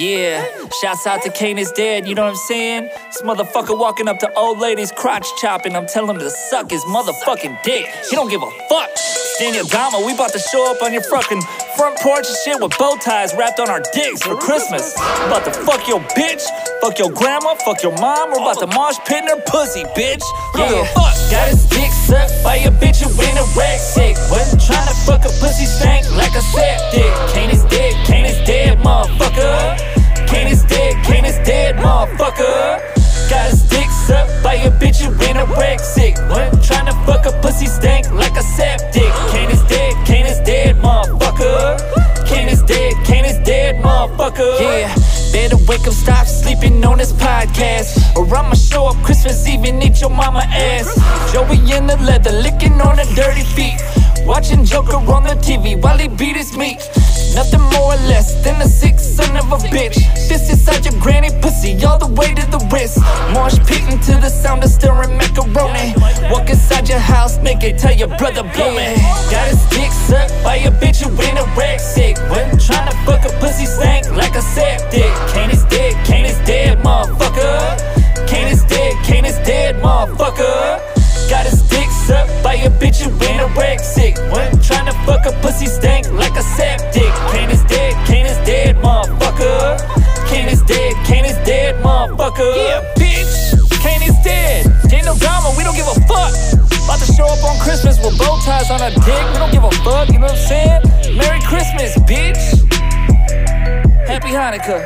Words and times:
Yeah, 0.00 0.46
shouts 0.80 1.06
out 1.06 1.20
to 1.24 1.30
Kane 1.30 1.58
is 1.58 1.70
dead, 1.72 2.08
you 2.08 2.14
know 2.14 2.22
what 2.22 2.30
I'm 2.30 2.36
saying? 2.36 2.84
This 2.84 3.20
motherfucker 3.20 3.78
walking 3.78 4.08
up 4.08 4.18
to 4.20 4.32
old 4.32 4.58
ladies 4.58 4.90
crotch 4.90 5.26
chopping, 5.36 5.76
I'm 5.76 5.86
telling 5.86 6.16
him 6.16 6.20
to 6.20 6.30
suck 6.30 6.70
his 6.70 6.82
motherfucking 6.86 7.62
dick. 7.62 7.84
He 8.08 8.16
don't 8.16 8.30
give 8.30 8.42
a 8.42 8.50
fuck. 8.70 8.88
Daniel 9.38 9.66
Dama, 9.66 10.02
we 10.06 10.14
about 10.14 10.32
to 10.32 10.38
show 10.38 10.70
up 10.70 10.82
on 10.82 10.94
your 10.94 11.02
fucking 11.02 11.42
front 11.76 11.98
porch 11.98 12.26
and 12.26 12.36
shit 12.44 12.62
with 12.62 12.78
bow 12.78 12.96
ties 12.96 13.34
wrapped 13.34 13.60
on 13.60 13.68
our 13.68 13.82
dicks 13.92 14.22
for 14.22 14.36
Christmas. 14.36 14.94
About 14.96 15.44
to 15.44 15.52
fuck 15.52 15.86
your 15.86 16.00
bitch, 16.16 16.44
fuck 16.80 16.98
your 16.98 17.10
grandma, 17.10 17.54
fuck 17.54 17.82
your 17.82 17.92
mom. 18.00 18.30
We're 18.30 18.40
about 18.40 18.58
to 18.60 18.66
mosh 18.66 18.98
pit 19.06 19.22
in 19.22 19.28
her 19.28 19.42
pussy, 19.46 19.84
bitch. 19.96 20.24
Yeah, 20.56 20.84
fuck. 20.94 21.14
Got 21.30 21.48
his 21.48 21.66
dick 21.68 21.90
sucked 21.92 22.42
by 22.42 22.56
a 22.56 22.70
bitch 22.70 23.02
who 23.02 23.10
in 23.22 23.36
a 23.36 23.44
rag 23.56 23.78
sick. 23.78 24.16
Wasn't 24.30 24.60
trying 24.62 24.88
to 24.88 24.94
fuck 25.06 25.24
a 25.24 25.32
pussy 25.40 25.66
stank 25.66 26.10
like 26.16 26.34
a 26.34 26.40
septic. 26.40 27.12
Kane 27.34 27.50
is 27.50 27.64
dead, 27.64 27.94
Kane 28.06 28.26
is 28.26 28.38
dead, 28.46 28.78
motherfucker. 28.78 29.76
Kane 30.26 30.48
is 30.48 30.64
dead, 30.64 31.04
Kane 31.04 31.24
is 31.24 31.36
dead, 31.46 31.76
motherfucker. 31.76 32.80
Got 33.30 33.50
his 33.50 33.62
dick 33.68 33.88
sucked 34.06 34.42
by 34.42 34.54
a 34.54 34.70
bitch 34.70 35.00
who 35.02 35.12
in 35.28 35.36
a 35.36 35.46
rag 35.46 35.78
sick. 35.80 36.16
Wasn't 36.28 36.64
trying 36.64 36.86
to 36.86 36.94
fuck 37.06 37.26
a 37.26 37.32
pussy 37.40 37.66
stank 37.66 38.10
like 38.12 38.36
a 38.36 38.42
septic. 38.42 39.12
Kane 39.30 39.50
is 39.50 39.62
dead, 39.64 39.94
Kane 40.06 40.26
is 40.26 40.40
dead, 40.40 40.76
motherfucker. 40.76 42.26
Kane 42.26 42.48
is 42.48 42.62
dead, 42.62 42.94
Kane 43.04 43.24
is 43.24 43.38
dead, 43.46 43.76
motherfucker. 43.76 44.60
Yeah, 44.60 44.94
better 45.32 45.56
wake 45.68 45.86
up, 45.86 45.94
stop 45.94 46.26
sleeping 46.26 46.84
on 46.84 46.98
this 46.98 47.12
podcast. 47.12 48.16
Or 48.16 48.24
I'ma 48.34 48.54
show 48.54 48.86
up 48.86 48.96
Christmas 49.04 49.46
Eve 49.48 49.64
and 49.64 49.82
eat 49.82 50.00
your 50.00 50.10
mama 50.10 50.42
ass. 50.46 50.88
Joey 51.32 51.58
in 51.76 51.86
the 51.86 51.96
leather, 51.98 52.32
licking 52.32 52.80
on 52.80 52.98
her 52.98 53.14
dirty 53.14 53.44
feet. 53.44 53.80
Watching 54.26 54.64
Joker 54.64 54.96
on 54.96 55.24
the 55.24 55.36
TV 55.40 55.80
while 55.80 55.98
he 55.98 56.08
beat 56.08 56.36
his 56.36 56.56
meat. 56.56 56.80
Nothing 57.40 57.62
more 57.72 57.94
or 57.94 58.02
less 58.12 58.34
than 58.44 58.60
a 58.60 58.68
sick 58.68 58.98
son 58.98 59.34
of 59.38 59.50
a 59.50 59.56
bitch. 59.72 59.96
This 60.28 60.50
inside 60.50 60.84
your 60.84 60.92
granny 61.00 61.30
pussy, 61.40 61.72
all 61.86 61.96
the 61.96 62.12
way 62.12 62.34
to 62.34 62.44
the 62.50 62.60
wrist. 62.70 62.98
Marsh 63.32 63.56
pitting 63.64 63.98
to 63.98 64.20
the 64.20 64.28
sound 64.28 64.62
of 64.62 64.68
stirring 64.68 65.16
macaroni. 65.16 65.94
Walk 66.30 66.50
inside 66.50 66.86
your 66.90 66.98
house 66.98 67.38
naked, 67.38 67.78
tell 67.78 67.94
your 67.96 68.12
brother 68.18 68.42
blow 68.52 68.76
me. 68.76 68.92
Got 69.32 69.48
his 69.48 69.64
dick 69.70 69.90
sucked 69.90 70.36
by 70.44 70.56
a 70.56 70.70
bitch 70.70 71.00
who 71.00 71.08
in 71.28 71.38
a 71.38 71.46
rag 71.56 71.80
sick. 71.80 72.18
Wasn't 72.28 72.60
trying 72.60 72.90
to 72.90 72.96
fuck 73.08 73.24
a 73.24 73.32
pussy 73.40 73.64
stank 73.64 74.10
like 74.10 74.34
a 74.34 74.42
septic. 74.42 75.10
Kane 75.32 75.50
is 75.50 75.64
dead, 75.64 75.96
Kane 76.04 76.26
is 76.26 76.36
dead, 76.44 76.76
motherfucker. 76.80 78.28
Kane 78.28 78.48
is 78.48 78.62
dead, 78.64 78.92
Kane 79.02 79.24
is 79.24 79.38
dead, 79.48 79.76
motherfucker. 79.76 80.99
Got 81.30 81.46
his 81.46 81.62
dick 81.70 81.88
sucked 81.90 82.42
by 82.42 82.54
a 82.54 82.68
bitch 82.68 83.00
who 83.00 83.10
in 83.30 83.38
a 83.38 83.46
rag 83.54 83.78
sick. 83.78 84.16
Trying 84.66 84.86
to 84.86 84.96
fuck 85.06 85.24
a 85.26 85.32
pussy 85.40 85.66
stank 85.66 86.10
like 86.10 86.34
a 86.34 86.42
septic. 86.42 87.12
Kane 87.30 87.50
is 87.50 87.62
dead, 87.64 87.94
Kane 88.04 88.26
is 88.26 88.36
dead, 88.44 88.76
motherfucker. 88.82 89.78
Kane 90.26 90.48
is 90.48 90.60
dead, 90.62 90.92
Kane 91.06 91.24
is 91.24 91.36
dead, 91.46 91.76
motherfucker. 91.84 92.50
Yeah, 92.56 92.82
bitch, 92.98 93.80
Kane 93.80 94.02
is 94.02 94.16
dead. 94.24 94.66
Ain't 94.92 95.06
no 95.06 95.14
drama, 95.16 95.54
we 95.56 95.62
don't 95.62 95.76
give 95.76 95.86
a 95.86 95.94
fuck. 96.10 96.34
About 96.84 96.98
to 96.98 97.06
show 97.14 97.26
up 97.26 97.44
on 97.44 97.56
Christmas 97.60 98.02
with 98.02 98.18
bow 98.18 98.36
ties 98.44 98.68
on 98.68 98.82
our 98.82 98.90
dick. 98.90 99.24
We 99.32 99.38
don't 99.38 99.52
give 99.52 99.62
a 99.62 99.70
fuck, 99.86 100.08
you 100.08 100.18
know 100.18 100.26
what 100.26 100.32
I'm 100.32 100.48
saying? 100.50 100.82
Merry 101.16 101.40
Christmas, 101.46 101.94
bitch. 102.10 102.42
Happy 104.08 104.30
Hanukkah. 104.34 104.82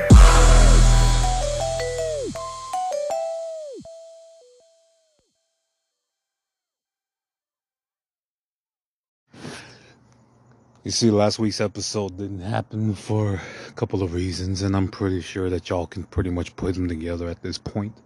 You 10.85 10.91
see, 10.91 11.11
last 11.11 11.39
week's 11.39 11.63
episode 11.63 12.19
didn't 12.19 12.43
happen 12.43 12.95
for 12.95 13.41
a 13.69 13.73
couple 13.73 14.03
of 14.03 14.13
reasons, 14.13 14.61
and 14.61 14.77
I'm 14.77 14.89
pretty 14.89 15.23
sure 15.23 15.49
that 15.49 15.71
y'all 15.71 15.87
can 15.87 16.05
pretty 16.05 16.29
much 16.29 16.55
put 16.57 16.75
them 16.75 16.89
together 16.89 17.27
at 17.31 17.41
this 17.41 17.57
point. 17.57 17.97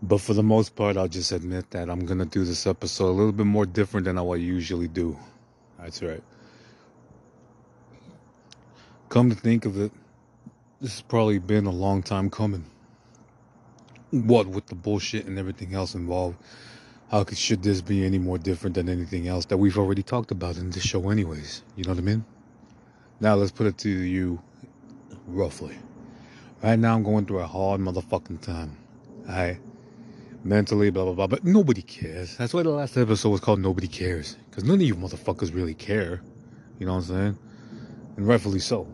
But 0.00 0.22
for 0.22 0.32
the 0.32 0.42
most 0.42 0.74
part, 0.74 0.96
I'll 0.96 1.08
just 1.08 1.30
admit 1.30 1.70
that 1.72 1.90
I'm 1.90 2.06
gonna 2.06 2.24
do 2.24 2.44
this 2.44 2.66
episode 2.66 3.10
a 3.10 3.12
little 3.12 3.32
bit 3.32 3.44
more 3.44 3.66
different 3.66 4.06
than 4.06 4.16
I 4.16 4.22
usually 4.36 4.88
do. 4.88 5.18
That's 5.78 6.02
right. 6.02 6.22
Come 9.10 9.28
to 9.28 9.36
think 9.36 9.66
of 9.66 9.78
it, 9.78 9.92
this 10.80 10.92
has 10.92 11.02
probably 11.02 11.38
been 11.38 11.66
a 11.66 11.70
long 11.70 12.02
time 12.02 12.30
coming. 12.30 12.64
What 14.12 14.46
with 14.46 14.64
the 14.64 14.76
bullshit 14.76 15.26
and 15.26 15.38
everything 15.38 15.74
else 15.74 15.94
involved. 15.94 16.38
How 17.12 17.24
could, 17.24 17.36
should 17.36 17.62
this 17.62 17.82
be 17.82 18.06
any 18.06 18.18
more 18.18 18.38
different 18.38 18.74
than 18.74 18.88
anything 18.88 19.28
else 19.28 19.44
that 19.46 19.58
we've 19.58 19.76
already 19.76 20.02
talked 20.02 20.30
about 20.30 20.56
in 20.56 20.70
this 20.70 20.82
show, 20.82 21.10
anyways? 21.10 21.62
You 21.76 21.84
know 21.84 21.90
what 21.90 21.98
I 21.98 22.02
mean? 22.02 22.24
Now, 23.20 23.34
let's 23.34 23.50
put 23.50 23.66
it 23.66 23.76
to 23.78 23.90
you 23.90 24.40
roughly. 25.26 25.76
Right 26.62 26.78
now, 26.78 26.94
I'm 26.94 27.02
going 27.02 27.26
through 27.26 27.40
a 27.40 27.46
hard 27.46 27.82
motherfucking 27.82 28.40
time. 28.40 28.78
I 29.28 29.58
mentally, 30.42 30.88
blah, 30.88 31.04
blah, 31.04 31.12
blah, 31.12 31.26
but 31.26 31.44
nobody 31.44 31.82
cares. 31.82 32.34
That's 32.38 32.54
why 32.54 32.62
the 32.62 32.70
last 32.70 32.96
episode 32.96 33.28
was 33.28 33.40
called 33.40 33.60
Nobody 33.60 33.88
Cares. 33.88 34.38
Because 34.48 34.64
none 34.64 34.76
of 34.76 34.82
you 34.82 34.94
motherfuckers 34.94 35.54
really 35.54 35.74
care. 35.74 36.22
You 36.78 36.86
know 36.86 36.94
what 36.94 37.10
I'm 37.10 37.14
saying? 37.14 37.38
And 38.16 38.26
rightfully 38.26 38.58
so. 38.58 38.84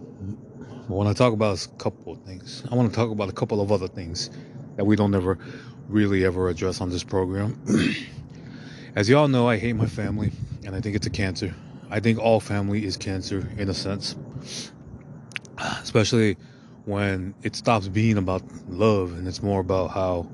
But 0.88 0.96
when 0.96 1.06
I 1.06 1.12
talk 1.12 1.32
about 1.32 1.64
a 1.64 1.68
couple 1.76 2.14
of 2.14 2.22
things, 2.22 2.64
I 2.68 2.74
want 2.74 2.90
to 2.90 2.96
talk 2.96 3.12
about 3.12 3.28
a 3.28 3.32
couple 3.32 3.60
of 3.60 3.70
other 3.70 3.86
things 3.86 4.30
that 4.74 4.84
we 4.84 4.96
don't 4.96 5.14
ever 5.14 5.38
really 5.88 6.24
ever 6.24 6.48
address 6.48 6.80
on 6.80 6.90
this 6.90 7.02
program. 7.02 7.60
As 8.94 9.08
y'all 9.08 9.28
know, 9.28 9.48
I 9.48 9.56
hate 9.56 9.74
my 9.74 9.86
family, 9.86 10.30
and 10.64 10.74
I 10.74 10.80
think 10.80 10.96
it's 10.96 11.06
a 11.06 11.10
cancer. 11.10 11.54
I 11.90 12.00
think 12.00 12.18
all 12.18 12.40
family 12.40 12.84
is 12.84 12.96
cancer 12.96 13.48
in 13.56 13.68
a 13.68 13.74
sense, 13.74 14.14
especially 15.82 16.36
when 16.84 17.34
it 17.42 17.56
stops 17.56 17.88
being 17.88 18.18
about 18.18 18.42
love 18.68 19.12
and 19.12 19.28
it's 19.28 19.42
more 19.42 19.60
about 19.60 19.88
how 19.88 20.26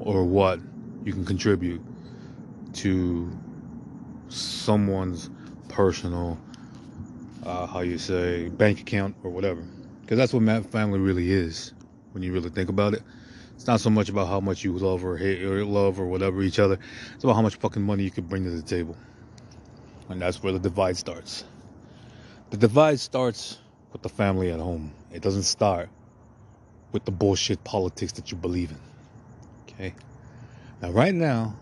or 0.00 0.24
what 0.24 0.60
you 1.04 1.12
can 1.12 1.24
contribute 1.24 1.80
to 2.72 3.30
someone's 4.28 5.30
personal, 5.68 6.38
uh, 7.44 7.66
how 7.66 7.80
you 7.80 7.98
say, 7.98 8.48
bank 8.48 8.80
account 8.80 9.14
or 9.22 9.30
whatever. 9.30 9.62
Because 10.02 10.18
that's 10.18 10.32
what 10.32 10.66
family 10.66 10.98
really 10.98 11.30
is 11.30 11.72
when 12.12 12.22
you 12.22 12.32
really 12.32 12.50
think 12.50 12.68
about 12.68 12.94
it. 12.94 13.02
It's 13.58 13.66
not 13.66 13.80
so 13.80 13.90
much 13.90 14.08
about 14.08 14.28
how 14.28 14.38
much 14.38 14.62
you 14.62 14.72
love 14.72 15.04
or 15.04 15.16
hate 15.16 15.42
or 15.42 15.64
love 15.64 15.98
or 15.98 16.06
whatever 16.06 16.42
each 16.42 16.60
other. 16.60 16.78
It's 17.16 17.24
about 17.24 17.34
how 17.34 17.42
much 17.42 17.56
fucking 17.56 17.82
money 17.82 18.04
you 18.04 18.10
can 18.12 18.22
bring 18.22 18.44
to 18.44 18.50
the 18.50 18.62
table. 18.62 18.96
And 20.08 20.22
that's 20.22 20.40
where 20.40 20.52
the 20.52 20.60
divide 20.60 20.96
starts. 20.96 21.42
The 22.50 22.56
divide 22.56 23.00
starts 23.00 23.58
with 23.92 24.02
the 24.02 24.08
family 24.08 24.52
at 24.52 24.60
home. 24.60 24.92
It 25.12 25.22
doesn't 25.22 25.42
start 25.42 25.88
with 26.92 27.04
the 27.04 27.10
bullshit 27.10 27.64
politics 27.64 28.12
that 28.12 28.30
you 28.30 28.36
believe 28.36 28.70
in. 28.70 28.78
Okay? 29.68 29.92
Now, 30.80 30.90
right 30.90 31.12
now, 31.12 31.56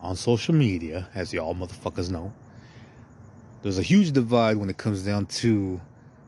on 0.00 0.16
social 0.16 0.52
media, 0.52 1.08
as 1.14 1.32
y'all 1.32 1.54
motherfuckers 1.54 2.10
know, 2.10 2.32
there's 3.62 3.78
a 3.78 3.84
huge 3.84 4.10
divide 4.10 4.56
when 4.56 4.68
it 4.68 4.78
comes 4.78 5.04
down 5.04 5.26
to 5.26 5.80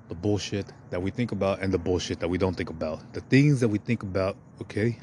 the 0.08 0.14
bullshit 0.14 0.66
that 0.90 1.02
we 1.02 1.10
think 1.10 1.32
about 1.32 1.60
and 1.60 1.72
the 1.72 1.78
bullshit 1.78 2.20
that 2.20 2.28
we 2.28 2.38
don't 2.38 2.56
think 2.56 2.70
about. 2.70 3.12
The 3.12 3.20
things 3.20 3.60
that 3.60 3.68
we 3.68 3.78
think 3.78 4.02
about, 4.02 4.36
okay, 4.62 4.98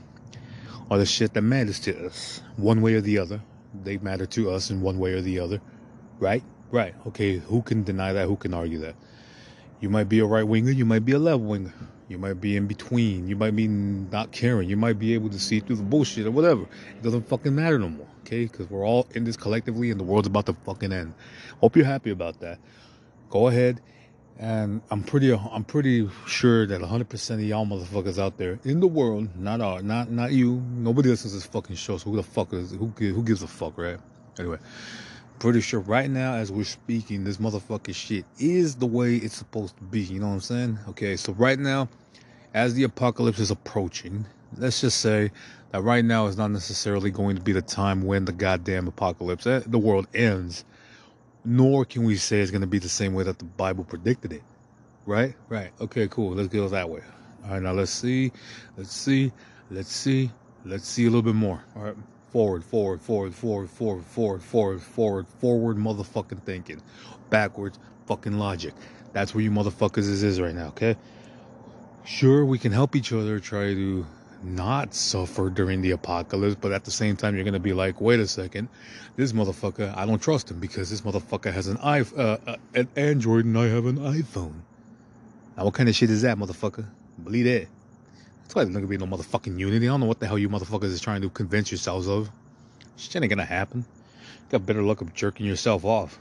are 0.89 0.97
the 0.97 1.05
shit 1.05 1.33
that 1.33 1.41
matters 1.41 1.79
to 1.81 2.05
us, 2.05 2.41
one 2.57 2.81
way 2.81 2.95
or 2.95 3.01
the 3.01 3.17
other. 3.17 3.41
They 3.83 3.97
matter 3.97 4.25
to 4.27 4.51
us 4.51 4.69
in 4.69 4.81
one 4.81 4.99
way 4.99 5.13
or 5.13 5.21
the 5.21 5.39
other, 5.39 5.61
right? 6.19 6.43
Right. 6.71 6.95
Okay, 7.07 7.37
who 7.37 7.61
can 7.61 7.83
deny 7.83 8.13
that? 8.13 8.27
Who 8.27 8.35
can 8.35 8.53
argue 8.53 8.79
that? 8.79 8.95
You 9.79 9.89
might 9.89 10.09
be 10.09 10.19
a 10.19 10.25
right 10.25 10.43
winger, 10.43 10.71
you 10.71 10.85
might 10.85 11.05
be 11.05 11.11
a 11.11 11.19
left 11.19 11.41
winger, 11.41 11.73
you 12.07 12.17
might 12.17 12.39
be 12.39 12.55
in 12.55 12.65
between, 12.65 13.27
you 13.27 13.35
might 13.35 13.55
be 13.55 13.67
not 13.67 14.31
caring, 14.31 14.69
you 14.69 14.77
might 14.77 14.97
be 14.97 15.13
able 15.13 15.29
to 15.29 15.39
see 15.39 15.59
through 15.59 15.75
the 15.75 15.83
bullshit 15.83 16.25
or 16.25 16.31
whatever. 16.31 16.63
It 16.63 17.03
doesn't 17.03 17.27
fucking 17.27 17.53
matter 17.53 17.77
no 17.77 17.89
more, 17.89 18.07
okay? 18.21 18.45
Because 18.45 18.69
we're 18.69 18.85
all 18.85 19.07
in 19.13 19.25
this 19.25 19.37
collectively 19.37 19.91
and 19.91 19.99
the 19.99 20.03
world's 20.03 20.27
about 20.27 20.45
to 20.47 20.53
fucking 20.53 20.93
end. 20.93 21.13
Hope 21.59 21.75
you're 21.75 21.85
happy 21.85 22.11
about 22.11 22.39
that. 22.39 22.59
Go 23.29 23.47
ahead 23.47 23.81
and 24.37 24.81
I'm 24.91 25.03
pretty, 25.03 25.33
I'm 25.33 25.63
pretty 25.63 26.09
sure 26.27 26.65
that 26.67 26.81
100% 26.81 27.33
of 27.33 27.41
y'all 27.41 27.65
motherfuckers 27.65 28.19
out 28.19 28.37
there 28.37 28.59
in 28.65 28.81
the 28.81 28.87
world, 28.87 29.29
not 29.37 29.61
our, 29.61 29.81
not, 29.81 30.11
not 30.11 30.31
you, 30.33 30.61
nobody 30.71 31.09
listens 31.09 31.31
to 31.31 31.37
this 31.37 31.45
fucking 31.45 31.77
show. 31.77 31.97
So 31.97 32.09
who 32.09 32.17
the 32.17 32.23
fuck 32.23 32.51
is, 32.53 32.71
who, 32.71 32.87
who 32.87 33.23
gives 33.23 33.43
a 33.43 33.47
fuck, 33.47 33.77
right? 33.77 33.97
Anyway, 34.37 34.57
pretty 35.39 35.61
sure 35.61 35.79
right 35.79 36.09
now 36.09 36.33
as 36.33 36.51
we're 36.51 36.65
speaking, 36.65 37.23
this 37.23 37.37
motherfucking 37.37 37.95
shit 37.95 38.25
is 38.37 38.75
the 38.75 38.85
way 38.85 39.15
it's 39.15 39.35
supposed 39.35 39.77
to 39.77 39.83
be. 39.83 40.01
You 40.01 40.19
know 40.19 40.27
what 40.27 40.33
I'm 40.33 40.39
saying? 40.41 40.79
Okay, 40.89 41.15
so 41.15 41.31
right 41.33 41.57
now, 41.57 41.87
as 42.53 42.73
the 42.73 42.83
apocalypse 42.83 43.39
is 43.39 43.51
approaching, 43.51 44.25
let's 44.57 44.81
just 44.81 44.99
say 44.99 45.31
that 45.71 45.81
right 45.81 46.03
now 46.03 46.27
is 46.27 46.37
not 46.37 46.51
necessarily 46.51 47.09
going 47.09 47.37
to 47.37 47.41
be 47.41 47.53
the 47.53 47.61
time 47.61 48.01
when 48.03 48.25
the 48.25 48.33
goddamn 48.33 48.87
apocalypse, 48.87 49.47
eh, 49.47 49.61
the 49.65 49.79
world 49.79 50.07
ends 50.13 50.65
nor 51.45 51.85
can 51.85 52.03
we 52.03 52.15
say 52.15 52.39
it's 52.39 52.51
going 52.51 52.61
to 52.61 52.67
be 52.67 52.79
the 52.79 52.89
same 52.89 53.13
way 53.13 53.23
that 53.23 53.39
the 53.39 53.45
Bible 53.45 53.83
predicted 53.83 54.33
it. 54.33 54.43
Right? 55.05 55.35
Right. 55.49 55.71
Okay, 55.79 56.07
cool. 56.09 56.33
Let's 56.33 56.49
go 56.49 56.67
that 56.67 56.89
way. 56.89 57.01
All 57.45 57.51
right, 57.51 57.61
now 57.61 57.73
let's 57.73 57.91
see. 57.91 58.31
Let's 58.75 58.91
see. 58.91 59.31
Let's 59.69 59.91
see. 59.91 60.31
Let's 60.65 60.87
see 60.87 61.03
a 61.03 61.09
little 61.09 61.21
bit 61.21 61.35
more. 61.35 61.63
All 61.75 61.83
right. 61.83 61.95
Forward, 62.31 62.63
forward, 62.63 63.01
forward, 63.01 63.33
forward, 63.33 63.69
forward, 63.69 64.03
forward, 64.03 64.43
forward, 64.43 64.81
forward, 64.81 65.27
forward, 65.27 65.77
motherfucking 65.77 66.41
thinking. 66.43 66.81
Backwards, 67.29 67.79
fucking 68.07 68.37
logic. 68.37 68.73
That's 69.13 69.33
where 69.33 69.43
you 69.43 69.51
motherfuckers 69.51 69.99
is, 69.99 70.23
is 70.23 70.41
right 70.41 70.53
now, 70.53 70.67
okay? 70.67 70.97
sure, 72.05 72.45
we 72.45 72.57
can 72.57 72.71
help 72.71 72.95
each 72.95 73.11
other 73.11 73.39
try 73.39 73.73
to 73.73 74.05
not 74.45 74.93
suffer 74.93 75.49
during 75.49 75.81
the 75.81 75.91
apocalypse, 75.91 76.55
but 76.59 76.71
at 76.71 76.85
the 76.85 76.91
same 76.91 77.15
time, 77.15 77.35
you're 77.35 77.43
gonna 77.43 77.59
be 77.59 77.73
like, 77.73 77.99
wait 77.99 78.19
a 78.19 78.27
second, 78.27 78.69
this 79.15 79.33
motherfucker, 79.33 79.95
I 79.97 80.05
don't 80.05 80.21
trust 80.21 80.51
him 80.51 80.59
because 80.59 80.89
this 80.89 81.01
motherfucker 81.01 81.51
has 81.51 81.67
an 81.67 81.77
i 81.81 82.01
uh, 82.01 82.37
uh, 82.45 82.55
an 82.73 82.87
Android 82.95 83.45
and 83.45 83.57
I 83.57 83.67
have 83.67 83.85
an 83.85 83.97
iPhone. 83.97 84.61
Now, 85.57 85.65
what 85.65 85.73
kind 85.73 85.89
of 85.89 85.95
shit 85.95 86.09
is 86.09 86.21
that, 86.21 86.37
motherfucker? 86.37 86.85
Believe 87.23 87.45
that. 87.45 87.67
That's 88.43 88.55
why 88.55 88.63
there's 88.63 88.73
not 88.73 88.81
gonna 88.81 88.89
be 88.89 88.97
no 88.97 89.05
motherfucking 89.05 89.57
unity. 89.57 89.87
I 89.87 89.91
don't 89.91 90.01
know 90.01 90.05
what 90.05 90.19
the 90.19 90.27
hell 90.27 90.37
you 90.37 90.49
motherfuckers 90.49 90.85
is 90.85 91.01
trying 91.01 91.21
to 91.21 91.29
convince 91.29 91.71
yourselves 91.71 92.07
of. 92.07 92.29
Shit 92.97 93.21
ain't 93.21 93.29
gonna 93.29 93.45
happen. 93.45 93.79
You 93.79 94.59
got 94.59 94.65
better 94.65 94.83
luck 94.83 95.01
of 95.01 95.13
jerking 95.13 95.45
yourself 95.45 95.83
off. 95.83 96.19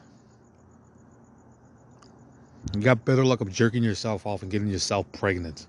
You 2.74 2.80
got 2.80 3.04
better 3.04 3.24
luck 3.24 3.40
of 3.40 3.52
jerking 3.52 3.82
yourself 3.82 4.26
off 4.26 4.42
and 4.42 4.50
getting 4.50 4.68
yourself 4.68 5.10
pregnant. 5.12 5.66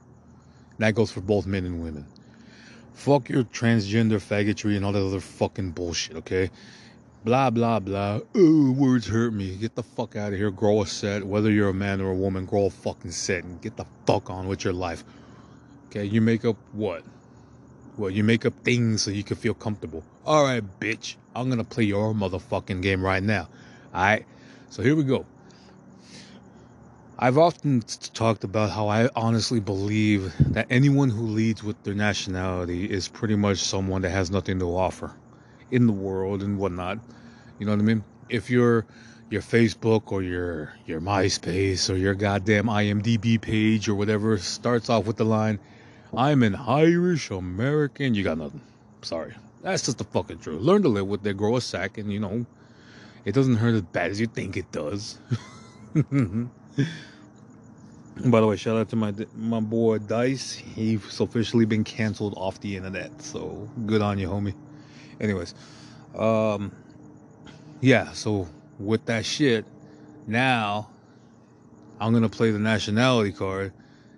That 0.79 0.95
goes 0.95 1.11
for 1.11 1.21
both 1.21 1.45
men 1.45 1.65
and 1.65 1.83
women. 1.83 2.05
Fuck 2.95 3.29
your 3.29 3.43
transgender 3.43 4.19
faggotry 4.19 4.75
and 4.75 4.83
all 4.83 4.93
that 4.93 5.05
other 5.05 5.19
fucking 5.19 5.71
bullshit, 5.71 6.15
okay? 6.15 6.49
Blah, 7.25 7.49
blah, 7.49 7.79
blah. 7.79 8.21
Oh, 8.33 8.71
words 8.71 9.05
hurt 9.07 9.33
me. 9.33 9.55
Get 9.57 9.75
the 9.75 9.83
fuck 9.83 10.15
out 10.15 10.31
of 10.31 10.39
here. 10.39 10.49
Grow 10.49 10.81
a 10.81 10.87
set. 10.87 11.23
Whether 11.23 11.51
you're 11.51 11.69
a 11.69 11.73
man 11.73 11.99
or 11.99 12.11
a 12.11 12.15
woman, 12.15 12.45
grow 12.45 12.65
a 12.65 12.69
fucking 12.69 13.11
set 13.11 13.43
and 13.43 13.61
get 13.61 13.75
the 13.75 13.85
fuck 14.07 14.29
on 14.29 14.47
with 14.47 14.63
your 14.63 14.73
life. 14.73 15.03
Okay, 15.87 16.05
you 16.05 16.21
make 16.21 16.45
up 16.45 16.55
what? 16.71 17.03
Well, 17.97 18.09
you 18.09 18.23
make 18.23 18.45
up 18.45 18.53
things 18.63 19.03
so 19.03 19.11
you 19.11 19.23
can 19.23 19.37
feel 19.37 19.53
comfortable. 19.53 20.03
Alright, 20.25 20.63
bitch. 20.79 21.15
I'm 21.35 21.49
gonna 21.49 21.63
play 21.63 21.83
your 21.83 22.13
motherfucking 22.13 22.81
game 22.81 23.03
right 23.03 23.23
now. 23.23 23.49
Alright? 23.93 24.25
So 24.69 24.83
here 24.83 24.95
we 24.95 25.03
go. 25.03 25.25
I've 27.17 27.37
often 27.37 27.81
talked 28.13 28.43
about 28.43 28.71
how 28.71 28.89
I 28.89 29.07
honestly 29.15 29.61
believe 29.61 30.33
that 30.51 30.67
anyone 30.69 31.09
who 31.09 31.21
leads 31.21 31.63
with 31.63 31.81
their 31.83 31.93
nationality 31.93 32.91
is 32.91 33.07
pretty 33.07 33.37
much 33.37 33.59
someone 33.59 34.01
that 34.01 34.09
has 34.09 34.29
nothing 34.29 34.59
to 34.59 34.65
offer 34.65 35.15
in 35.71 35.87
the 35.87 35.93
world 35.93 36.43
and 36.43 36.57
whatnot. 36.57 36.99
You 37.57 37.67
know 37.67 37.71
what 37.71 37.79
I 37.79 37.83
mean? 37.83 38.03
If 38.27 38.49
your 38.49 38.85
your 39.29 39.41
Facebook 39.41 40.11
or 40.11 40.23
your 40.23 40.73
your 40.85 40.99
MySpace 40.99 41.89
or 41.89 41.95
your 41.95 42.15
goddamn 42.15 42.65
IMDb 42.65 43.39
page 43.39 43.87
or 43.87 43.95
whatever 43.95 44.37
starts 44.37 44.89
off 44.89 45.05
with 45.05 45.15
the 45.15 45.23
line, 45.23 45.59
"I'm 46.13 46.43
an 46.43 46.55
Irish 46.55 47.31
American," 47.31 48.13
you 48.13 48.25
got 48.25 48.39
nothing. 48.39 48.61
Sorry, 49.03 49.33
that's 49.61 49.85
just 49.85 49.99
the 49.99 50.03
fucking 50.03 50.39
truth. 50.39 50.61
Learn 50.61 50.81
to 50.81 50.89
live 50.89 51.07
with 51.07 51.25
it, 51.25 51.37
grow 51.37 51.55
a 51.55 51.61
sack, 51.61 51.97
and 51.97 52.11
you 52.11 52.19
know, 52.19 52.45
it 53.23 53.31
doesn't 53.31 53.55
hurt 53.55 53.73
as 53.73 53.83
bad 53.83 54.11
as 54.11 54.19
you 54.19 54.27
think 54.27 54.57
it 54.57 54.69
does. 54.73 55.17
By 58.25 58.39
the 58.39 58.47
way, 58.47 58.55
shout 58.55 58.77
out 58.77 58.89
to 58.89 58.95
my 58.95 59.13
my 59.35 59.59
boy 59.59 59.99
Dice. 59.99 60.53
He's 60.53 61.19
officially 61.19 61.65
been 61.65 61.83
canceled 61.83 62.33
off 62.37 62.59
the 62.61 62.75
internet. 62.75 63.21
So 63.21 63.69
good 63.85 64.01
on 64.01 64.17
you, 64.17 64.29
homie. 64.29 64.55
Anyways, 65.19 65.53
um, 66.17 66.71
yeah. 67.81 68.11
So 68.11 68.47
with 68.79 69.05
that 69.05 69.25
shit, 69.25 69.65
now 70.27 70.89
I'm 71.99 72.13
gonna 72.13 72.29
play 72.29 72.51
the 72.51 72.59
nationality 72.59 73.31
card 73.31 73.73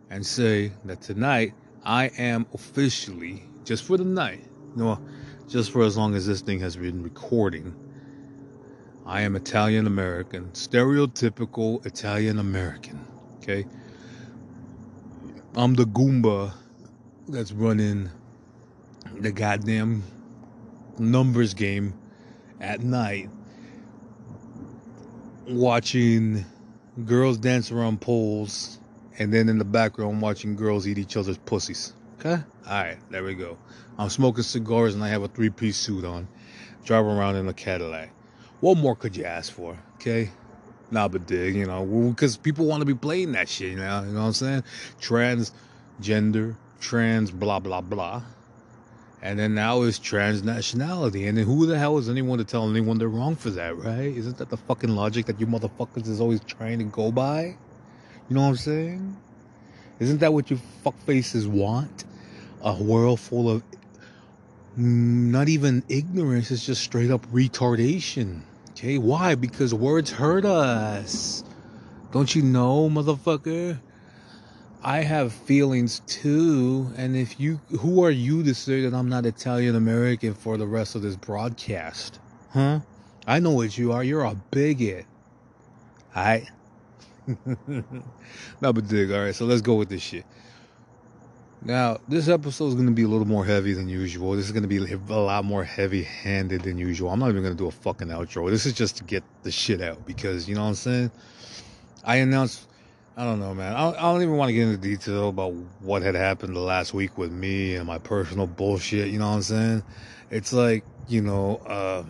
and 0.09 0.25
say 0.25 0.71
that 0.85 1.01
tonight 1.01 1.53
I 1.83 2.05
am 2.17 2.45
officially 2.53 3.43
just 3.65 3.83
for 3.83 3.97
the 3.97 4.05
night. 4.05 4.43
You 4.75 4.83
know, 4.83 4.99
just 5.47 5.71
for 5.71 5.83
as 5.83 5.97
long 5.97 6.15
as 6.15 6.25
this 6.25 6.41
thing 6.41 6.59
has 6.59 6.75
been 6.75 7.03
recording. 7.03 7.75
I 9.07 9.21
am 9.21 9.35
Italian 9.35 9.87
American, 9.87 10.51
stereotypical 10.51 11.83
Italian 11.85 12.37
American. 12.37 12.99
Okay 13.37 13.65
I'm 15.57 15.73
the 15.73 15.85
Goomba 15.85 16.53
that's 17.27 17.51
running 17.51 18.11
the 19.19 19.31
goddamn 19.31 20.03
numbers 20.99 21.55
game 21.55 21.95
at 22.61 22.81
night, 22.81 23.31
watching 25.47 26.45
girls 27.05 27.39
dance 27.39 27.71
around 27.71 28.01
poles, 28.01 28.79
and 29.17 29.33
then 29.33 29.49
in 29.49 29.57
the 29.57 29.65
background 29.65 30.21
watching 30.21 30.55
girls 30.55 30.87
eat 30.87 30.99
each 30.99 31.17
other's 31.17 31.39
pussies. 31.39 31.93
Okay? 32.19 32.43
Alright, 32.67 32.99
there 33.09 33.23
we 33.23 33.33
go. 33.33 33.57
I'm 33.97 34.09
smoking 34.09 34.43
cigars 34.43 34.93
and 34.93 35.03
I 35.03 35.07
have 35.07 35.23
a 35.23 35.27
three 35.27 35.49
piece 35.49 35.77
suit 35.77 36.05
on, 36.05 36.27
driving 36.85 37.11
around 37.11 37.37
in 37.37 37.47
a 37.47 37.53
Cadillac. 37.53 38.11
What 38.59 38.77
more 38.77 38.95
could 38.95 39.15
you 39.15 39.25
ask 39.25 39.51
for? 39.51 39.77
Okay? 39.95 40.31
Nah, 40.89 41.07
but 41.07 41.27
dig, 41.27 41.55
you 41.55 41.65
know, 41.65 41.85
because 42.09 42.37
people 42.37 42.65
want 42.65 42.81
to 42.81 42.85
be 42.85 42.95
playing 42.95 43.33
that 43.33 43.49
shit, 43.49 43.71
you 43.71 43.77
know, 43.77 44.03
you 44.03 44.13
know 44.13 44.21
what 44.21 44.27
I'm 44.27 44.33
saying? 44.33 44.63
Transgender, 45.01 46.55
trans, 46.79 47.29
blah, 47.29 47.59
blah, 47.59 47.81
blah. 47.81 48.23
And 49.21 49.37
then 49.37 49.55
now 49.55 49.81
it's 49.81 49.99
transnationality. 49.99 51.27
And 51.27 51.37
then 51.37 51.45
who 51.45 51.65
the 51.65 51.77
hell 51.77 51.97
is 51.97 52.07
anyone 52.07 52.37
to 52.37 52.45
tell 52.45 52.69
anyone 52.69 52.97
they're 52.97 53.09
wrong 53.09 53.35
for 53.35 53.49
that, 53.49 53.77
right? 53.77 54.15
Isn't 54.15 54.37
that 54.37 54.49
the 54.49 54.57
fucking 54.57 54.91
logic 54.91 55.25
that 55.25 55.39
you 55.39 55.47
motherfuckers 55.47 56.07
is 56.07 56.21
always 56.21 56.39
trying 56.41 56.79
to 56.79 56.85
go 56.85 57.11
by? 57.11 57.57
You 58.29 58.35
know 58.35 58.43
what 58.43 58.49
I'm 58.49 58.55
saying? 58.57 59.17
Isn't 59.99 60.19
that 60.19 60.33
what 60.33 60.51
you 60.51 60.59
fuckfaces 60.85 61.47
want? 61.47 62.05
A 62.61 62.81
world 62.81 63.19
full 63.19 63.49
of 63.49 63.63
Mm, 64.77 65.31
not 65.31 65.49
even 65.49 65.83
ignorance, 65.89 66.51
it's 66.51 66.65
just 66.65 66.83
straight 66.83 67.09
up 67.09 67.25
retardation. 67.31 68.41
Okay, 68.71 68.99
why? 68.99 69.33
Because 69.33 69.73
words 69.73 70.11
hurt 70.11 70.45
us. 70.45 71.43
Don't 72.11 72.35
you 72.35 72.43
know, 72.43 72.87
motherfucker? 72.89 73.79
I 74.83 74.99
have 74.99 75.33
feelings 75.33 76.01
too, 76.05 76.91
and 76.95 77.15
if 77.17 77.39
you, 77.39 77.59
who 77.79 78.03
are 78.03 78.11
you 78.11 78.43
to 78.43 78.53
say 78.53 78.81
that 78.81 78.93
I'm 78.93 79.09
not 79.09 79.25
Italian 79.25 79.75
American 79.75 80.35
for 80.35 80.57
the 80.57 80.67
rest 80.67 80.95
of 80.95 81.01
this 81.01 81.15
broadcast? 81.15 82.19
Huh? 82.51 82.81
I 83.25 83.39
know 83.39 83.51
what 83.51 83.77
you 83.77 83.91
are. 83.91 84.03
You're 84.03 84.23
a 84.23 84.35
bigot. 84.51 85.05
Alright? 86.15 86.49
no, 87.67 88.73
but 88.73 88.87
dig. 88.87 89.11
Alright, 89.11 89.35
so 89.35 89.45
let's 89.45 89.61
go 89.61 89.73
with 89.73 89.89
this 89.89 90.03
shit. 90.03 90.25
Now, 91.63 91.97
this 92.07 92.29
episode 92.29 92.67
is 92.67 92.73
going 92.75 92.85
to 92.85 92.93
be 92.93 93.03
a 93.03 93.07
little 93.07 93.27
more 93.27 93.43
heavy 93.43 93.73
than 93.73 93.89
usual. 93.89 94.33
This 94.33 94.45
is 94.45 94.51
going 94.51 94.63
to 94.63 94.69
be 94.69 94.77
a 94.77 95.17
lot 95.17 95.43
more 95.43 95.63
heavy 95.63 96.03
handed 96.03 96.61
than 96.61 96.77
usual. 96.77 97.09
I'm 97.09 97.19
not 97.19 97.29
even 97.29 97.41
going 97.41 97.55
to 97.55 97.57
do 97.57 97.67
a 97.67 97.71
fucking 97.71 98.09
outro. 98.09 98.49
This 98.49 98.65
is 98.65 98.73
just 98.73 98.97
to 98.97 99.03
get 99.03 99.23
the 99.41 99.51
shit 99.51 99.81
out 99.81 100.05
because, 100.05 100.47
you 100.47 100.55
know 100.55 100.61
what 100.61 100.69
I'm 100.69 100.75
saying? 100.75 101.11
I 102.03 102.17
announced, 102.17 102.67
I 103.17 103.23
don't 103.23 103.39
know, 103.39 103.55
man. 103.55 103.73
I 103.75 103.91
don't, 103.91 104.21
even 104.21 104.37
want 104.37 104.49
to 104.49 104.53
get 104.53 104.67
into 104.67 104.77
detail 104.77 105.29
about 105.29 105.53
what 105.81 106.03
had 106.03 106.13
happened 106.13 106.55
the 106.55 106.59
last 106.59 106.93
week 106.93 107.17
with 107.17 107.31
me 107.31 107.75
and 107.75 107.87
my 107.87 107.97
personal 107.97 108.45
bullshit. 108.45 109.09
You 109.09 109.17
know 109.17 109.29
what 109.29 109.37
I'm 109.37 109.41
saying? 109.41 109.83
It's 110.29 110.53
like, 110.53 110.85
you 111.07 111.21
know, 111.21 111.57
uh, 111.65 112.03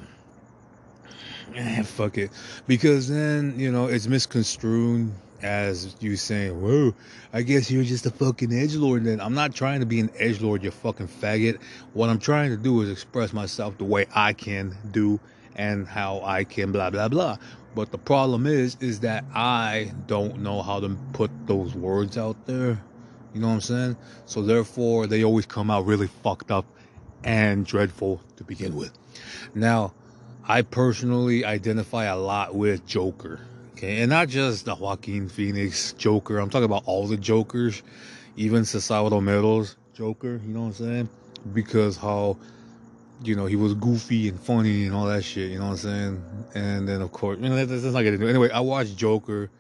eh, 1.56 1.84
fuck 1.84 2.18
it. 2.18 2.32
Because 2.68 3.08
then, 3.08 3.58
you 3.58 3.72
know, 3.72 3.88
it's 3.88 4.08
misconstrued 4.08 5.10
as 5.42 5.96
you 6.00 6.16
saying, 6.16 6.62
"Whoa, 6.62 6.94
I 7.34 7.42
guess 7.42 7.70
you're 7.70 7.84
just 7.84 8.06
a 8.06 8.12
fucking 8.12 8.54
edge 8.54 8.76
lord." 8.76 9.06
Then 9.06 9.22
I'm 9.22 9.34
not 9.34 9.54
trying 9.54 9.80
to 9.82 9.86
be 9.86 10.00
an 10.00 10.10
edge 10.18 10.42
lord, 10.42 10.64
you 10.64 10.72
fucking 10.72 11.08
faggot. 11.08 11.60
What 11.94 12.10
I'm 12.10 12.20
trying 12.20 12.52
to 12.52 12.58
do 12.58 12.82
is 12.82 12.90
express 12.90 13.34
myself 13.34 13.78
the 13.78 13.84
way 13.84 14.06
I 14.14 14.34
can 14.34 14.76
do 14.92 15.20
and 15.56 15.88
how 15.88 16.22
I 16.24 16.44
can 16.44 16.72
blah 16.72 16.90
blah 16.90 17.08
blah. 17.08 17.38
But 17.76 17.92
the 17.92 17.98
problem 17.98 18.48
is, 18.48 18.78
is 18.80 19.02
that 19.02 19.24
I 19.36 19.92
don't 20.08 20.40
know 20.40 20.62
how 20.62 20.80
to 20.80 20.98
put 21.14 21.30
those 21.46 21.76
words 21.76 22.18
out 22.18 22.46
there. 22.48 22.82
You 23.34 23.42
know 23.42 23.50
what 23.50 23.54
I'm 23.54 23.62
saying? 23.62 23.98
So 24.26 24.42
therefore, 24.42 25.06
they 25.06 25.24
always 25.24 25.46
come 25.46 25.70
out 25.70 25.86
really 25.86 26.08
fucked 26.08 26.50
up 26.50 26.66
and 27.24 27.66
dreadful 27.66 28.22
to 28.38 28.44
begin 28.44 28.76
with. 28.76 28.92
Now, 29.54 29.94
I 30.48 30.62
personally 30.62 31.46
identify 31.46 32.06
a 32.06 32.18
lot 32.18 32.56
with 32.56 32.86
Joker. 32.88 33.42
Okay, 33.78 34.02
and 34.02 34.10
not 34.10 34.28
just 34.28 34.66
the 34.66 34.74
Joaquin 34.74 35.30
Phoenix 35.30 35.94
Joker. 35.94 36.40
I'm 36.40 36.50
talking 36.50 36.66
about 36.66 36.82
all 36.88 37.06
the 37.06 37.16
Jokers, 37.16 37.84
even 38.36 38.66
Cesar 38.66 39.08
Romero's 39.08 39.76
Joker. 39.94 40.42
You 40.44 40.52
know 40.52 40.62
what 40.62 40.66
I'm 40.66 40.74
saying? 40.74 41.10
Because 41.54 41.96
how, 41.96 42.38
you 43.22 43.36
know, 43.36 43.46
he 43.46 43.56
was 43.56 43.76
goofy 43.76 44.30
and 44.30 44.40
funny 44.40 44.86
and 44.86 44.96
all 44.96 45.06
that 45.06 45.24
shit. 45.24 45.52
You 45.52 45.60
know 45.60 45.66
what 45.66 45.72
I'm 45.74 45.78
saying? 45.78 46.24
And 46.56 46.90
then 46.90 47.04
of 47.04 47.12
course, 47.12 47.38
you 47.40 47.50
know, 47.50 47.66
that's 47.68 47.84
not 47.84 48.02
getting 48.02 48.16
into. 48.16 48.28
Anyway, 48.28 48.50
I 48.50 48.62
watched 48.62 48.98
Joker. 48.98 49.52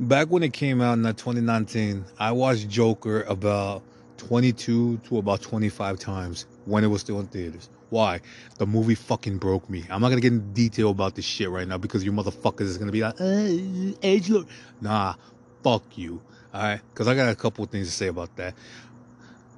Back 0.00 0.26
when 0.26 0.42
it 0.42 0.52
came 0.52 0.80
out 0.80 0.94
in 0.94 1.04
2019, 1.04 2.04
I 2.18 2.32
watched 2.32 2.68
Joker 2.68 3.22
about 3.28 3.84
22 4.16 4.96
to 5.04 5.18
about 5.18 5.40
25 5.40 6.00
times 6.00 6.46
when 6.64 6.82
it 6.82 6.88
was 6.88 7.00
still 7.00 7.20
in 7.20 7.28
theaters. 7.28 7.70
Why? 7.90 8.20
The 8.58 8.66
movie 8.66 8.94
fucking 8.94 9.38
broke 9.38 9.68
me. 9.68 9.84
I'm 9.90 10.00
not 10.00 10.08
gonna 10.08 10.20
get 10.20 10.32
into 10.32 10.46
detail 10.46 10.90
about 10.90 11.14
this 11.14 11.24
shit 11.24 11.50
right 11.50 11.66
now 11.66 11.76
because 11.78 12.04
you 12.04 12.12
motherfuckers 12.12 12.62
is 12.62 12.78
gonna 12.78 12.92
be 12.92 13.02
like, 13.02 13.20
uh, 13.20 13.98
edge 14.02 14.30
lord. 14.30 14.46
Nah, 14.80 15.14
fuck 15.62 15.82
you. 15.98 16.22
Alright? 16.54 16.80
Because 16.90 17.08
I 17.08 17.14
got 17.14 17.28
a 17.30 17.36
couple 17.36 17.64
things 17.66 17.88
to 17.88 17.92
say 17.92 18.08
about 18.08 18.34
that. 18.36 18.54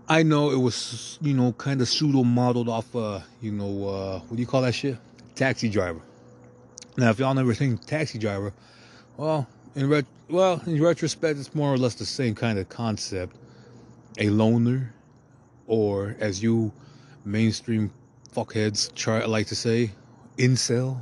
I 0.08 0.22
know 0.22 0.50
it 0.50 0.58
was, 0.58 1.18
you 1.22 1.32
know, 1.32 1.52
kind 1.52 1.80
of 1.80 1.88
pseudo 1.88 2.24
modeled 2.24 2.68
off, 2.68 2.94
uh, 2.94 3.20
you 3.40 3.52
know, 3.52 3.88
uh, 3.88 4.18
what 4.20 4.36
do 4.36 4.40
you 4.40 4.46
call 4.46 4.62
that 4.62 4.74
shit? 4.74 4.98
Taxi 5.34 5.68
driver. 5.68 6.00
Now, 6.96 7.10
if 7.10 7.18
y'all 7.18 7.32
never 7.32 7.54
seen 7.54 7.78
Taxi 7.78 8.18
Driver, 8.18 8.52
well, 9.16 9.48
in 9.74 9.88
ret- 9.88 10.04
well, 10.28 10.60
in 10.66 10.82
retrospect, 10.82 11.38
it's 11.38 11.54
more 11.54 11.72
or 11.72 11.78
less 11.78 11.94
the 11.94 12.04
same 12.04 12.34
kind 12.34 12.58
of 12.58 12.68
concept. 12.68 13.34
A 14.18 14.28
loner, 14.28 14.92
or 15.66 16.16
as 16.20 16.42
you 16.42 16.70
mainstream 17.24 17.90
fuckheads 18.34 18.94
try 18.94 19.20
I 19.20 19.26
like 19.26 19.48
to 19.48 19.56
say, 19.56 19.90
incel. 20.38 21.00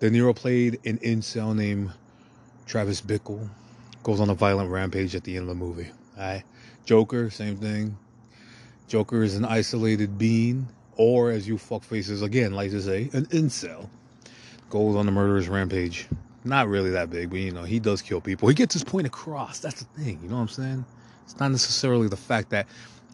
De 0.00 0.10
Niro 0.10 0.34
played 0.34 0.80
an 0.84 0.98
incel 0.98 1.54
named 1.54 1.92
Travis 2.66 3.00
Bickle. 3.00 3.48
Goes 4.02 4.20
on 4.20 4.28
a 4.30 4.34
violent 4.34 4.70
rampage 4.70 5.14
at 5.14 5.24
the 5.24 5.36
end 5.36 5.44
of 5.44 5.48
the 5.48 5.54
movie. 5.54 5.88
Alright. 6.18 6.44
Joker, 6.84 7.30
same 7.30 7.56
thing. 7.56 7.96
Joker 8.88 9.22
is 9.22 9.36
an 9.36 9.44
isolated 9.44 10.18
being, 10.18 10.68
or 10.96 11.30
as 11.30 11.48
you 11.48 11.56
fuckfaces 11.56 12.22
again 12.22 12.52
like 12.52 12.70
to 12.70 12.82
say, 12.82 13.08
an 13.12 13.26
incel. 13.26 13.88
Goes 14.68 14.96
on 14.96 15.08
a 15.08 15.10
murderous 15.10 15.48
rampage. 15.48 16.06
Not 16.44 16.68
really 16.68 16.90
that 16.90 17.08
big, 17.08 17.30
but 17.30 17.38
you 17.38 17.52
know, 17.52 17.64
he 17.64 17.78
does 17.78 18.02
kill 18.02 18.20
people. 18.20 18.48
He 18.48 18.54
gets 18.54 18.74
his 18.74 18.84
point 18.84 19.06
across. 19.06 19.60
That's 19.60 19.82
the 19.82 20.02
thing, 20.02 20.18
you 20.22 20.28
know 20.28 20.34
what 20.34 20.42
I'm 20.42 20.48
saying? 20.48 20.84
It's 21.24 21.40
not 21.40 21.50
necessarily 21.50 22.08
the 22.08 22.18
fact 22.18 22.50
that 22.50 22.66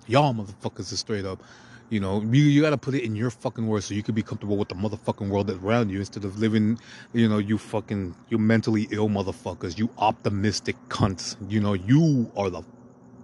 y'all 0.09 0.35
motherfuckers 0.35 0.93
are 0.93 0.97
straight 0.97 1.25
up 1.25 1.41
you 1.91 1.99
know, 1.99 2.23
you, 2.23 2.45
you 2.45 2.63
got 2.63 2.71
to 2.71 2.79
put 2.79 2.95
it 2.95 3.03
in 3.03 3.17
your 3.17 3.31
fucking 3.31 3.67
words 3.67 3.87
so 3.87 3.95
you 3.95 4.03
can 4.03 4.15
be 4.15 4.23
comfortable 4.23 4.57
with 4.57 4.69
the 4.69 4.77
motherfucking 4.77 5.29
world 5.29 5.49
that's 5.49 5.59
around 5.59 5.91
you 5.91 5.99
instead 5.99 6.25
of 6.25 6.39
living, 6.39 6.79
you 7.13 7.29
know, 7.29 7.39
you 7.39 7.59
fucking, 7.59 8.15
you 8.29 8.39
mentally 8.39 8.87
ill 8.93 9.09
motherfuckers, 9.09 9.77
you 9.77 9.91
optimistic 9.99 10.77
cunts. 10.89 11.37
You 11.51 11.61
know, 11.61 11.73
you 11.73 12.31
are 12.37 12.49
the 12.49 12.63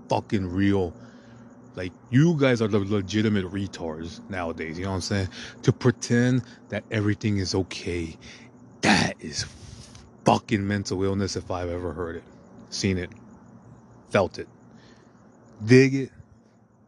fucking 0.08 0.52
real. 0.52 0.92
Like, 1.76 1.92
you 2.10 2.36
guys 2.36 2.60
are 2.60 2.66
the 2.66 2.80
legitimate 2.80 3.44
retards 3.46 4.20
nowadays. 4.28 4.78
You 4.78 4.84
know 4.84 4.90
what 4.90 4.96
I'm 4.96 5.02
saying? 5.02 5.28
To 5.62 5.72
pretend 5.72 6.42
that 6.70 6.84
everything 6.90 7.38
is 7.38 7.54
okay. 7.54 8.16
That 8.80 9.14
is 9.20 9.46
fucking 10.24 10.66
mental 10.66 11.04
illness 11.04 11.36
if 11.36 11.52
I've 11.52 11.70
ever 11.70 11.92
heard 11.92 12.16
it, 12.16 12.24
seen 12.70 12.98
it, 12.98 13.10
felt 14.10 14.40
it. 14.40 14.48
Dig 15.64 15.94
it? 15.94 16.10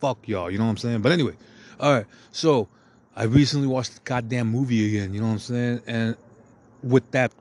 Fuck 0.00 0.26
y'all. 0.26 0.50
You 0.50 0.58
know 0.58 0.64
what 0.64 0.70
I'm 0.70 0.76
saying? 0.78 1.02
But 1.02 1.12
anyway. 1.12 1.34
All 1.80 1.92
right. 1.92 2.06
So 2.32 2.68
I 3.16 3.24
recently 3.24 3.66
watched 3.66 3.94
the 3.94 4.00
goddamn 4.04 4.48
movie 4.48 4.88
again. 4.88 5.14
You 5.14 5.20
know 5.20 5.26
what 5.26 5.32
I'm 5.34 5.38
saying? 5.38 5.82
And 5.86 6.16
with 6.82 7.10
that, 7.12 7.32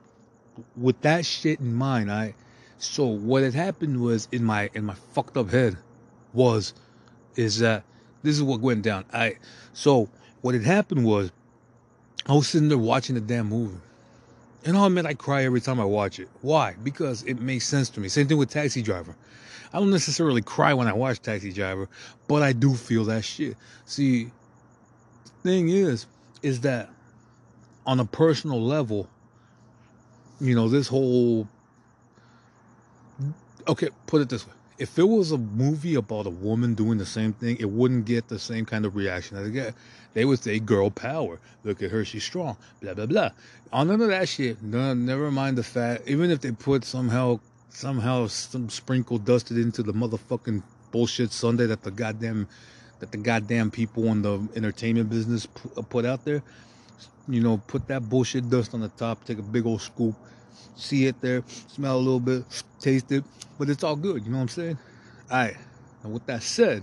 with 0.76 1.00
that 1.02 1.24
shit 1.24 1.60
in 1.60 1.74
mind, 1.74 2.10
I. 2.10 2.34
So 2.80 3.06
what 3.06 3.42
had 3.42 3.54
happened 3.54 4.00
was 4.00 4.28
in 4.30 4.44
my 4.44 4.70
in 4.72 4.84
my 4.84 4.94
fucked 5.12 5.36
up 5.36 5.50
head 5.50 5.76
was 6.32 6.74
is 7.34 7.58
that 7.58 7.82
this 8.22 8.36
is 8.36 8.42
what 8.42 8.60
went 8.60 8.82
down. 8.82 9.04
I 9.12 9.36
so 9.72 10.08
what 10.42 10.54
had 10.54 10.62
happened 10.62 11.04
was 11.04 11.32
I 12.26 12.34
was 12.34 12.48
sitting 12.48 12.68
there 12.68 12.78
watching 12.78 13.14
the 13.14 13.20
damn 13.20 13.48
movie. 13.48 13.80
And 14.64 14.76
I'll 14.76 14.86
admit 14.86 15.06
I 15.06 15.14
cry 15.14 15.44
every 15.44 15.60
time 15.60 15.80
I 15.80 15.84
watch 15.84 16.18
it. 16.18 16.28
Why? 16.42 16.74
Because 16.82 17.22
it 17.24 17.40
makes 17.40 17.66
sense 17.66 17.88
to 17.90 18.00
me. 18.00 18.08
Same 18.08 18.28
thing 18.28 18.38
with 18.38 18.50
Taxi 18.50 18.82
Driver. 18.82 19.16
I 19.72 19.78
don't 19.78 19.90
necessarily 19.90 20.42
cry 20.42 20.74
when 20.74 20.88
I 20.88 20.92
watch 20.92 21.20
Taxi 21.20 21.52
Driver, 21.52 21.88
but 22.26 22.42
I 22.42 22.52
do 22.52 22.74
feel 22.74 23.04
that 23.04 23.24
shit. 23.24 23.56
See, 23.84 24.30
thing 25.42 25.68
is, 25.68 26.06
is 26.42 26.60
that 26.60 26.90
on 27.86 28.00
a 28.00 28.04
personal 28.04 28.60
level, 28.60 29.08
you 30.40 30.54
know, 30.54 30.68
this 30.68 30.88
whole. 30.88 31.48
Okay, 33.66 33.88
put 34.06 34.22
it 34.22 34.28
this 34.28 34.46
way. 34.46 34.52
If 34.78 34.98
it 34.98 35.04
was 35.04 35.32
a 35.32 35.38
movie 35.38 35.96
about 35.96 36.26
a 36.26 36.30
woman 36.30 36.74
doing 36.74 36.98
the 36.98 37.06
same 37.06 37.32
thing, 37.32 37.56
it 37.58 37.68
wouldn't 37.68 38.04
get 38.04 38.28
the 38.28 38.38
same 38.38 38.64
kind 38.64 38.86
of 38.86 38.94
reaction 38.94 39.36
as 39.36 39.48
it 39.48 39.52
get. 39.52 39.74
They 40.14 40.24
would 40.24 40.38
say 40.38 40.60
girl 40.60 40.90
power. 40.90 41.40
Look 41.64 41.82
at 41.82 41.90
her, 41.90 42.04
she's 42.04 42.24
strong. 42.24 42.56
Blah 42.80 42.94
blah 42.94 43.06
blah. 43.06 43.30
On 43.72 43.88
none 43.88 44.00
of 44.00 44.08
that 44.08 44.28
shit. 44.28 44.62
No, 44.62 44.94
never 44.94 45.30
mind 45.30 45.58
the 45.58 45.64
fact. 45.64 46.06
Even 46.06 46.30
if 46.30 46.40
they 46.40 46.52
put 46.52 46.84
somehow 46.84 47.40
somehow 47.70 48.26
some 48.26 48.68
sprinkle 48.68 49.18
dusted 49.18 49.58
into 49.58 49.82
the 49.82 49.92
motherfucking 49.92 50.62
bullshit 50.90 51.32
sundae 51.32 51.66
that 51.66 51.82
the 51.82 51.90
goddamn 51.90 52.48
that 53.00 53.12
the 53.12 53.18
goddamn 53.18 53.70
people 53.70 54.06
in 54.06 54.22
the 54.22 54.48
entertainment 54.56 55.08
business 55.08 55.46
uh, 55.76 55.82
put 55.82 56.04
out 56.04 56.24
there. 56.24 56.42
You 57.28 57.40
know, 57.40 57.58
put 57.66 57.86
that 57.88 58.08
bullshit 58.08 58.48
dust 58.48 58.74
on 58.74 58.80
the 58.80 58.88
top, 58.88 59.24
take 59.24 59.38
a 59.38 59.42
big 59.42 59.66
old 59.66 59.82
scoop, 59.82 60.14
see 60.76 61.06
it 61.06 61.20
there, 61.20 61.44
smell 61.68 61.96
a 61.96 61.98
little 61.98 62.20
bit, 62.20 62.44
taste 62.80 63.12
it, 63.12 63.22
but 63.58 63.68
it's 63.68 63.84
all 63.84 63.96
good. 63.96 64.24
You 64.24 64.30
know 64.30 64.38
what 64.38 64.42
I'm 64.42 64.48
saying? 64.48 64.78
All 65.30 65.36
right. 65.36 65.56
Now, 66.02 66.10
with 66.10 66.26
that 66.26 66.42
said, 66.42 66.82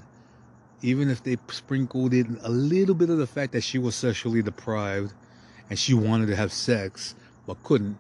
even 0.82 1.10
if 1.10 1.24
they 1.24 1.38
sprinkled 1.50 2.14
in 2.14 2.40
a 2.44 2.50
little 2.50 2.94
bit 2.94 3.10
of 3.10 3.18
the 3.18 3.28
fact 3.28 3.54
that 3.54 3.62
she 3.62 3.80
was 3.80 3.96
sexually 3.96 4.44
deprived 4.44 5.14
and 5.70 5.80
she 5.80 5.94
wanted 5.96 6.28
to 6.28 6.36
have 6.36 6.54
sex 6.54 7.16
but 7.48 7.62
couldn't, 7.64 7.98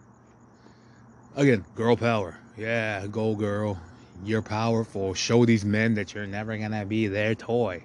again, 1.36 1.66
girl 1.76 1.98
power. 1.98 2.38
Yeah, 2.58 3.06
go 3.08 3.36
girl. 3.36 3.80
You're 4.24 4.42
powerful. 4.42 5.14
Show 5.14 5.46
these 5.46 5.66
men 5.66 5.94
that 5.96 6.14
you're 6.14 6.28
never 6.28 6.58
gonna 6.58 6.86
be 6.86 7.08
their 7.08 7.36
toy. 7.36 7.84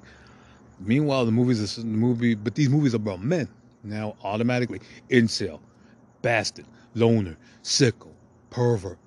Meanwhile, 0.79 1.27
the 1.27 1.33
movies 1.33 1.77
the 1.77 1.85
movie, 1.85 2.35
but 2.35 2.55
these 2.55 2.69
movies 2.69 2.95
are 2.95 2.99
about 2.99 3.23
men. 3.23 3.49
Now, 3.83 4.17
automatically, 4.23 4.81
incel, 5.11 5.61
bastard, 6.23 6.67
loner, 6.95 7.37
sickle, 7.63 8.15
pervert, 8.51 8.99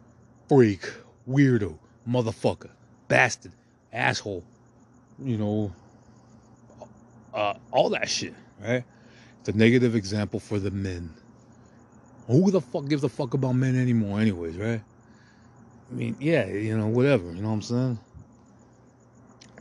freak, 0.50 0.91
weirdo, 1.27 1.77
motherfucker, 2.08 2.70
bastard, 3.08 3.53
asshole. 3.91 4.43
You 5.20 5.38
know, 5.38 5.74
uh, 7.34 7.53
all 7.72 7.89
that 7.89 8.10
shit, 8.10 8.34
right? 8.62 8.84
It's 9.39 9.50
a 9.50 9.58
negative 9.58 9.96
example 9.96 10.39
for 10.39 10.60
the 10.60 10.72
men. 10.72 11.13
Who 12.27 12.51
the 12.51 12.62
fuck 12.62 12.88
gives 12.88 13.03
a 13.03 13.10
fuck 13.10 13.34
about 13.34 13.53
men 13.53 13.75
anymore, 13.79 14.20
anyways, 14.20 14.58
right? 14.58 14.82
I 15.92 15.96
mean, 15.96 16.16
yeah, 16.20 16.46
you 16.48 16.78
know, 16.78 16.88
whatever, 16.88 17.32
you 17.32 17.42
know 17.42 17.50
what 17.50 17.56
I'm 17.56 17.62
saying? 17.62 18.00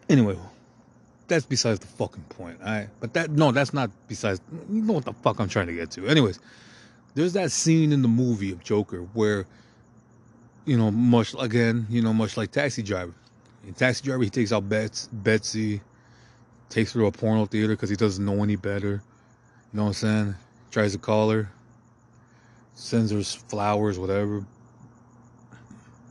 Anyway, 0.09 0.39
that's 1.29 1.45
besides 1.45 1.81
the 1.81 1.87
fucking 1.87 2.25
point, 2.25 2.61
alright? 2.61 2.89
But 3.01 3.15
that, 3.15 3.31
no, 3.31 3.53
that's 3.53 3.75
not 3.75 3.91
besides, 4.09 4.41
you 4.71 4.83
know 4.83 4.95
what 4.95 5.05
the 5.05 5.13
fuck 5.13 5.41
I'm 5.41 5.49
trying 5.49 5.67
to 5.67 5.75
get 5.75 5.91
to. 5.93 6.07
Anyways, 6.07 6.39
there's 7.15 7.35
that 7.35 7.53
scene 7.53 7.93
in 7.93 8.03
the 8.03 8.09
movie 8.09 8.53
of 8.53 8.63
Joker 8.63 9.01
where, 9.15 9.47
you 10.65 10.77
know, 10.77 10.91
much, 10.91 11.35
again, 11.39 11.87
you 11.91 12.03
know, 12.03 12.13
much 12.13 12.37
like 12.37 12.51
Taxi 12.51 12.83
Driver. 12.83 13.15
In 13.67 13.75
Taxi 13.75 14.05
Driver, 14.05 14.23
he 14.25 14.31
takes 14.31 14.53
out 14.53 14.69
Bets, 14.69 15.09
Betsy, 15.13 15.81
takes 16.69 16.93
her 16.93 17.01
to 17.01 17.07
a 17.07 17.13
porno 17.13 17.47
theater 17.47 17.75
because 17.75 17.91
he 17.91 17.97
doesn't 17.97 18.25
know 18.25 18.43
any 18.43 18.57
better. 18.57 19.03
You 19.73 19.77
know 19.79 19.83
what 19.85 19.89
I'm 19.89 19.95
saying? 19.95 20.35
Tries 20.71 20.93
to 20.93 20.99
call 20.99 21.31
her, 21.31 21.51
sends 22.75 23.13
her 23.13 23.23
flowers, 23.23 23.99
whatever 23.99 24.47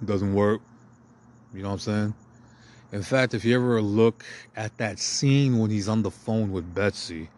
doesn't 0.06 0.34
work. 0.34 0.62
You 1.54 1.62
know 1.62 1.70
what 1.70 1.74
I'm 1.74 1.80
saying? 1.80 2.14
In 2.92 3.04
fact, 3.04 3.34
if 3.34 3.46
you 3.46 3.56
ever 3.56 3.82
look 3.82 4.26
at 4.56 4.78
that 4.78 5.00
scene 5.00 5.60
when 5.60 5.70
he's 5.70 5.88
on 5.88 6.02
the 6.02 6.12
phone 6.12 6.52
with 6.52 6.74
Betsy, 6.74 7.30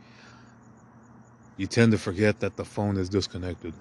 you 1.58 1.68
tend 1.68 1.92
to 1.92 1.98
forget 1.98 2.40
that 2.40 2.56
the 2.56 2.66
phone 2.66 2.98
is 2.98 3.10
disconnected. 3.10 3.74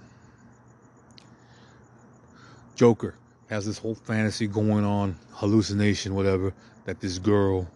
Joker 2.74 3.14
has 3.48 3.64
this 3.64 3.78
whole 3.78 3.94
fantasy 3.94 4.46
going 4.46 4.84
on, 4.84 5.16
hallucination, 5.32 6.14
whatever, 6.14 6.52
that 6.84 7.00
this 7.00 7.18
girl, 7.18 7.68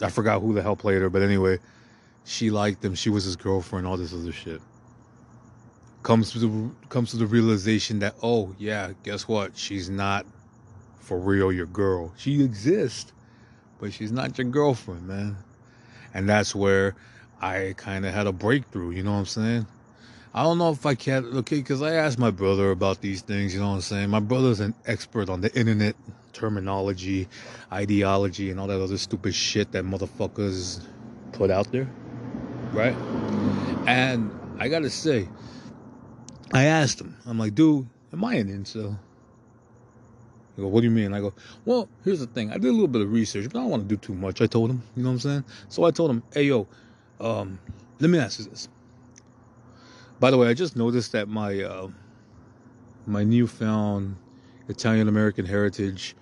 I 0.00 0.10
forgot 0.10 0.40
who 0.40 0.54
the 0.54 0.62
hell 0.62 0.76
played 0.76 1.00
her, 1.00 1.10
but 1.10 1.22
anyway, 1.22 1.58
she 2.24 2.50
liked 2.50 2.84
him, 2.84 2.94
she 2.94 3.10
was 3.10 3.24
his 3.24 3.36
girlfriend, 3.36 3.86
all 3.86 3.96
this 3.96 4.12
other 4.12 4.32
shit 4.32 4.60
comes 6.02 6.32
to 6.32 6.38
the 6.38 6.70
comes 6.88 7.10
to 7.10 7.16
the 7.16 7.26
realization 7.26 7.98
that 8.00 8.14
oh 8.22 8.54
yeah, 8.58 8.92
guess 9.02 9.26
what? 9.26 9.56
She's 9.56 9.90
not 9.90 10.26
for 11.00 11.18
real 11.18 11.52
your 11.52 11.66
girl. 11.66 12.12
She 12.16 12.42
exists, 12.42 13.12
but 13.78 13.92
she's 13.92 14.12
not 14.12 14.38
your 14.38 14.46
girlfriend, 14.46 15.06
man. 15.06 15.36
And 16.14 16.28
that's 16.28 16.54
where 16.54 16.94
I 17.40 17.74
kind 17.76 18.04
of 18.06 18.14
had 18.14 18.26
a 18.26 18.32
breakthrough. 18.32 18.90
You 18.90 19.02
know 19.02 19.12
what 19.12 19.18
I'm 19.18 19.26
saying? 19.26 19.66
I 20.34 20.42
don't 20.42 20.58
know 20.58 20.70
if 20.70 20.84
I 20.84 20.94
can 20.94 21.24
okay 21.38 21.56
because 21.56 21.82
I 21.82 21.94
asked 21.94 22.18
my 22.18 22.30
brother 22.30 22.70
about 22.70 23.00
these 23.00 23.22
things. 23.22 23.54
You 23.54 23.60
know 23.60 23.68
what 23.68 23.74
I'm 23.76 23.80
saying? 23.80 24.10
My 24.10 24.20
brother's 24.20 24.60
an 24.60 24.74
expert 24.86 25.28
on 25.28 25.40
the 25.40 25.54
internet 25.58 25.96
terminology, 26.32 27.28
ideology, 27.72 28.50
and 28.50 28.60
all 28.60 28.66
that 28.68 28.80
other 28.80 28.98
stupid 28.98 29.34
shit 29.34 29.72
that 29.72 29.84
motherfuckers 29.84 30.80
put 31.32 31.50
out 31.50 31.70
there, 31.72 31.88
right? 32.72 32.94
And 33.86 34.30
I 34.58 34.68
gotta 34.68 34.90
say, 34.90 35.28
I 36.52 36.64
asked 36.64 37.00
him, 37.00 37.16
I'm 37.26 37.38
like, 37.38 37.54
dude, 37.54 37.86
am 38.12 38.24
I 38.24 38.34
an 38.34 38.48
incel? 38.48 38.98
Go, 40.56 40.66
what 40.66 40.80
do 40.80 40.86
you 40.86 40.90
mean? 40.90 41.12
I 41.12 41.20
go, 41.20 41.32
well, 41.64 41.88
here's 42.04 42.20
the 42.20 42.26
thing. 42.26 42.50
I 42.50 42.54
did 42.54 42.64
a 42.66 42.72
little 42.72 42.88
bit 42.88 43.02
of 43.02 43.12
research, 43.12 43.44
but 43.44 43.58
I 43.58 43.62
don't 43.62 43.70
want 43.70 43.88
to 43.88 43.88
do 43.88 43.96
too 43.96 44.14
much. 44.14 44.40
I 44.40 44.46
told 44.46 44.70
him, 44.70 44.82
you 44.96 45.02
know 45.02 45.10
what 45.10 45.14
I'm 45.14 45.20
saying? 45.20 45.44
So 45.68 45.84
I 45.84 45.90
told 45.92 46.10
him, 46.10 46.22
hey, 46.32 46.44
yo, 46.44 46.66
um, 47.20 47.60
let 48.00 48.10
me 48.10 48.18
ask 48.18 48.40
you 48.40 48.46
this. 48.46 48.68
By 50.18 50.32
the 50.32 50.36
way, 50.38 50.48
I 50.48 50.54
just 50.54 50.74
noticed 50.76 51.12
that 51.12 51.28
my 51.28 51.62
uh, 51.62 51.88
my 53.06 53.22
newfound 53.22 54.16
Italian 54.68 55.06
American 55.06 55.46
heritage 55.46 56.16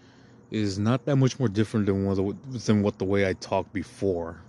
is 0.51 0.79
not 0.79 1.07
that 1.07 1.17
much 1.17 1.39
more 1.39 1.49
different 1.49 1.87
than 1.87 2.05
what 2.05 2.17
the, 2.17 2.59
than 2.59 2.83
what 2.83 2.99
the 2.99 3.05
way 3.05 3.27
I 3.27 3.33
talked 3.35 3.73
before. 3.73 4.41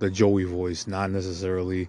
The 0.00 0.10
Joey 0.10 0.44
voice, 0.44 0.86
not 0.86 1.10
necessarily 1.10 1.88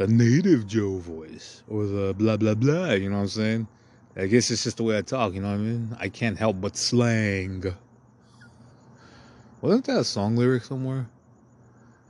the 0.00 0.06
native 0.06 0.66
Joe 0.66 0.96
voice 0.96 1.62
or 1.68 1.84
the 1.84 2.14
blah 2.14 2.38
blah 2.38 2.54
blah, 2.54 2.92
you 2.92 3.10
know 3.10 3.16
what 3.16 3.22
I'm 3.24 3.28
saying? 3.28 3.68
I 4.16 4.28
guess 4.28 4.50
it's 4.50 4.64
just 4.64 4.78
the 4.78 4.82
way 4.82 4.96
I 4.96 5.02
talk, 5.02 5.34
you 5.34 5.42
know 5.42 5.48
what 5.48 5.56
I 5.56 5.58
mean? 5.58 5.94
I 6.00 6.08
can't 6.08 6.38
help 6.38 6.58
but 6.58 6.74
slang. 6.74 7.64
Wasn't 9.60 9.84
that 9.84 9.98
a 9.98 10.04
song 10.04 10.36
lyric 10.36 10.64
somewhere? 10.64 11.06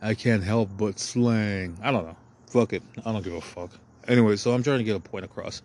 I 0.01 0.15
can't 0.15 0.45
help 0.45 0.71
but 0.79 1.01
slang. 1.01 1.79
I 1.83 1.91
don't 1.91 2.07
know. 2.07 2.17
Fuck 2.47 2.75
it. 2.75 2.85
I 3.05 3.11
don't 3.11 3.25
give 3.25 3.35
a 3.35 3.41
fuck. 3.41 3.73
Anyway, 4.07 4.37
so 4.37 4.53
I'm 4.53 4.63
trying 4.63 4.79
to 4.79 4.85
get 4.85 4.95
a 4.95 5.01
point 5.01 5.25
across. 5.25 5.61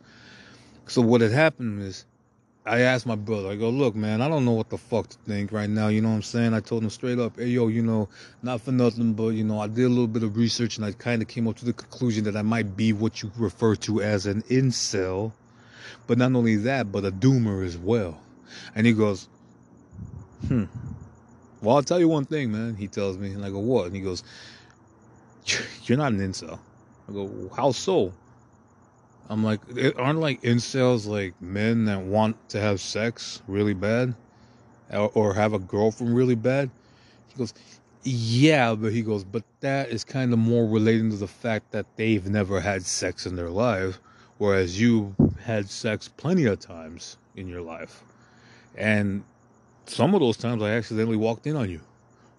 So 0.88 1.04
what 1.04 1.22
had 1.22 1.32
happened 1.32 1.84
is 1.84 2.06
I 2.68 2.80
asked 2.80 3.06
my 3.06 3.16
brother, 3.16 3.50
I 3.50 3.56
go, 3.56 3.70
look, 3.70 3.96
man, 3.96 4.24
I 4.24 4.28
don't 4.28 4.44
know 4.44 4.54
what 4.54 4.70
the 4.70 4.78
fuck 4.78 5.08
to 5.10 5.18
think 5.20 5.52
right 5.52 5.70
now. 5.70 5.90
You 5.90 6.02
know 6.02 6.10
what 6.10 6.16
I'm 6.16 6.24
saying? 6.24 6.56
I 6.56 6.62
told 6.62 6.84
him 6.84 6.90
straight 6.90 7.20
up, 7.20 7.38
hey, 7.38 7.46
yo, 7.48 7.68
you 7.68 7.84
know, 7.84 8.10
not 8.42 8.60
for 8.60 8.72
nothing, 8.72 9.14
but, 9.14 9.30
you 9.30 9.44
know, 9.44 9.60
I 9.60 9.68
did 9.68 9.86
a 9.86 9.90
little 9.90 10.08
bit 10.08 10.24
of 10.24 10.36
research 10.36 10.78
and 10.78 10.86
I 10.86 10.92
kind 10.94 11.22
of 11.22 11.28
came 11.28 11.48
up 11.48 11.58
to 11.58 11.66
the 11.66 11.74
conclusion 11.74 12.24
that 12.24 12.36
I 12.36 12.42
might 12.42 12.76
be 12.76 12.92
what 12.92 13.22
you 13.22 13.32
refer 13.38 13.76
to 13.76 14.02
as 14.02 14.26
an 14.26 14.42
incel. 14.44 15.32
But 16.08 16.18
not 16.18 16.34
only 16.34 16.56
that, 16.58 16.92
but 16.92 17.06
a 17.06 17.12
doomer 17.12 17.64
as 17.64 17.78
well. 17.78 18.20
And 18.74 18.88
he 18.88 18.94
goes, 18.94 19.30
hmm. 20.48 20.66
Well, 21.62 21.76
I'll 21.76 21.84
tell 21.84 22.00
you 22.00 22.08
one 22.08 22.26
thing, 22.26 22.52
man. 22.52 22.76
He 22.76 22.88
tells 22.88 23.18
me, 23.18 23.32
and 23.32 23.46
I 23.46 23.52
go, 23.52 23.60
what? 23.60 23.86
And 23.86 23.96
he 23.96 24.02
goes, 24.02 24.24
you're 25.84 26.00
not 26.00 26.14
an 26.14 26.20
incel. 26.20 26.60
I 27.08 27.12
go, 27.12 27.52
how 27.56 27.72
so? 27.72 28.12
I'm 29.30 29.44
like, 29.44 29.60
aren't 29.98 30.20
like 30.20 30.42
incels 30.42 31.08
like 31.08 31.40
men 31.42 31.86
that 31.86 32.00
want 32.00 32.50
to 32.50 32.60
have 32.60 32.80
sex 32.80 33.42
really 33.48 33.74
bad, 33.74 34.14
or, 34.92 35.12
or 35.14 35.34
have 35.34 35.54
a 35.54 35.60
girlfriend 35.60 36.16
really 36.16 36.36
bad? 36.36 36.70
He 37.30 37.38
goes, 37.38 37.54
yeah, 38.04 38.76
but 38.76 38.94
he 38.94 39.02
goes, 39.02 39.24
but 39.24 39.44
that 39.62 39.90
is 39.90 40.04
kind 40.04 40.32
of 40.32 40.40
more 40.40 40.68
relating 40.68 41.10
to 41.10 41.18
the 41.18 41.28
fact 41.28 41.72
that 41.72 41.88
they've 41.96 42.28
never 42.28 42.60
had 42.60 42.84
sex 42.84 43.26
in 43.26 43.36
their 43.36 43.50
life, 43.50 44.00
whereas 44.38 44.80
you 44.80 45.16
had 45.42 45.70
sex 45.70 46.08
plenty 46.08 46.46
of 46.46 46.60
times 46.60 47.18
in 47.36 47.48
your 47.48 47.62
life, 47.62 48.04
and 48.78 49.24
some 49.88 50.14
of 50.14 50.20
those 50.20 50.38
times 50.38 50.62
I 50.62 50.70
accidentally 50.72 51.18
walked 51.18 51.48
in 51.48 51.56
on 51.56 51.70
you. 51.70 51.82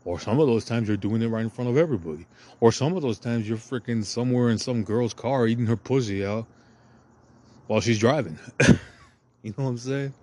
Or 0.05 0.21
some 0.21 0.39
of 0.39 0.47
those 0.47 0.65
times 0.65 0.87
you're 0.87 0.97
doing 0.97 1.21
it 1.23 1.27
right 1.27 1.43
in 1.43 1.51
front 1.51 1.69
of 1.69 1.77
everybody. 1.77 2.27
Or 2.61 2.71
some 2.71 2.97
of 2.97 3.03
those 3.03 3.19
times 3.19 3.49
you're 3.49 3.59
freaking 3.59 4.05
somewhere 4.05 4.51
in 4.51 4.59
some 4.59 4.85
girl's 4.85 5.13
car 5.13 5.49
eating 5.49 5.67
her 5.67 5.77
pussy 5.77 6.25
out 6.25 6.47
while 7.67 7.81
she's 7.81 7.99
driving. 7.99 8.39
you 9.43 9.55
know 9.57 9.65
what 9.65 9.71
I'm 9.71 9.79
saying? 9.79 10.15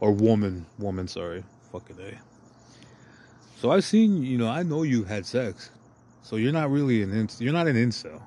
Or 0.00 0.12
woman, 0.12 0.66
woman, 0.78 1.08
sorry. 1.08 1.42
Fucking 1.72 1.96
A. 2.00 2.08
Eh. 2.08 2.18
So 3.58 3.70
I've 3.70 3.84
seen, 3.84 4.22
you 4.22 4.38
know, 4.38 4.48
I 4.48 4.62
know 4.62 4.82
you've 4.82 5.08
had 5.08 5.24
sex. 5.24 5.70
So 6.22 6.36
you're 6.36 6.52
not 6.52 6.70
really 6.70 7.02
an 7.02 7.28
you're 7.38 7.52
not 7.52 7.68
an 7.68 7.76
incel. 7.76 8.20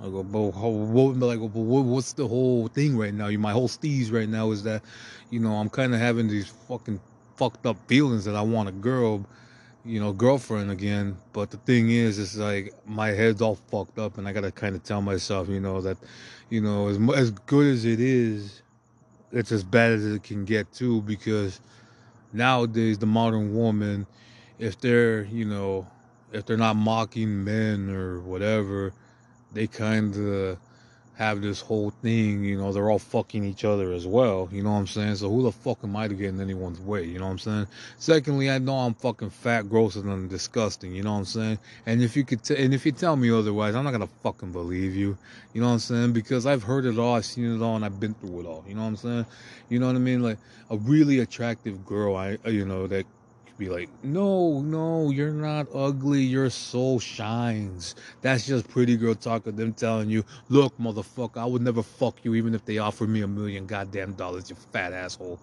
I 0.00 0.04
go, 0.04 0.22
but 0.22 0.40
what, 0.40 1.16
like, 1.16 1.40
but 1.40 1.48
what's 1.50 2.14
the 2.14 2.26
whole 2.26 2.68
thing 2.68 2.96
right 2.96 3.12
now? 3.12 3.26
You, 3.26 3.38
my 3.38 3.52
whole 3.52 3.68
steez 3.68 4.10
right 4.10 4.28
now 4.28 4.50
is 4.50 4.62
that, 4.62 4.82
you 5.30 5.40
know, 5.40 5.52
I'm 5.52 5.68
kind 5.68 5.92
of 5.92 6.00
having 6.00 6.28
these 6.28 6.48
fucking 6.68 7.00
fucked 7.36 7.66
up 7.66 7.76
feelings 7.86 8.24
that 8.24 8.34
I 8.34 8.40
want 8.40 8.68
a 8.70 8.72
girl, 8.72 9.26
you 9.84 10.00
know, 10.00 10.12
girlfriend 10.12 10.70
again. 10.70 11.16
But 11.32 11.50
the 11.50 11.56
thing 11.58 11.90
is, 11.90 12.18
it's 12.18 12.36
like 12.36 12.74
my 12.86 13.08
head's 13.08 13.40
all 13.42 13.56
fucked 13.56 13.98
up, 13.98 14.18
and 14.18 14.28
I 14.28 14.32
gotta 14.32 14.52
kind 14.52 14.76
of 14.76 14.82
tell 14.82 15.02
myself, 15.02 15.48
you 15.48 15.60
know, 15.60 15.80
that, 15.80 15.96
you 16.48 16.60
know, 16.60 16.88
as 16.88 16.98
as 17.16 17.30
good 17.30 17.66
as 17.66 17.84
it 17.84 18.00
is, 18.00 18.62
it's 19.32 19.52
as 19.52 19.64
bad 19.64 19.92
as 19.92 20.04
it 20.04 20.22
can 20.22 20.44
get 20.44 20.72
too. 20.72 21.02
Because 21.02 21.60
nowadays, 22.32 22.98
the 22.98 23.06
modern 23.06 23.54
woman, 23.54 24.06
if 24.58 24.80
they're, 24.80 25.24
you 25.24 25.44
know, 25.44 25.86
if 26.32 26.46
they're 26.46 26.56
not 26.56 26.76
mocking 26.76 27.44
men 27.44 27.90
or 27.90 28.20
whatever, 28.20 28.92
they 29.52 29.66
kind 29.66 30.14
of 30.16 30.58
have 31.20 31.42
this 31.42 31.60
whole 31.60 31.90
thing, 31.90 32.42
you 32.42 32.56
know, 32.56 32.72
they're 32.72 32.90
all 32.90 32.98
fucking 32.98 33.44
each 33.44 33.62
other 33.66 33.92
as 33.92 34.06
well, 34.06 34.48
you 34.50 34.62
know 34.62 34.70
what 34.70 34.78
I'm 34.78 34.86
saying? 34.86 35.16
So 35.16 35.28
who 35.28 35.42
the 35.42 35.52
fuck 35.52 35.76
am 35.84 35.94
I 35.94 36.08
to 36.08 36.14
get 36.14 36.30
in 36.30 36.40
anyone's 36.40 36.80
way, 36.80 37.04
you 37.04 37.18
know 37.18 37.26
what 37.26 37.32
I'm 37.32 37.38
saying? 37.38 37.66
Secondly, 37.98 38.50
I 38.50 38.56
know 38.56 38.76
I'm 38.76 38.94
fucking 38.94 39.28
fat, 39.28 39.68
gross, 39.68 39.96
and 39.96 40.30
disgusting, 40.30 40.94
you 40.94 41.02
know 41.02 41.12
what 41.12 41.18
I'm 41.18 41.24
saying? 41.26 41.58
And 41.84 42.02
if 42.02 42.16
you 42.16 42.24
could, 42.24 42.42
t- 42.42 42.56
and 42.56 42.72
if 42.72 42.86
you 42.86 42.92
tell 42.92 43.16
me 43.16 43.30
otherwise, 43.30 43.74
I'm 43.74 43.84
not 43.84 43.90
gonna 43.90 44.08
fucking 44.22 44.52
believe 44.52 44.96
you, 44.96 45.18
you 45.52 45.60
know 45.60 45.66
what 45.66 45.74
I'm 45.74 45.78
saying? 45.80 46.14
Because 46.14 46.46
I've 46.46 46.62
heard 46.62 46.86
it 46.86 46.98
all, 46.98 47.16
I've 47.16 47.26
seen 47.26 47.54
it 47.54 47.62
all, 47.62 47.76
and 47.76 47.84
I've 47.84 48.00
been 48.00 48.14
through 48.14 48.40
it 48.40 48.46
all, 48.46 48.64
you 48.66 48.74
know 48.74 48.80
what 48.80 48.88
I'm 48.88 48.96
saying? 48.96 49.26
You 49.68 49.78
know 49.78 49.88
what 49.88 49.96
I 49.96 49.98
mean? 49.98 50.22
Like 50.22 50.38
a 50.70 50.78
really 50.78 51.18
attractive 51.18 51.84
girl, 51.84 52.16
I, 52.16 52.38
you 52.46 52.64
know, 52.64 52.86
that 52.86 53.04
be 53.60 53.68
like, 53.68 53.90
no, 54.02 54.62
no, 54.62 55.10
you're 55.10 55.30
not 55.30 55.68
ugly. 55.74 56.22
Your 56.22 56.48
soul 56.48 56.98
shines. 56.98 57.94
That's 58.22 58.46
just 58.46 58.66
pretty 58.68 58.96
girl 58.96 59.14
talk 59.14 59.46
of 59.46 59.56
them 59.56 59.74
telling 59.74 60.08
you, 60.08 60.24
look, 60.48 60.76
motherfucker, 60.78 61.36
I 61.36 61.44
would 61.44 61.62
never 61.62 61.82
fuck 61.82 62.16
you 62.24 62.34
even 62.34 62.54
if 62.54 62.64
they 62.64 62.78
offered 62.78 63.10
me 63.10 63.20
a 63.20 63.28
million 63.28 63.66
goddamn 63.66 64.14
dollars, 64.14 64.48
you 64.48 64.56
fat 64.72 64.94
asshole. 64.94 65.38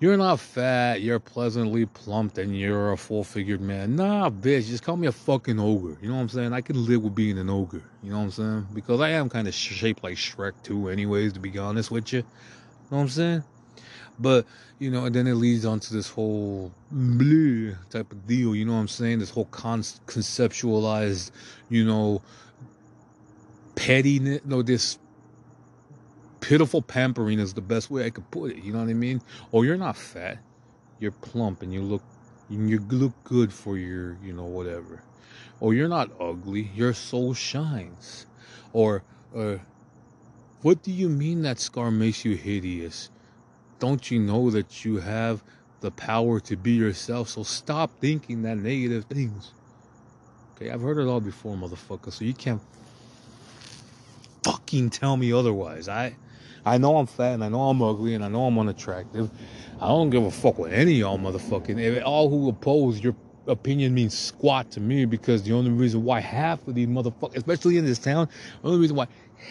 You're 0.00 0.16
not 0.16 0.40
fat. 0.40 1.02
You're 1.02 1.20
pleasantly 1.20 1.86
plumped 1.86 2.38
and 2.38 2.58
you're 2.58 2.92
a 2.92 2.96
full 2.96 3.22
figured 3.22 3.60
man. 3.60 3.94
Nah, 3.94 4.30
bitch, 4.30 4.66
just 4.66 4.82
call 4.82 4.96
me 4.96 5.06
a 5.06 5.12
fucking 5.12 5.60
ogre. 5.60 5.96
You 6.00 6.08
know 6.08 6.16
what 6.16 6.22
I'm 6.22 6.28
saying? 6.30 6.52
I 6.52 6.60
can 6.62 6.84
live 6.86 7.02
with 7.02 7.14
being 7.14 7.38
an 7.38 7.48
ogre. 7.48 7.84
You 8.02 8.10
know 8.10 8.18
what 8.18 8.24
I'm 8.24 8.30
saying? 8.32 8.66
Because 8.74 9.00
I 9.00 9.10
am 9.10 9.28
kind 9.28 9.46
of 9.46 9.54
shaped 9.54 10.02
like 10.02 10.16
Shrek 10.16 10.54
too, 10.64 10.88
anyways, 10.88 11.34
to 11.34 11.40
be 11.40 11.56
honest 11.58 11.92
with 11.92 12.12
you. 12.12 12.20
You 12.20 12.24
know 12.90 12.96
what 12.96 13.02
I'm 13.02 13.08
saying? 13.10 13.44
But, 14.22 14.46
you 14.78 14.90
know, 14.90 15.04
and 15.06 15.14
then 15.14 15.26
it 15.26 15.34
leads 15.34 15.64
on 15.64 15.80
to 15.80 15.92
this 15.92 16.08
whole 16.08 16.72
bleh 16.94 17.76
type 17.90 18.12
of 18.12 18.26
deal, 18.26 18.54
you 18.54 18.64
know 18.64 18.74
what 18.74 18.78
I'm 18.78 18.88
saying? 18.88 19.18
This 19.18 19.30
whole 19.30 19.46
con- 19.46 19.80
conceptualized, 19.80 21.32
you 21.68 21.84
know, 21.84 22.22
pettiness, 23.74 24.40
no, 24.44 24.62
this 24.62 24.98
pitiful 26.40 26.82
pampering 26.82 27.38
is 27.38 27.54
the 27.54 27.60
best 27.60 27.90
way 27.90 28.06
I 28.06 28.10
could 28.10 28.30
put 28.30 28.52
it, 28.52 28.62
you 28.62 28.72
know 28.72 28.80
what 28.80 28.88
I 28.88 28.94
mean? 28.94 29.20
Oh, 29.52 29.62
you're 29.62 29.76
not 29.76 29.96
fat, 29.96 30.38
you're 31.00 31.12
plump 31.12 31.62
and 31.62 31.72
you 31.72 31.82
look, 31.82 32.02
you 32.48 32.78
look 32.78 33.12
good 33.24 33.52
for 33.52 33.76
your, 33.76 34.16
you 34.22 34.32
know, 34.32 34.44
whatever. 34.44 35.02
Or 35.60 35.68
oh, 35.68 35.70
you're 35.72 35.88
not 35.88 36.10
ugly, 36.20 36.70
your 36.74 36.92
soul 36.92 37.34
shines. 37.34 38.26
Or, 38.72 39.02
uh, 39.36 39.56
what 40.62 40.82
do 40.82 40.92
you 40.92 41.08
mean 41.08 41.42
that 41.42 41.58
scar 41.58 41.90
makes 41.90 42.24
you 42.24 42.36
hideous? 42.36 43.10
Don't 43.82 44.12
you 44.12 44.20
know 44.20 44.48
that 44.48 44.84
you 44.84 44.98
have 44.98 45.42
the 45.80 45.90
power 45.90 46.38
to 46.38 46.54
be 46.56 46.70
yourself? 46.70 47.28
So 47.28 47.42
stop 47.42 47.90
thinking 48.00 48.42
that 48.42 48.56
negative 48.56 49.06
things. 49.06 49.50
Okay, 50.54 50.70
I've 50.70 50.80
heard 50.80 50.98
it 50.98 51.08
all 51.08 51.20
before, 51.20 51.56
motherfucker. 51.56 52.12
So 52.12 52.24
you 52.24 52.32
can't 52.32 52.62
fucking 54.44 54.90
tell 54.90 55.16
me 55.16 55.32
otherwise. 55.32 55.88
I 55.88 56.14
I 56.64 56.78
know 56.78 56.96
I'm 56.96 57.06
fat 57.06 57.34
and 57.34 57.42
I 57.42 57.48
know 57.48 57.70
I'm 57.70 57.82
ugly 57.82 58.14
and 58.14 58.24
I 58.24 58.28
know 58.28 58.46
I'm 58.46 58.56
unattractive. 58.56 59.28
I 59.80 59.88
don't 59.88 60.10
give 60.10 60.22
a 60.22 60.30
fuck 60.30 60.60
what 60.60 60.72
any 60.72 60.92
of 60.92 60.98
y'all 60.98 61.18
motherfucking 61.18 61.80
if 61.80 62.04
all 62.04 62.30
who 62.30 62.48
oppose 62.50 63.00
your 63.00 63.16
opinion 63.48 63.94
means 63.94 64.16
squat 64.16 64.70
to 64.70 64.80
me 64.80 65.06
because 65.06 65.42
the 65.42 65.54
only 65.54 65.72
reason 65.72 66.04
why 66.04 66.20
half 66.20 66.68
of 66.68 66.76
these 66.76 66.86
motherfuckers, 66.86 67.34
especially 67.34 67.78
in 67.78 67.84
this 67.84 67.98
town, 67.98 68.28
the 68.62 68.68
only 68.68 68.80
reason 68.80 68.94
why 68.94 69.08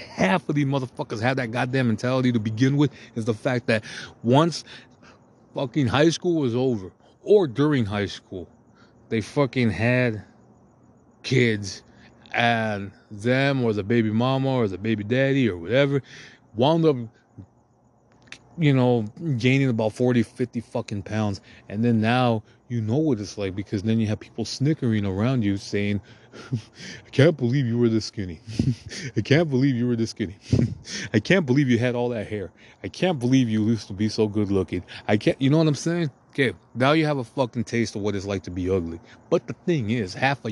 half 0.10 0.48
of 0.50 0.56
these 0.56 0.66
motherfuckers 0.66 1.22
have 1.22 1.38
that 1.38 1.52
goddamn 1.52 1.88
mentality 1.88 2.32
to 2.32 2.40
begin 2.40 2.78
with 2.78 2.92
is 3.16 3.26
the 3.26 3.34
fact 3.34 3.68
that 3.68 3.84
once 4.24 4.64
fucking 5.54 5.88
high 5.88 6.10
school 6.10 6.42
was 6.42 6.56
over 6.56 6.92
or 7.24 7.48
during 7.48 7.86
high 7.86 8.06
school, 8.06 8.48
they 9.10 9.22
fucking 9.22 9.70
had 9.70 10.24
kids 11.24 11.84
and 12.34 12.92
them 13.12 13.64
or 13.64 13.74
the 13.74 13.84
baby 13.84 14.10
mama 14.10 14.50
or 14.50 14.68
the 14.68 14.78
baby 14.78 15.04
daddy 15.04 15.50
or 15.50 15.58
whatever 15.58 16.02
wound 16.56 16.86
up 16.86 16.96
you 18.58 18.74
know 18.74 19.04
gaining 19.38 19.70
about 19.70 19.94
40 19.94 20.24
50 20.24 20.62
fucking 20.62 21.04
pounds. 21.04 21.42
And 21.70 21.84
then 21.84 22.02
now 22.02 22.44
you 22.68 22.82
know 22.82 22.98
what 22.98 23.20
it's 23.20 23.38
like 23.38 23.56
because 23.56 23.84
then 23.84 24.00
you 24.00 24.08
have 24.08 24.20
people 24.20 24.46
snickering 24.46 25.06
around 25.06 25.44
you 25.44 25.58
saying 25.58 26.02
I 26.54 27.10
can't 27.12 27.36
believe 27.38 27.66
you 27.66 27.78
were 27.78 27.90
this 27.90 28.06
skinny. 28.06 28.40
I 29.18 29.22
can't 29.22 29.50
believe 29.50 29.76
you 29.76 29.88
were 29.88 29.96
this 29.96 30.12
skinny. 30.12 30.38
I 31.14 31.20
can't 31.20 31.46
believe 31.46 31.70
you 31.70 31.78
had 31.78 31.96
all 31.96 32.10
that 32.10 32.28
hair. 32.28 32.52
I 32.84 32.88
can't 32.88 33.20
believe 33.20 33.50
you 33.50 33.66
used 33.66 33.88
to 33.88 33.94
be 33.94 34.10
so 34.10 34.28
good 34.28 34.52
looking. 34.52 34.84
I 35.08 35.18
can't, 35.18 35.42
you 35.42 35.50
know 35.50 35.58
what 35.58 35.68
I'm 35.68 35.76
saying? 35.76 36.12
Okay, 36.32 36.54
now 36.74 36.94
you 36.94 37.06
have 37.06 37.18
a 37.18 37.24
fucking 37.26 37.66
taste 37.66 37.96
of 37.96 38.02
what 38.02 38.16
it's 38.16 38.26
like 38.26 38.44
to 38.44 38.52
be 38.52 38.70
ugly. 38.70 39.00
But 39.30 39.48
the 39.48 39.54
thing 39.66 39.90
is, 39.90 40.14
half 40.14 40.40
a 40.46 40.52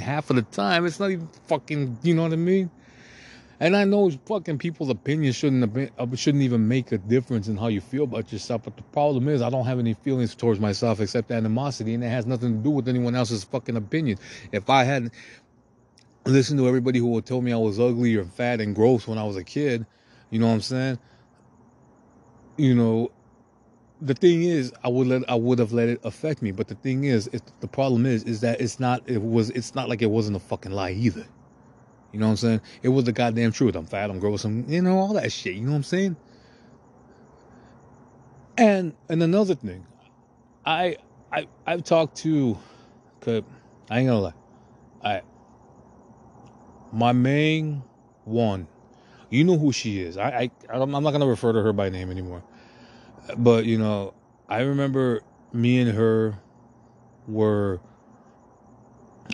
half 0.00 0.30
of 0.30 0.36
the 0.36 0.42
time, 0.42 0.86
it's 0.86 1.00
not 1.00 1.10
even 1.10 1.28
fucking, 1.48 1.98
you 2.02 2.14
know 2.14 2.22
what 2.22 2.32
I 2.32 2.36
mean? 2.36 2.70
And 3.60 3.76
I 3.76 3.84
know 3.84 4.10
fucking 4.10 4.58
people's 4.58 4.88
opinions 4.88 5.34
shouldn't 5.34 5.72
been, 5.72 5.90
uh, 5.98 6.06
shouldn't 6.14 6.44
even 6.44 6.68
make 6.68 6.92
a 6.92 6.98
difference 6.98 7.48
in 7.48 7.56
how 7.56 7.66
you 7.66 7.80
feel 7.80 8.04
about 8.04 8.32
yourself. 8.32 8.62
But 8.64 8.76
the 8.76 8.84
problem 8.84 9.28
is, 9.28 9.42
I 9.42 9.50
don't 9.50 9.66
have 9.66 9.80
any 9.80 9.94
feelings 9.94 10.34
towards 10.36 10.60
myself 10.60 11.00
except 11.00 11.32
animosity, 11.32 11.94
and 11.94 12.04
it 12.04 12.08
has 12.08 12.24
nothing 12.24 12.58
to 12.58 12.62
do 12.62 12.70
with 12.70 12.88
anyone 12.88 13.16
else's 13.16 13.42
fucking 13.42 13.76
opinion. 13.76 14.18
If 14.52 14.70
I 14.70 14.84
hadn't 14.84 15.12
listened 16.24 16.60
to 16.60 16.68
everybody 16.68 17.00
who 17.00 17.08
would 17.08 17.26
tell 17.26 17.40
me 17.40 17.52
I 17.52 17.56
was 17.56 17.80
ugly 17.80 18.14
or 18.14 18.24
fat 18.24 18.60
and 18.60 18.76
gross 18.76 19.08
when 19.08 19.18
I 19.18 19.24
was 19.24 19.36
a 19.36 19.44
kid, 19.44 19.84
you 20.30 20.38
know 20.38 20.46
what 20.46 20.54
I'm 20.54 20.60
saying? 20.60 20.98
You 22.56 22.76
know, 22.76 23.10
the 24.00 24.14
thing 24.14 24.44
is, 24.44 24.72
I 24.84 24.88
would 24.88 25.08
let 25.08 25.28
I 25.28 25.34
would 25.34 25.58
have 25.58 25.72
let 25.72 25.88
it 25.88 26.00
affect 26.04 26.42
me. 26.42 26.52
But 26.52 26.68
the 26.68 26.76
thing 26.76 27.04
is, 27.04 27.28
it, 27.32 27.42
the 27.58 27.68
problem 27.68 28.06
is, 28.06 28.22
is 28.22 28.40
that 28.42 28.60
it's 28.60 28.78
not. 28.78 29.02
It 29.08 29.20
was. 29.20 29.50
It's 29.50 29.74
not 29.74 29.88
like 29.88 30.02
it 30.02 30.10
wasn't 30.10 30.36
a 30.36 30.40
fucking 30.40 30.70
lie 30.70 30.92
either. 30.92 31.26
You 32.12 32.18
know 32.18 32.26
what 32.26 32.32
I'm 32.32 32.36
saying? 32.36 32.60
It 32.82 32.88
was 32.88 33.04
the 33.04 33.12
goddamn 33.12 33.52
truth. 33.52 33.76
I'm 33.76 33.84
fat, 33.84 34.10
I'm 34.10 34.18
gross, 34.18 34.44
I'm, 34.44 34.68
you 34.68 34.80
know, 34.80 34.98
all 34.98 35.12
that 35.14 35.30
shit. 35.30 35.54
You 35.54 35.62
know 35.62 35.72
what 35.72 35.76
I'm 35.76 35.82
saying? 35.82 36.16
And 38.56 38.94
and 39.08 39.22
another 39.22 39.54
thing, 39.54 39.86
I 40.66 40.96
I 41.30 41.46
I've 41.66 41.84
talked 41.84 42.16
to, 42.18 42.58
cause 43.20 43.42
I 43.88 44.00
ain't 44.00 44.08
gonna 44.08 44.20
lie, 44.20 44.32
I 45.04 45.22
my 46.92 47.12
main 47.12 47.82
one, 48.24 48.66
you 49.30 49.44
know 49.44 49.56
who 49.56 49.70
she 49.70 50.00
is. 50.00 50.16
I 50.16 50.50
I 50.68 50.76
I'm 50.76 50.90
not 50.90 51.12
gonna 51.12 51.26
refer 51.26 51.52
to 51.52 51.62
her 51.62 51.72
by 51.72 51.88
name 51.88 52.10
anymore, 52.10 52.42
but 53.36 53.64
you 53.64 53.78
know 53.78 54.14
I 54.48 54.62
remember 54.62 55.20
me 55.52 55.78
and 55.78 55.92
her 55.92 56.38
were 57.28 57.80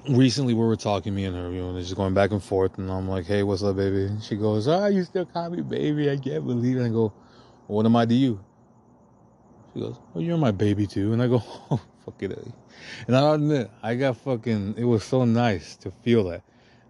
recently 0.08 0.54
we 0.54 0.64
were 0.64 0.76
talking, 0.76 1.14
me 1.14 1.24
and 1.24 1.36
her, 1.36 1.50
you 1.52 1.60
know, 1.60 1.78
just 1.78 1.96
going 1.96 2.14
back 2.14 2.30
and 2.32 2.42
forth, 2.42 2.78
and 2.78 2.90
I'm 2.90 3.08
like, 3.08 3.26
"Hey, 3.26 3.42
what's 3.42 3.62
up, 3.62 3.76
baby?" 3.76 4.10
She 4.22 4.36
goes, 4.36 4.68
"Ah, 4.68 4.86
you 4.86 5.04
still 5.04 5.26
call 5.26 5.50
me 5.50 5.62
baby? 5.62 6.10
I 6.10 6.16
can't 6.16 6.46
believe 6.46 6.76
it." 6.76 6.80
And 6.80 6.86
I 6.86 6.90
go, 6.90 7.12
well, 7.68 7.76
"What 7.76 7.86
am 7.86 7.96
I 7.96 8.06
to 8.06 8.14
you?" 8.14 8.40
She 9.74 9.80
goes, 9.80 9.96
"Oh, 10.14 10.20
you're 10.20 10.38
my 10.38 10.50
baby 10.50 10.86
too." 10.86 11.12
And 11.12 11.22
I 11.22 11.28
go, 11.28 11.42
"Oh, 11.70 11.80
fuck 12.04 12.22
it." 12.22 12.38
And 13.06 13.16
I 13.16 13.34
admit, 13.34 13.70
I 13.82 13.94
got 13.94 14.16
fucking. 14.18 14.74
It 14.76 14.84
was 14.84 15.04
so 15.04 15.24
nice 15.24 15.76
to 15.76 15.90
feel 15.90 16.24
that. 16.24 16.42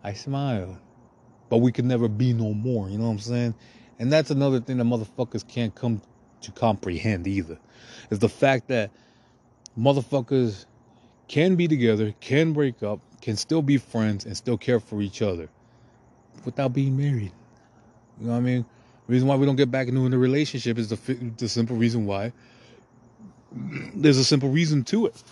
I 0.02 0.12
smiled, 0.12 0.76
but 1.48 1.58
we 1.58 1.72
could 1.72 1.86
never 1.86 2.08
be 2.08 2.32
no 2.32 2.52
more. 2.54 2.90
You 2.90 2.98
know 2.98 3.04
what 3.04 3.12
I'm 3.12 3.18
saying? 3.20 3.54
And 3.98 4.12
that's 4.12 4.30
another 4.30 4.60
thing 4.60 4.78
that 4.78 4.84
motherfuckers 4.84 5.46
can't 5.46 5.74
come 5.74 6.02
to 6.42 6.52
comprehend 6.52 7.26
either, 7.26 7.58
is 8.10 8.18
the 8.18 8.28
fact 8.28 8.68
that 8.68 8.90
motherfuckers 9.78 10.66
can 11.28 11.56
be 11.56 11.68
together, 11.68 12.14
can 12.20 12.52
break 12.52 12.82
up, 12.82 13.00
can 13.20 13.36
still 13.36 13.62
be 13.62 13.78
friends, 13.78 14.26
and 14.26 14.36
still 14.36 14.58
care 14.58 14.80
for 14.80 15.00
each 15.02 15.22
other 15.22 15.48
without 16.44 16.72
being 16.72 16.96
married. 16.96 17.32
You 18.20 18.26
know 18.26 18.32
what 18.32 18.38
I 18.38 18.40
mean? 18.40 18.64
The 19.06 19.12
reason 19.12 19.28
why 19.28 19.36
we 19.36 19.46
don't 19.46 19.56
get 19.56 19.70
back 19.70 19.88
into 19.88 20.04
a 20.06 20.18
relationship 20.18 20.78
is 20.78 20.88
the 20.88 20.96
the 21.36 21.48
simple 21.48 21.76
reason 21.76 22.06
why 22.06 22.32
there's 23.94 24.18
a 24.18 24.24
simple 24.24 24.50
reason 24.50 24.84
to 24.84 25.06
it. 25.06 25.22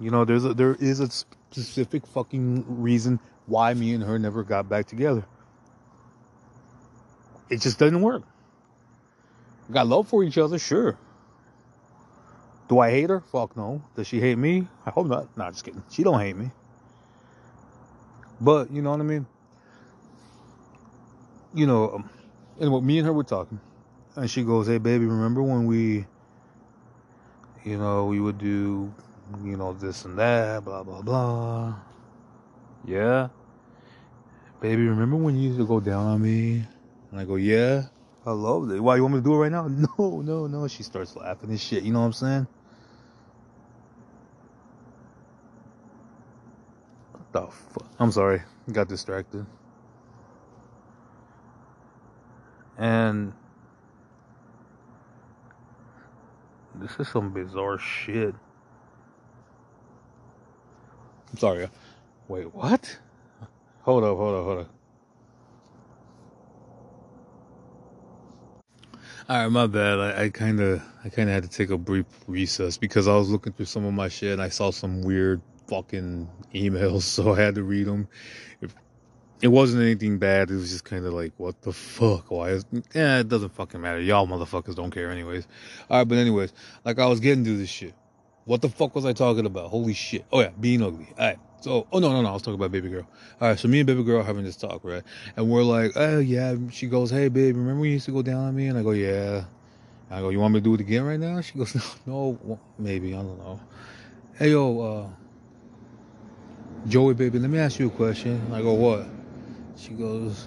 You 0.00 0.10
know, 0.10 0.24
there's 0.24 0.44
a, 0.44 0.54
there 0.54 0.76
is 0.76 1.00
a 1.00 1.10
specific 1.10 2.06
fucking 2.06 2.64
reason 2.82 3.20
why 3.46 3.74
me 3.74 3.94
and 3.94 4.02
her 4.04 4.18
never 4.18 4.42
got 4.42 4.68
back 4.68 4.86
together. 4.86 5.24
It 7.50 7.60
just 7.60 7.78
doesn't 7.78 8.00
work. 8.00 8.22
We 9.68 9.74
got 9.74 9.86
love 9.86 10.08
for 10.08 10.24
each 10.24 10.38
other, 10.38 10.58
sure. 10.58 10.98
Do 12.68 12.80
I 12.80 12.90
hate 12.90 13.10
her? 13.10 13.20
Fuck 13.20 13.56
no. 13.56 13.82
Does 13.94 14.06
she 14.06 14.20
hate 14.20 14.38
me? 14.38 14.66
I 14.84 14.90
hope 14.90 15.06
not. 15.06 15.36
Nah, 15.36 15.50
just 15.50 15.64
kidding. 15.64 15.82
She 15.90 16.02
don't 16.02 16.20
hate 16.20 16.36
me. 16.36 16.50
But 18.40 18.70
you 18.70 18.82
know 18.82 18.90
what 18.90 19.00
I 19.00 19.04
mean. 19.04 19.26
You 21.54 21.66
know, 21.66 21.90
um, 21.94 22.10
and 22.60 22.72
what 22.72 22.82
me 22.82 22.98
and 22.98 23.06
her 23.06 23.12
were 23.12 23.24
talking, 23.24 23.60
and 24.14 24.30
she 24.30 24.42
goes, 24.42 24.66
"Hey, 24.66 24.78
baby, 24.78 25.06
remember 25.06 25.42
when 25.42 25.66
we 25.66 26.06
you 27.66 27.76
know, 27.76 28.06
we 28.06 28.20
would 28.20 28.38
do, 28.38 28.94
you 29.44 29.56
know, 29.56 29.72
this 29.72 30.04
and 30.04 30.16
that, 30.16 30.64
blah, 30.64 30.84
blah, 30.84 31.02
blah. 31.02 31.74
Yeah. 32.84 33.28
Baby, 34.60 34.86
remember 34.86 35.16
when 35.16 35.34
you 35.36 35.48
used 35.48 35.58
to 35.58 35.66
go 35.66 35.80
down 35.80 36.06
on 36.06 36.22
me? 36.22 36.64
And 37.10 37.20
I 37.20 37.24
go, 37.24 37.34
yeah. 37.34 37.82
I 38.24 38.30
love 38.30 38.70
it. 38.70 38.80
Why, 38.80 38.94
you 38.96 39.02
want 39.02 39.14
me 39.14 39.20
to 39.20 39.24
do 39.24 39.34
it 39.34 39.38
right 39.38 39.52
now? 39.52 39.68
No, 39.98 40.22
no, 40.22 40.46
no. 40.46 40.68
She 40.68 40.84
starts 40.84 41.16
laughing 41.16 41.50
and 41.50 41.60
shit. 41.60 41.82
You 41.82 41.92
know 41.92 42.00
what 42.00 42.06
I'm 42.06 42.12
saying? 42.12 42.46
The 47.40 47.46
fuck? 47.52 47.86
I'm 47.98 48.12
sorry. 48.12 48.42
Got 48.72 48.88
distracted. 48.88 49.46
And 52.78 53.32
This 56.78 57.00
is 57.00 57.08
some 57.08 57.32
bizarre 57.32 57.78
shit. 57.78 58.34
I'm 61.30 61.38
sorry. 61.38 61.64
Uh, 61.64 61.68
wait, 62.28 62.54
what? 62.54 62.98
Hold 63.82 64.04
up, 64.04 64.16
hold 64.16 64.34
up, 64.34 64.44
hold 64.44 64.58
up. 64.60 64.70
All 69.28 69.36
right, 69.42 69.48
my 69.48 69.66
bad. 69.66 69.98
I 69.98 70.28
kind 70.28 70.60
of, 70.60 70.82
I 71.02 71.08
kind 71.08 71.30
of 71.30 71.34
had 71.34 71.44
to 71.44 71.48
take 71.48 71.70
a 71.70 71.78
brief 71.78 72.04
recess 72.26 72.76
because 72.76 73.08
I 73.08 73.16
was 73.16 73.30
looking 73.30 73.54
through 73.54 73.66
some 73.66 73.86
of 73.86 73.94
my 73.94 74.08
shit 74.08 74.32
and 74.34 74.42
I 74.42 74.50
saw 74.50 74.70
some 74.70 75.02
weird 75.02 75.40
fucking 75.66 76.28
emails, 76.54 77.02
so 77.02 77.34
I 77.34 77.40
had 77.40 77.54
to 77.56 77.62
read 77.62 77.86
them. 77.86 78.08
If 78.60 78.74
it 79.42 79.48
wasn't 79.48 79.82
anything 79.82 80.18
bad. 80.18 80.50
It 80.50 80.54
was 80.54 80.70
just 80.70 80.84
kind 80.84 81.04
of 81.04 81.12
like, 81.12 81.32
what 81.36 81.60
the 81.62 81.72
fuck? 81.72 82.30
Why 82.30 82.50
is, 82.50 82.64
yeah, 82.94 83.20
it 83.20 83.28
doesn't 83.28 83.54
fucking 83.54 83.80
matter. 83.80 84.00
Y'all 84.00 84.26
motherfuckers 84.26 84.74
don't 84.74 84.90
care 84.90 85.10
anyways. 85.10 85.46
All 85.90 85.98
right, 85.98 86.08
but 86.08 86.18
anyways, 86.18 86.52
like 86.84 86.98
I 86.98 87.06
was 87.06 87.20
getting 87.20 87.44
to 87.44 87.56
this 87.56 87.68
shit. 87.68 87.94
What 88.44 88.62
the 88.62 88.68
fuck 88.68 88.94
was 88.94 89.04
I 89.04 89.12
talking 89.12 89.44
about? 89.44 89.70
Holy 89.70 89.92
shit. 89.92 90.24
Oh 90.32 90.40
yeah, 90.40 90.50
being 90.60 90.82
ugly. 90.82 91.08
All 91.18 91.26
right. 91.26 91.38
So, 91.60 91.86
oh 91.92 91.98
no, 91.98 92.12
no, 92.12 92.22
no. 92.22 92.28
I 92.28 92.32
was 92.32 92.42
talking 92.42 92.54
about 92.54 92.70
baby 92.70 92.88
girl. 92.88 93.06
All 93.40 93.48
right. 93.48 93.58
So 93.58 93.66
me 93.66 93.80
and 93.80 93.86
baby 93.86 94.04
girl 94.04 94.22
having 94.22 94.44
this 94.44 94.56
talk, 94.56 94.82
right? 94.84 95.02
And 95.36 95.50
we're 95.50 95.64
like, 95.64 95.92
oh 95.96 96.20
yeah. 96.20 96.54
She 96.70 96.86
goes, 96.86 97.10
hey 97.10 97.28
babe, 97.28 97.56
remember 97.56 97.84
you 97.84 97.92
used 97.92 98.06
to 98.06 98.12
go 98.12 98.22
down 98.22 98.44
on 98.44 98.54
me? 98.54 98.68
And 98.68 98.78
I 98.78 98.82
go, 98.84 98.92
yeah. 98.92 99.44
I 100.10 100.20
go, 100.20 100.28
you 100.28 100.38
want 100.38 100.54
me 100.54 100.60
to 100.60 100.64
do 100.64 100.74
it 100.74 100.80
again 100.80 101.02
right 101.02 101.18
now? 101.18 101.40
She 101.40 101.58
goes, 101.58 101.74
no, 102.06 102.38
no 102.44 102.60
maybe. 102.78 103.14
I 103.14 103.16
don't 103.16 103.38
know. 103.38 103.60
Hey 104.38 104.50
yo, 104.50 104.80
uh, 104.80 105.08
Joey, 106.88 107.14
baby, 107.14 107.40
let 107.40 107.50
me 107.50 107.58
ask 107.58 107.80
you 107.80 107.88
a 107.88 107.90
question. 107.90 108.40
I 108.52 108.62
go, 108.62 108.72
what? 108.74 109.08
She 109.76 109.90
goes, 109.90 110.46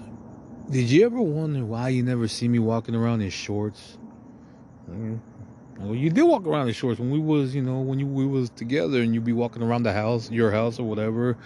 Did 0.69 0.89
you 0.89 1.05
ever 1.05 1.19
wonder 1.19 1.65
why 1.65 1.89
you 1.89 2.01
never 2.01 2.29
see 2.29 2.47
me 2.47 2.59
walking 2.59 2.95
around 2.95 3.21
in 3.21 3.29
shorts? 3.29 3.97
Mm-hmm. 4.89 5.17
Well, 5.79 5.95
you 5.95 6.09
did 6.09 6.23
walk 6.23 6.47
around 6.47 6.69
in 6.69 6.73
shorts 6.73 6.97
when 6.97 7.11
we 7.11 7.19
was, 7.19 7.53
you 7.53 7.61
know, 7.61 7.81
when 7.81 7.99
you, 7.99 8.07
we 8.07 8.25
was 8.25 8.49
together 8.51 9.01
and 9.01 9.13
you'd 9.13 9.25
be 9.25 9.33
walking 9.33 9.61
around 9.61 9.83
the 9.83 9.91
house, 9.91 10.31
your 10.31 10.49
house 10.49 10.79
or 10.79 10.83
whatever. 10.83 11.37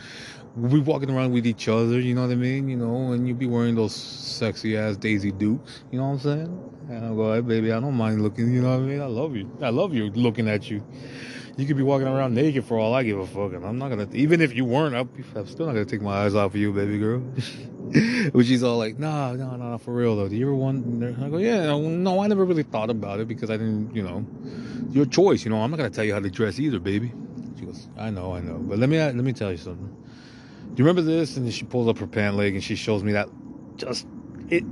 We'd 0.56 0.71
be 0.71 0.79
walking 0.82 1.10
around 1.10 1.34
with 1.34 1.47
each 1.47 1.67
other, 1.67 1.99
you 1.99 2.13
know 2.13 2.21
what 2.21 2.32
I 2.32 2.36
mean? 2.36 2.69
You 2.69 2.77
know, 2.77 3.13
and 3.13 3.27
you'd 3.27 3.39
be 3.39 3.47
wearing 3.47 3.73
those 3.73 3.95
sexy 3.95 4.77
ass 4.77 4.95
Daisy 4.95 5.32
Dukes, 5.32 5.82
you 5.91 5.97
know 5.97 6.10
what 6.10 6.13
I'm 6.13 6.19
saying? 6.19 6.71
And 6.89 7.06
I'll 7.06 7.15
go, 7.15 7.34
hey, 7.34 7.41
baby, 7.41 7.71
I 7.71 7.79
don't 7.79 7.95
mind 7.95 8.21
looking, 8.21 8.53
you 8.53 8.62
know 8.62 8.69
what 8.69 8.84
I 8.84 8.88
mean? 8.88 9.01
I 9.01 9.08
love 9.08 9.36
you. 9.36 9.49
I 9.60 9.69
love 9.69 9.95
you 9.95 10.12
looking 10.12 10.47
at 10.47 10.69
you 10.69 10.84
you 11.56 11.68
could 11.68 11.78
be 11.78 11.84
walking 11.84 12.08
around 12.08 12.34
naked 12.34 12.66
for 12.66 12.80
all 12.80 12.94
I 12.96 13.04
give 13.04 13.20
a 13.20 13.28
fuck, 13.28 13.54
and 13.54 13.66
I'm 13.66 13.78
not 13.78 13.89
gonna. 13.89 14.08
Even 14.13 14.42
if 14.42 14.56
you 14.56 14.66
weren't, 14.66 14.96
I'm 14.96 15.46
still 15.46 15.68
not 15.68 15.74
gonna 15.74 15.86
take 15.86 16.02
my 16.02 16.26
eyes 16.26 16.34
off 16.34 16.52
of 16.52 16.56
you, 16.56 16.74
baby 16.74 16.98
girl. 16.98 17.20
Which 18.32 18.48
she's 18.48 18.63
all 18.63 18.78
like, 18.78 18.98
nah, 18.98 19.34
nah, 19.34 19.56
nah, 19.56 19.78
for 19.78 19.94
real 19.94 20.16
though. 20.16 20.28
Do 20.28 20.36
you 20.36 20.48
ever 20.48 20.56
want? 20.56 21.04
I 21.04 21.30
go, 21.30 21.38
yeah, 21.38 21.66
no, 21.66 22.22
I 22.22 22.28
never 22.28 22.44
really 22.44 22.63
thought 22.63 22.89
about 22.89 23.20
it 23.20 23.28
because 23.28 23.52
I 23.52 23.58
didn't, 23.58 23.96
you 23.96 24.02
know, 24.02 24.26
your 24.89 25.06
choice. 25.06 25.46
You 25.46 25.52
know, 25.52 25.62
I'm 25.62 25.70
not 25.70 25.78
gonna 25.78 25.92
tell 25.92 26.04
you 26.04 26.13
how 26.13 26.20
to 26.20 26.30
dress 26.30 26.60
either, 26.60 26.80
baby. 26.80 27.12
She 27.60 27.66
goes, 27.66 27.88
I 27.98 28.10
know, 28.10 28.34
I 28.34 28.39
know, 28.39 28.58
but 28.58 28.80
let 28.80 28.89
me 28.89 28.98
let 28.98 29.16
me 29.16 29.34
tell 29.34 29.52
you 29.52 29.58
something. 29.58 29.96
Do 30.74 30.82
you 30.82 30.88
remember 30.88 31.04
this? 31.04 31.38
And 31.38 31.54
she 31.54 31.66
pulls 31.66 31.88
up 31.88 32.00
her 32.00 32.08
pant 32.08 32.36
leg 32.36 32.56
and 32.56 32.63
she 32.63 32.76
shows 32.76 33.04
me 33.04 33.12
that. 33.12 33.30
Just 33.76 34.08
it. 34.50 34.63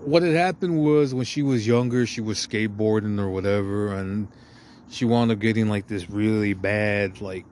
What 0.00 0.22
had 0.22 0.34
happened 0.34 0.82
was 0.82 1.12
when 1.12 1.26
she 1.26 1.42
was 1.42 1.66
younger, 1.66 2.06
she 2.06 2.22
was 2.22 2.38
skateboarding 2.38 3.18
or 3.18 3.28
whatever, 3.28 3.94
and 3.94 4.28
she 4.88 5.04
wound 5.04 5.30
up 5.30 5.38
getting 5.38 5.68
like 5.68 5.86
this 5.86 6.08
really 6.08 6.54
bad 6.54 7.20
like 7.20 7.44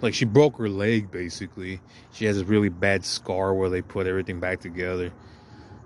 like 0.00 0.14
she 0.14 0.24
broke 0.24 0.58
her 0.58 0.68
leg 0.68 1.10
basically. 1.10 1.80
She 2.12 2.24
has 2.26 2.36
this 2.38 2.46
really 2.46 2.68
bad 2.68 3.04
scar 3.04 3.54
where 3.54 3.68
they 3.68 3.82
put 3.82 4.06
everything 4.06 4.40
back 4.40 4.60
together. 4.60 5.12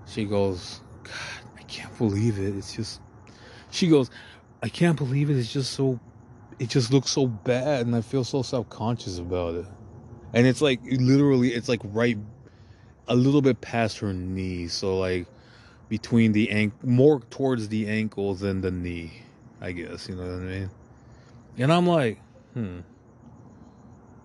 She 0.07 0.25
goes 0.25 0.81
god 1.03 1.13
i 1.59 1.63
can't 1.63 1.97
believe 1.99 2.39
it. 2.39 2.57
It's 2.57 2.75
just 2.75 3.01
she 3.71 3.89
goes 3.89 4.11
i 4.63 4.69
can't 4.69 4.97
believe 4.97 5.31
it. 5.31 5.37
It's 5.37 5.53
just 5.53 5.73
so 5.73 5.99
it 6.59 6.69
just 6.69 6.93
looks 6.93 7.11
so 7.11 7.27
bad 7.27 7.87
and 7.87 7.97
i 7.97 8.03
feel 8.03 8.25
so 8.25 8.43
self-conscious 8.43 9.19
about 9.19 9.55
it. 9.55 9.67
And 10.35 10.47
it's 10.47 10.61
like 10.63 10.81
literally 10.85 11.49
it's 11.55 11.69
like 11.69 11.81
right 11.85 12.19
a 13.09 13.17
little 13.17 13.43
bit 13.43 13.61
past 13.61 13.99
her 13.99 14.13
knee. 14.13 14.69
So 14.69 14.99
like 14.99 15.27
between 15.89 16.33
the 16.33 16.51
ankle 16.51 16.89
more 16.89 17.21
towards 17.21 17.69
the 17.69 17.89
ankle 17.89 18.35
than 18.35 18.61
the 18.61 18.71
knee 18.71 19.13
I 19.63 19.71
guess, 19.71 20.09
you 20.09 20.17
know 20.17 20.25
what 20.25 20.33
I 20.33 20.39
mean? 20.39 20.71
And 21.57 21.73
I'm 21.73 21.87
like, 21.87 22.19
hmm, 22.53 22.81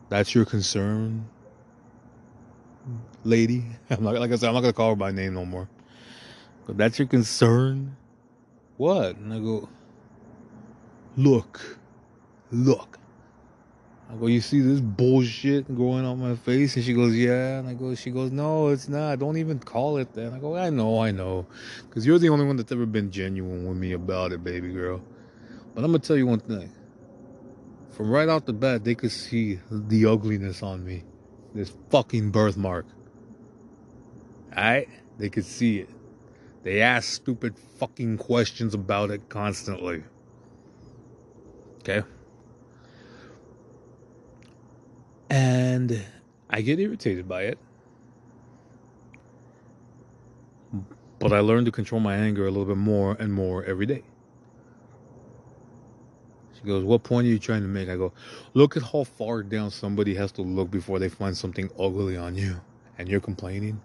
that's 0.10 0.34
your 0.34 0.46
concern, 0.46 1.30
lady? 3.24 3.64
I'm 3.92 4.04
not, 4.04 4.16
like 4.16 4.32
I 4.32 4.36
said, 4.36 4.48
I'm 4.48 4.56
not 4.56 4.62
gonna 4.62 4.74
call 4.74 4.90
her 4.90 4.96
by 4.96 5.12
name 5.12 5.36
no 5.36 5.46
more. 5.46 5.70
But 6.66 6.78
that's 6.78 6.98
your 6.98 7.08
concern? 7.08 7.96
What? 8.78 9.16
And 9.18 9.32
I 9.32 9.38
go, 9.38 9.70
look, 11.16 11.78
look. 12.52 12.98
I 14.10 14.16
go, 14.16 14.26
you 14.26 14.42
see 14.42 14.62
this 14.62 14.80
bullshit 14.80 15.68
going 15.76 16.04
on 16.04 16.20
my 16.20 16.36
face? 16.36 16.76
And 16.78 16.84
she 16.84 16.94
goes, 16.94 17.16
yeah. 17.16 17.60
And 17.60 17.68
I 17.68 17.76
go, 17.76 17.94
she 17.94 18.10
goes, 18.10 18.32
no, 18.32 18.70
it's 18.70 18.90
not. 18.90 19.20
Don't 19.20 19.38
even 19.38 19.60
call 19.60 19.98
it 19.98 20.14
that. 20.14 20.28
And 20.28 20.36
I 20.36 20.40
go, 20.40 20.56
I 20.56 20.72
know, 20.72 21.00
I 21.00 21.12
know. 21.12 21.46
Because 21.88 22.08
you're 22.08 22.18
the 22.18 22.30
only 22.30 22.46
one 22.46 22.56
that's 22.56 22.72
ever 22.72 22.88
been 22.88 23.12
genuine 23.12 23.68
with 23.68 23.78
me 23.78 23.92
about 23.92 24.32
it, 24.32 24.44
baby 24.44 24.72
girl. 24.72 25.00
But 25.78 25.84
I'm 25.84 25.92
gonna 25.92 26.00
tell 26.00 26.18
you 26.18 26.26
one 26.26 26.40
thing. 26.40 26.72
From 27.92 28.10
right 28.10 28.28
off 28.28 28.46
the 28.46 28.54
bat, 28.54 28.84
they 28.84 28.96
could 28.96 29.12
see 29.12 29.60
the 29.70 30.08
ugliness 30.08 30.64
on 30.64 30.84
me. 30.84 31.04
This 31.54 31.72
fucking 31.92 32.32
birthmark. 32.32 32.88
Alright? 34.58 34.90
They 35.20 35.30
could 35.30 35.46
see 35.46 35.78
it. 35.78 35.90
They 36.64 36.82
ask 36.82 37.14
stupid 37.14 37.60
fucking 37.78 38.18
questions 38.18 38.74
about 38.74 39.12
it 39.12 39.30
constantly. 39.30 40.04
Okay? 41.82 42.02
And 45.30 46.04
I 46.50 46.62
get 46.62 46.80
irritated 46.80 47.28
by 47.28 47.44
it. 47.44 47.60
But 51.20 51.34
I 51.34 51.42
learn 51.42 51.66
to 51.66 51.72
control 51.72 52.02
my 52.02 52.16
anger 52.16 52.48
a 52.48 52.50
little 52.50 52.66
bit 52.66 52.78
more 52.78 53.16
and 53.20 53.32
more 53.32 53.64
every 53.64 53.86
day. 53.86 54.02
She 56.60 56.68
goes, 56.68 56.84
What 56.84 57.04
point 57.04 57.28
are 57.28 57.30
you 57.30 57.40
trying 57.40 57.62
to 57.62 57.68
make? 57.68 57.90
I 57.90 57.96
go, 57.96 58.14
Look 58.54 58.78
at 58.78 58.84
how 58.84 59.04
far 59.04 59.44
down 59.44 59.72
somebody 59.72 60.16
has 60.16 60.32
to 60.34 60.42
look 60.42 60.72
before 60.72 61.00
they 61.00 61.10
find 61.10 61.36
something 61.36 61.70
ugly 61.80 62.18
on 62.18 62.36
you. 62.36 62.60
And 62.98 63.08
you're 63.08 63.22
complaining. 63.22 63.80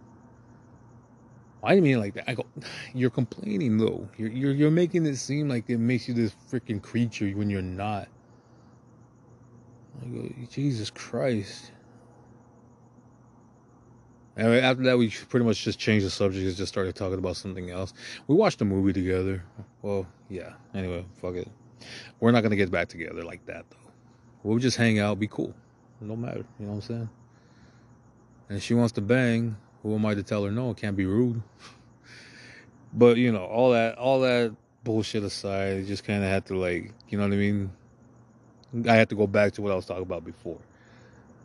Why 1.60 1.70
do 1.70 1.76
you 1.76 1.82
mean 1.82 2.00
like 2.00 2.14
that? 2.14 2.28
I 2.28 2.34
go, 2.34 2.46
You're 2.94 3.10
complaining 3.10 3.78
though. 3.78 4.08
You're, 4.16 4.30
you're, 4.30 4.52
you're 4.52 4.70
making 4.70 5.06
it 5.06 5.16
seem 5.16 5.48
like 5.48 5.68
it 5.68 5.78
makes 5.78 6.08
you 6.08 6.14
this 6.14 6.34
freaking 6.50 6.82
creature 6.82 7.28
when 7.30 7.50
you're 7.50 7.62
not. 7.62 8.08
I 10.02 10.06
go, 10.06 10.28
Jesus 10.50 10.90
Christ. 10.90 11.72
And 14.36 14.54
after 14.54 14.82
that, 14.84 14.96
we 14.96 15.10
pretty 15.10 15.44
much 15.44 15.62
just 15.62 15.78
changed 15.78 16.06
the 16.06 16.10
subject 16.10 16.46
and 16.46 16.56
just 16.56 16.72
started 16.72 16.94
talking 16.94 17.18
about 17.18 17.36
something 17.36 17.70
else. 17.70 17.92
We 18.26 18.34
watched 18.34 18.62
a 18.62 18.64
movie 18.64 18.94
together. 18.94 19.44
Well, 19.82 20.06
yeah. 20.30 20.54
Anyway, 20.74 21.04
fuck 21.20 21.34
it. 21.34 21.48
We're 22.20 22.30
not 22.30 22.42
gonna 22.42 22.56
get 22.56 22.70
back 22.70 22.88
together 22.88 23.22
like 23.22 23.44
that 23.46 23.64
though. 23.70 23.90
We'll 24.42 24.58
just 24.58 24.76
hang 24.76 24.98
out, 24.98 25.18
be 25.18 25.28
cool. 25.28 25.54
No 26.00 26.16
matter. 26.16 26.44
You 26.58 26.66
know 26.66 26.72
what 26.72 26.76
I'm 26.76 26.80
saying? 26.82 27.10
And 28.48 28.58
if 28.58 28.64
she 28.64 28.74
wants 28.74 28.92
to 28.94 29.00
bang, 29.00 29.56
who 29.82 29.94
am 29.94 30.04
I 30.04 30.14
to 30.14 30.22
tell 30.22 30.44
her 30.44 30.50
no? 30.50 30.70
It 30.70 30.76
can't 30.76 30.96
be 30.96 31.06
rude. 31.06 31.42
But 32.94 33.16
you 33.16 33.32
know, 33.32 33.46
all 33.46 33.72
that 33.72 33.96
all 33.96 34.20
that 34.20 34.54
bullshit 34.84 35.22
aside, 35.22 35.86
just 35.86 36.04
kinda 36.04 36.26
had 36.26 36.44
to 36.46 36.58
like, 36.58 36.92
you 37.08 37.16
know 37.16 37.24
what 37.24 37.32
I 37.32 37.36
mean? 37.36 37.72
I 38.86 38.94
had 38.94 39.08
to 39.08 39.14
go 39.14 39.26
back 39.26 39.52
to 39.54 39.62
what 39.62 39.72
I 39.72 39.74
was 39.74 39.86
talking 39.86 40.02
about 40.02 40.24
before. 40.24 40.58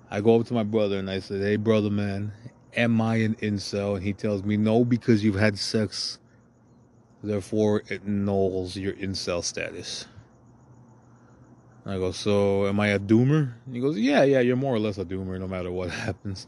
I 0.09 0.19
go 0.19 0.39
up 0.39 0.47
to 0.47 0.53
my 0.53 0.63
brother 0.63 0.99
and 0.99 1.09
I 1.09 1.19
said, 1.19 1.41
Hey 1.41 1.55
brother 1.55 1.89
man, 1.89 2.33
am 2.75 2.99
I 2.99 3.15
an 3.17 3.35
incel? 3.35 3.95
And 3.95 4.03
he 4.03 4.13
tells 4.13 4.43
me 4.43 4.57
no 4.57 4.83
because 4.83 5.23
you've 5.23 5.35
had 5.35 5.57
sex. 5.57 6.19
Therefore 7.23 7.83
it 7.87 8.05
nulls 8.05 8.75
your 8.75 8.93
incel 8.93 9.43
status. 9.43 10.05
I 11.89 11.97
go, 11.97 12.11
so 12.11 12.67
am 12.67 12.79
I 12.79 12.87
a 12.89 12.99
doomer? 12.99 13.53
He 13.71 13.79
goes, 13.79 13.97
yeah, 13.97 14.23
yeah, 14.23 14.41
you're 14.41 14.57
more 14.57 14.75
or 14.75 14.79
less 14.79 14.97
a 14.97 15.05
doomer 15.05 15.39
no 15.39 15.47
matter 15.47 15.71
what 15.71 15.89
happens. 16.05 16.47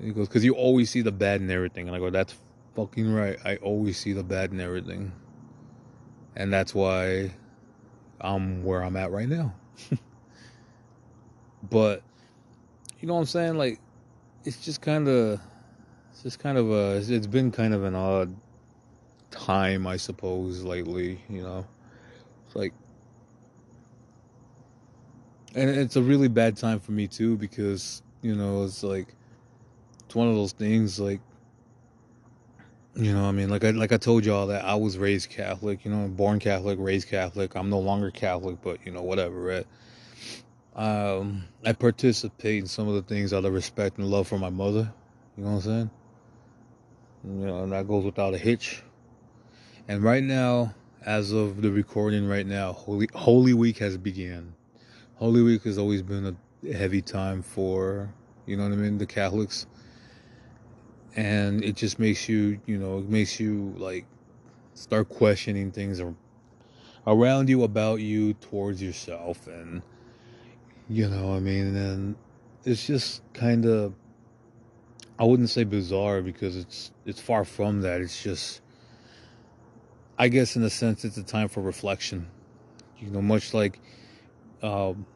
He 0.00 0.10
goes, 0.10 0.28
because 0.28 0.44
you 0.44 0.54
always 0.54 0.90
see 0.90 1.02
the 1.02 1.12
bad 1.12 1.40
in 1.40 1.50
everything. 1.50 1.86
And 1.86 1.96
I 1.96 2.00
go, 2.00 2.10
that's 2.10 2.34
fucking 2.74 3.12
right. 3.12 3.38
I 3.44 3.56
always 3.56 3.96
see 3.96 4.12
the 4.12 4.24
bad 4.24 4.50
in 4.52 4.60
everything. 4.60 5.12
And 6.36 6.52
that's 6.52 6.74
why 6.74 7.32
I'm 8.20 8.64
where 8.64 8.82
I'm 8.82 8.96
at 8.96 9.10
right 9.10 9.28
now. 9.28 9.54
but, 11.70 12.02
you 13.00 13.08
know 13.08 13.14
what 13.14 13.20
I'm 13.20 13.26
saying? 13.26 13.56
Like, 13.56 13.80
it's 14.44 14.64
just 14.64 14.80
kind 14.80 15.08
of, 15.08 15.40
it's 16.10 16.22
just 16.22 16.38
kind 16.38 16.58
of 16.58 16.70
a, 16.70 16.96
it's 16.96 17.26
been 17.26 17.52
kind 17.52 17.74
of 17.74 17.84
an 17.84 17.94
odd 17.94 18.34
time, 19.30 19.86
I 19.86 19.96
suppose, 19.96 20.64
lately, 20.64 21.20
you 21.28 21.42
know? 21.42 21.66
It's 22.46 22.56
like, 22.56 22.72
and 25.54 25.70
it's 25.70 25.96
a 25.96 26.02
really 26.02 26.28
bad 26.28 26.56
time 26.56 26.80
for 26.80 26.92
me 26.92 27.06
too 27.06 27.36
because 27.36 28.02
you 28.22 28.34
know 28.34 28.64
it's 28.64 28.82
like 28.82 29.14
it's 30.04 30.14
one 30.14 30.28
of 30.28 30.34
those 30.34 30.52
things 30.52 30.98
like 31.00 31.20
you 32.94 33.12
know 33.12 33.24
i 33.24 33.32
mean? 33.32 33.48
Like 33.48 33.64
i 33.64 33.70
like 33.70 33.92
i 33.92 33.96
told 33.96 34.24
y'all 34.24 34.48
that 34.48 34.64
i 34.64 34.74
was 34.74 34.98
raised 34.98 35.30
catholic 35.30 35.84
you 35.84 35.90
know 35.90 36.08
born 36.08 36.38
catholic 36.38 36.78
raised 36.80 37.08
catholic. 37.08 37.54
I'm 37.54 37.70
no 37.70 37.78
longer 37.78 38.10
catholic 38.10 38.60
but 38.62 38.78
you 38.84 38.92
know 38.92 39.02
whatever 39.02 39.40
right? 39.40 39.66
Um 40.74 41.44
i 41.64 41.72
participate 41.72 42.58
in 42.62 42.66
some 42.66 42.88
of 42.88 42.94
the 42.94 43.02
things 43.02 43.32
out 43.32 43.44
of 43.44 43.52
respect 43.52 43.98
and 43.98 44.08
love 44.08 44.28
for 44.28 44.38
my 44.38 44.50
mother 44.50 44.92
you 45.36 45.44
know 45.44 45.50
what 45.50 45.56
i'm 45.56 45.62
saying? 45.62 45.90
You 47.24 47.46
know 47.46 47.62
and 47.62 47.72
that 47.72 47.86
goes 47.88 48.04
without 48.04 48.34
a 48.34 48.38
hitch. 48.38 48.82
And 49.86 50.02
right 50.02 50.22
now 50.22 50.74
as 51.06 51.32
of 51.32 51.62
the 51.62 51.70
recording 51.70 52.26
right 52.26 52.46
now 52.46 52.72
holy 52.72 53.08
holy 53.14 53.54
week 53.54 53.78
has 53.78 53.96
begun 53.96 54.52
Holy 55.18 55.42
Week 55.42 55.64
has 55.64 55.78
always 55.78 56.00
been 56.00 56.36
a 56.64 56.72
heavy 56.72 57.02
time 57.02 57.42
for, 57.42 58.08
you 58.46 58.56
know 58.56 58.62
what 58.62 58.72
I 58.72 58.76
mean, 58.76 58.98
the 58.98 59.06
Catholics. 59.06 59.66
And 61.16 61.64
it 61.64 61.74
just 61.74 61.98
makes 61.98 62.28
you, 62.28 62.60
you 62.66 62.78
know, 62.78 62.98
it 62.98 63.08
makes 63.08 63.40
you 63.40 63.74
like 63.78 64.06
start 64.74 65.08
questioning 65.08 65.72
things 65.72 66.00
around 67.04 67.48
you, 67.48 67.64
about 67.64 67.96
you, 67.96 68.34
towards 68.34 68.80
yourself. 68.80 69.48
And, 69.48 69.82
you 70.88 71.08
know, 71.08 71.34
I 71.34 71.40
mean, 71.40 71.74
and 71.74 72.14
it's 72.64 72.86
just 72.86 73.22
kind 73.34 73.66
of, 73.66 73.94
I 75.18 75.24
wouldn't 75.24 75.50
say 75.50 75.64
bizarre 75.64 76.22
because 76.22 76.54
it's, 76.54 76.92
it's 77.06 77.20
far 77.20 77.44
from 77.44 77.80
that. 77.80 78.00
It's 78.00 78.22
just, 78.22 78.60
I 80.16 80.28
guess 80.28 80.54
in 80.54 80.62
a 80.62 80.70
sense, 80.70 81.04
it's 81.04 81.16
a 81.16 81.24
time 81.24 81.48
for 81.48 81.60
reflection. 81.60 82.28
You 83.00 83.10
know, 83.10 83.20
much 83.20 83.52
like, 83.52 83.80
um, 84.62 85.06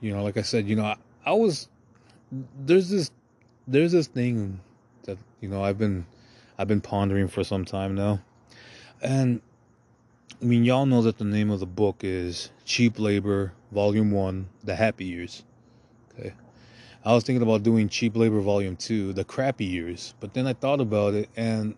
you 0.00 0.12
know, 0.12 0.22
like 0.22 0.36
I 0.36 0.42
said, 0.42 0.66
you 0.68 0.76
know, 0.76 0.84
I, 0.84 0.96
I 1.24 1.32
was 1.32 1.68
there's 2.64 2.88
this 2.88 3.10
there's 3.66 3.92
this 3.92 4.06
thing 4.06 4.60
that 5.04 5.18
you 5.40 5.48
know 5.48 5.62
I've 5.62 5.78
been 5.78 6.06
I've 6.58 6.68
been 6.68 6.80
pondering 6.80 7.28
for 7.28 7.44
some 7.44 7.64
time 7.64 7.94
now, 7.94 8.20
and 9.02 9.40
I 10.40 10.44
mean 10.44 10.64
y'all 10.64 10.86
know 10.86 11.02
that 11.02 11.18
the 11.18 11.24
name 11.24 11.50
of 11.50 11.60
the 11.60 11.66
book 11.66 12.02
is 12.02 12.50
Cheap 12.64 12.98
Labor 12.98 13.52
Volume 13.72 14.10
One: 14.10 14.48
The 14.64 14.76
Happy 14.76 15.04
Years. 15.04 15.44
Okay, 16.18 16.34
I 17.04 17.14
was 17.14 17.24
thinking 17.24 17.42
about 17.42 17.62
doing 17.62 17.88
Cheap 17.88 18.16
Labor 18.16 18.40
Volume 18.40 18.76
Two: 18.76 19.12
The 19.12 19.24
Crappy 19.24 19.66
Years, 19.66 20.14
but 20.20 20.34
then 20.34 20.46
I 20.46 20.52
thought 20.52 20.80
about 20.80 21.14
it 21.14 21.28
and 21.36 21.74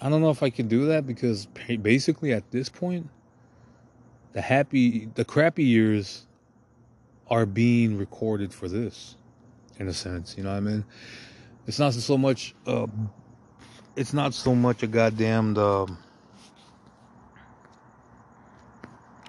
I 0.00 0.10
don't 0.10 0.20
know 0.20 0.28
if 0.28 0.42
I 0.42 0.50
could 0.50 0.68
do 0.68 0.86
that 0.86 1.06
because 1.06 1.46
basically 1.80 2.34
at 2.34 2.50
this 2.50 2.68
point 2.68 3.08
the 4.34 4.42
happy 4.42 5.08
the 5.14 5.24
crappy 5.24 5.64
years 5.64 6.26
are 7.30 7.46
being 7.46 7.96
recorded 7.96 8.52
for 8.52 8.68
this 8.68 9.16
in 9.78 9.88
a 9.88 9.94
sense 9.94 10.36
you 10.36 10.42
know 10.42 10.50
what 10.50 10.56
i 10.56 10.60
mean? 10.60 10.84
It's 11.66 11.78
not 11.78 11.94
so 11.94 12.18
much 12.18 12.54
uh, 12.66 12.86
it's 13.96 14.12
not 14.12 14.34
so 14.34 14.54
much 14.54 14.82
a 14.82 14.86
goddamn 14.86 15.56
uh, 15.56 15.86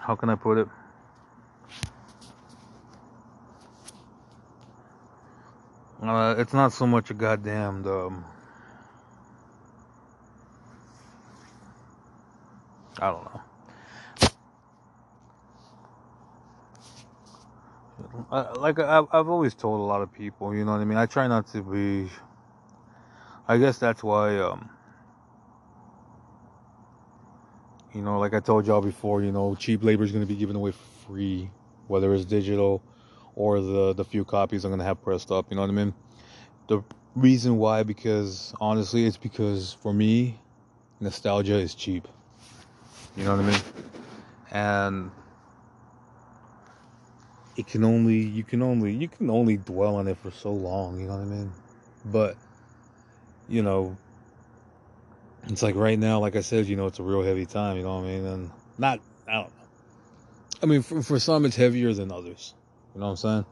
how 0.02 0.16
can 0.16 0.30
i 0.30 0.36
put 0.36 0.58
it? 0.58 0.68
Uh, 6.02 6.36
it's 6.38 6.54
not 6.54 6.74
so 6.74 6.86
much 6.86 7.10
a 7.10 7.14
goddamn 7.14 7.86
um, 7.88 8.26
i 13.00 13.10
don't 13.10 13.24
know 13.24 13.42
I, 18.32 18.52
like 18.54 18.80
I, 18.80 19.04
I've 19.12 19.30
always 19.30 19.54
told 19.54 19.80
a 19.80 19.84
lot 19.84 20.02
of 20.02 20.12
people, 20.14 20.56
you 20.56 20.66
know 20.66 20.72
what 20.72 20.82
I 20.82 20.86
mean. 20.86 20.98
I 20.98 21.06
try 21.06 21.28
not 21.28 21.48
to 21.48 21.62
be. 21.62 22.10
I 23.48 23.58
guess 23.58 23.78
that's 23.78 24.04
why, 24.04 24.40
um, 24.40 24.70
you 27.94 28.02
know, 28.02 28.20
like 28.20 28.34
I 28.34 28.40
told 28.40 28.66
y'all 28.66 28.82
before, 28.82 29.22
you 29.22 29.32
know, 29.32 29.56
cheap 29.56 29.84
labor 29.84 30.04
is 30.04 30.12
going 30.12 30.26
to 30.26 30.28
be 30.28 30.38
given 30.38 30.56
away 30.56 30.74
free, 31.06 31.50
whether 31.88 32.14
it's 32.14 32.26
digital 32.26 32.82
or 33.36 33.62
the 33.62 33.94
the 33.94 34.04
few 34.04 34.26
copies 34.26 34.66
I'm 34.66 34.72
going 34.72 34.80
to 34.80 34.86
have 34.86 35.02
pressed 35.02 35.32
up. 35.32 35.48
You 35.50 35.56
know 35.56 35.62
what 35.62 35.70
I 35.70 35.74
mean? 35.74 35.94
The 36.68 36.82
reason 37.16 37.58
why, 37.58 37.84
because 37.84 38.54
honestly, 38.60 39.06
it's 39.06 39.18
because 39.18 39.74
for 39.74 39.94
me, 39.94 40.40
nostalgia 41.00 41.56
is 41.56 41.76
cheap. 41.76 42.08
You 43.16 43.24
know 43.24 43.36
what 43.36 43.46
I 43.46 43.50
mean? 43.52 43.62
And 44.52 45.12
it 47.56 47.68
can 47.68 47.84
only 47.84 48.18
you 48.18 48.44
can 48.44 48.62
only 48.62 48.94
you 48.94 49.08
can 49.08 49.30
only 49.30 49.58
dwell 49.58 49.96
on 49.96 50.08
it 50.08 50.18
for 50.18 50.32
so 50.32 50.52
long 50.52 51.00
you 51.00 51.08
know 51.08 51.14
what 51.14 51.22
i 51.22 51.26
mean? 51.26 51.52
But 52.06 52.38
you 53.48 53.62
know 53.62 53.98
it's 55.48 55.62
like 55.62 55.76
right 55.76 56.00
now 56.00 56.20
like 56.20 56.36
i 56.36 56.42
said 56.42 56.66
you 56.66 56.76
know 56.76 56.88
it's 56.88 57.00
a 57.00 57.04
real 57.04 57.22
heavy 57.22 57.46
time 57.46 57.78
you 57.78 57.84
know 57.84 58.00
what 58.00 58.06
i 58.06 58.08
mean? 58.08 58.26
And 58.26 58.52
not 58.78 59.00
i 59.28 59.34
don't 59.34 59.44
know. 59.46 59.52
I 60.64 60.66
mean 60.66 60.82
for, 60.82 61.02
for 61.02 61.20
some 61.20 61.46
it's 61.46 61.56
heavier 61.56 61.94
than 61.94 62.12
others 62.12 62.54
you 62.94 63.00
know 63.00 63.08
what 63.08 63.12
i'm 63.12 63.18
saying? 63.18 63.46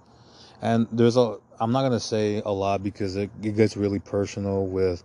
And 0.61 0.87
there's 0.91 1.17
a 1.17 1.37
i'm 1.59 1.71
not 1.71 1.87
to 1.89 1.99
say 1.99 2.41
a 2.45 2.51
lot 2.51 2.83
because 2.83 3.15
it, 3.15 3.29
it 3.41 3.55
gets 3.55 3.77
really 3.77 3.99
personal 3.99 4.65
with 4.65 5.03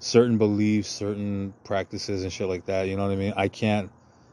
certain 0.00 0.36
beliefs 0.36 0.88
certain 0.90 1.54
practices 1.64 2.24
and 2.24 2.32
shit 2.32 2.48
like 2.48 2.66
that 2.66 2.88
you 2.88 2.96
know 2.96 3.04
what 3.04 3.12
i 3.12 3.16
mean? 3.16 3.32
I 3.36 3.48
can't 3.48 3.90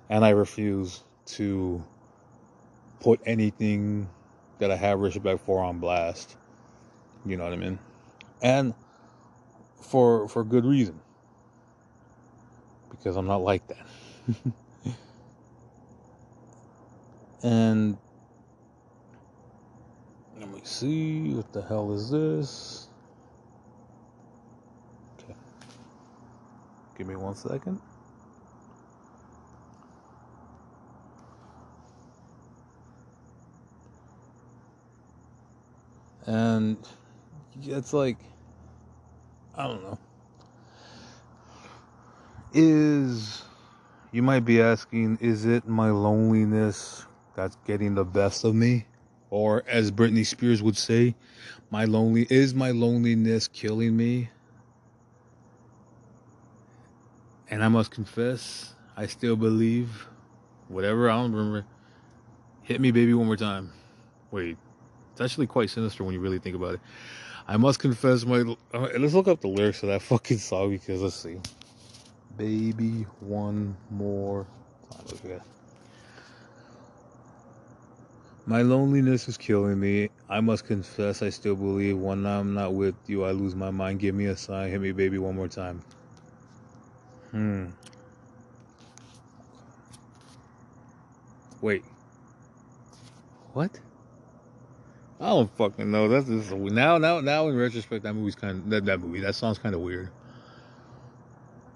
and 0.09 0.25
i 0.25 0.29
refuse 0.29 1.03
to 1.27 1.81
put 3.01 3.21
anything 3.25 4.09
that 4.59 4.71
I 4.71 4.77
have 4.77 5.01
respect 5.01 5.41
for 5.45 5.63
on 5.63 5.79
blast. 5.79 6.37
You 7.25 7.37
know 7.37 7.45
what 7.45 7.53
I 7.53 7.57
mean? 7.57 7.79
And 8.41 8.75
for 9.81 10.29
for 10.29 10.45
good 10.45 10.65
reason. 10.65 11.01
because 13.01 13.17
I'm 13.17 13.27
not 13.27 13.41
like 13.41 13.63
that. 13.67 13.85
and 17.43 17.97
let 20.39 20.49
me 20.49 20.61
see 20.63 21.33
what 21.33 21.51
the 21.53 21.61
hell 21.63 21.91
is 21.93 22.11
this? 22.11 22.87
Okay. 25.19 25.35
Give 26.97 27.07
me 27.07 27.15
one 27.15 27.35
second. 27.35 27.79
And 36.27 36.77
it's 37.63 37.93
like, 37.93 38.17
I 39.55 39.67
don't 39.67 39.83
know. 39.83 39.97
Is, 42.53 43.43
you 44.11 44.21
might 44.21 44.45
be 44.45 44.61
asking, 44.61 45.17
is 45.21 45.45
it 45.45 45.67
my 45.67 45.89
loneliness 45.89 47.05
that's 47.35 47.57
getting 47.65 47.95
the 47.95 48.03
best 48.03 48.43
of 48.43 48.53
me? 48.53 48.85
Or 49.29 49.63
as 49.67 49.91
Britney 49.91 50.25
Spears 50.25 50.61
would 50.61 50.77
say, 50.77 51.15
my 51.69 51.85
lonely 51.85 52.27
is 52.29 52.53
my 52.53 52.71
loneliness 52.71 53.47
killing 53.47 53.95
me? 53.95 54.29
And 57.49 57.63
I 57.63 57.69
must 57.69 57.91
confess, 57.91 58.73
I 58.95 59.05
still 59.07 59.35
believe 59.35 60.07
whatever 60.67 61.09
I 61.09 61.15
don't 61.15 61.33
remember. 61.33 61.65
Hit 62.63 62.79
me 62.79 62.91
baby 62.91 63.13
one 63.13 63.27
more 63.27 63.37
time. 63.37 63.71
Wait. 64.31 64.57
It's 65.11 65.21
actually 65.21 65.47
quite 65.47 65.69
sinister 65.69 66.03
when 66.03 66.13
you 66.13 66.19
really 66.19 66.39
think 66.39 66.55
about 66.55 66.75
it. 66.75 66.79
I 67.47 67.57
must 67.57 67.79
confess 67.79 68.25
my. 68.25 68.55
Uh, 68.73 68.87
let's 68.97 69.13
look 69.13 69.27
up 69.27 69.41
the 69.41 69.47
lyrics 69.47 69.83
of 69.83 69.89
that 69.89 70.01
fucking 70.11 70.37
song 70.37 70.69
because 70.71 71.01
let's 71.01 71.15
see. 71.15 71.37
Baby, 72.37 73.05
one 73.19 73.75
more 73.89 74.45
time. 74.91 75.01
Look 75.07 75.25
at 75.25 75.39
that. 75.39 75.41
My 78.45 78.63
loneliness 78.63 79.27
is 79.27 79.37
killing 79.37 79.79
me. 79.79 80.09
I 80.27 80.41
must 80.41 80.65
confess, 80.65 81.21
I 81.21 81.29
still 81.29 81.55
believe 81.55 81.97
when 81.97 82.25
I'm 82.25 82.53
not 82.53 82.73
with 82.73 82.95
you, 83.05 83.23
I 83.23 83.31
lose 83.31 83.55
my 83.55 83.69
mind. 83.69 83.99
Give 83.99 84.15
me 84.15 84.25
a 84.25 84.35
sign. 84.35 84.71
Hit 84.71 84.81
me, 84.81 84.91
baby, 84.91 85.19
one 85.19 85.35
more 85.35 85.47
time. 85.47 85.81
Hmm. 87.31 87.67
Wait. 91.61 91.83
What? 93.53 93.79
I 95.21 95.29
don't 95.29 95.55
fucking 95.55 95.91
know. 95.91 96.07
That's 96.07 96.27
just 96.27 96.51
now, 96.51 96.97
now, 96.97 97.21
now. 97.21 97.47
In 97.47 97.55
retrospect, 97.55 98.03
that 98.03 98.13
movie's 98.13 98.33
kind 98.33 98.57
of 98.57 98.69
that, 98.71 98.85
that 98.85 98.99
movie. 98.99 99.19
That 99.19 99.35
song's 99.35 99.59
kind 99.59 99.75
of 99.75 99.81
weird. 99.81 100.09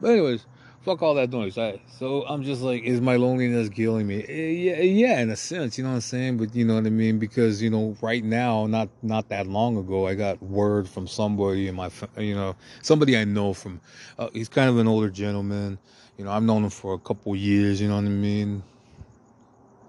But 0.01 0.11
anyways, 0.13 0.47
fuck 0.81 1.03
all 1.03 1.13
that 1.13 1.29
noise. 1.29 1.53
So 1.99 2.25
I'm 2.27 2.41
just 2.41 2.63
like, 2.63 2.81
is 2.83 3.01
my 3.01 3.17
loneliness 3.17 3.69
killing 3.69 4.07
me? 4.07 4.25
Eh, 4.27 4.49
yeah, 4.49 4.79
yeah, 4.79 5.19
in 5.19 5.29
a 5.29 5.35
sense, 5.35 5.77
you 5.77 5.83
know 5.83 5.91
what 5.91 5.95
I'm 5.97 6.01
saying. 6.01 6.37
But 6.37 6.55
you 6.55 6.65
know 6.65 6.73
what 6.73 6.87
I 6.87 6.89
mean 6.89 7.19
because 7.19 7.61
you 7.61 7.69
know, 7.69 7.95
right 8.01 8.23
now, 8.23 8.65
not 8.65 8.89
not 9.03 9.29
that 9.29 9.45
long 9.45 9.77
ago, 9.77 10.07
I 10.07 10.15
got 10.15 10.41
word 10.41 10.89
from 10.89 11.05
somebody 11.07 11.67
in 11.67 11.75
my, 11.75 11.91
you 12.17 12.33
know, 12.33 12.55
somebody 12.81 13.15
I 13.15 13.25
know 13.25 13.53
from. 13.53 13.79
Uh, 14.17 14.29
he's 14.33 14.49
kind 14.49 14.71
of 14.71 14.79
an 14.79 14.87
older 14.87 15.11
gentleman. 15.11 15.77
You 16.17 16.25
know, 16.25 16.31
I've 16.31 16.43
known 16.43 16.63
him 16.63 16.71
for 16.71 16.95
a 16.95 16.99
couple 16.99 17.35
years. 17.35 17.79
You 17.79 17.89
know 17.89 17.97
what 17.97 18.05
I 18.05 18.09
mean? 18.09 18.63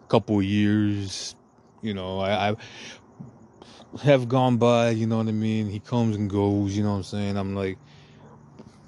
Couple 0.09 0.43
years. 0.43 1.35
You 1.83 1.95
know, 1.95 2.21
I, 2.21 2.51
I 2.51 2.57
have 4.03 4.29
gone 4.29 4.57
by, 4.57 4.91
you 4.91 5.07
know 5.07 5.19
what 5.19 5.29
I 5.29 5.33
mean? 5.33 5.69
He 5.69 5.81
comes 5.81 6.17
and 6.17 6.29
goes, 6.29 6.77
you 6.77 6.83
know 6.83 6.91
what 6.91 6.97
I'm 6.97 7.03
saying? 7.03 7.37
I'm 7.37 7.55
like, 7.55 7.79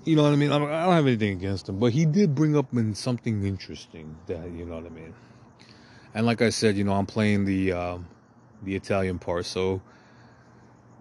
you 0.05 0.17
know 0.17 0.23
what 0.23 0.33
I 0.33 0.37
mean? 0.37 0.53
I'm, 0.53 0.63
I 0.65 0.67
do 0.67 0.73
not 0.73 0.93
have 0.93 1.07
anything 1.07 1.33
against 1.33 1.69
him, 1.69 1.79
but 1.79 1.93
he 1.93 2.07
did 2.07 2.35
bring 2.35 2.57
up 2.57 2.73
in 2.73 2.95
something 2.95 3.45
interesting 3.45 4.17
that, 4.27 4.51
you 4.51 4.65
know 4.65 4.77
what 4.77 4.87
I 4.87 4.91
mean? 4.91 5.15
And 6.15 6.27
like 6.27 6.43
I 6.43 6.51
said, 6.51 6.77
you 6.77 6.85
know, 6.85 6.95
I'm 6.95 7.07
playing 7.07 7.45
the, 7.45 7.73
um, 7.73 8.09
the 8.63 8.75
Italian 8.75 9.19
part, 9.19 9.47
so 9.47 9.83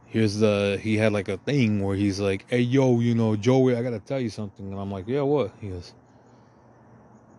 here's 0.07 0.37
the, 0.39 0.79
he 0.81 0.97
had 0.97 1.13
like 1.13 1.29
a 1.29 1.37
thing 1.37 1.81
where 1.81 1.95
he's 1.95 2.19
like, 2.19 2.45
hey, 2.49 2.59
yo, 2.59 2.99
you 2.99 3.15
know, 3.15 3.35
Joey, 3.35 3.75
I 3.75 3.83
gotta 3.83 3.99
tell 3.99 4.19
you 4.19 4.29
something. 4.29 4.71
And 4.71 4.79
I'm 4.79 4.91
like, 4.91 5.07
yeah, 5.07 5.21
what? 5.21 5.53
He 5.61 5.69
goes, 5.69 5.93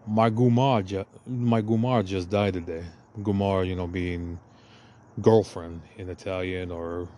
my 0.07 0.31
Gumar, 0.31 1.07
my 1.27 1.61
Gumar 1.61 2.05
just 2.05 2.31
died 2.31 2.55
today. 2.55 2.85
Gumar, 3.21 3.67
you 3.67 3.77
know, 3.77 3.87
being 3.87 4.39
girlfriend 5.21 5.83
in 5.97 6.09
Italian 6.09 6.71
or, 6.71 7.09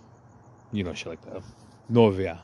you 0.72 0.84
know, 0.84 0.94
shit 0.94 1.08
like 1.08 1.22
that. 1.22 1.42
Novia. 1.88 2.42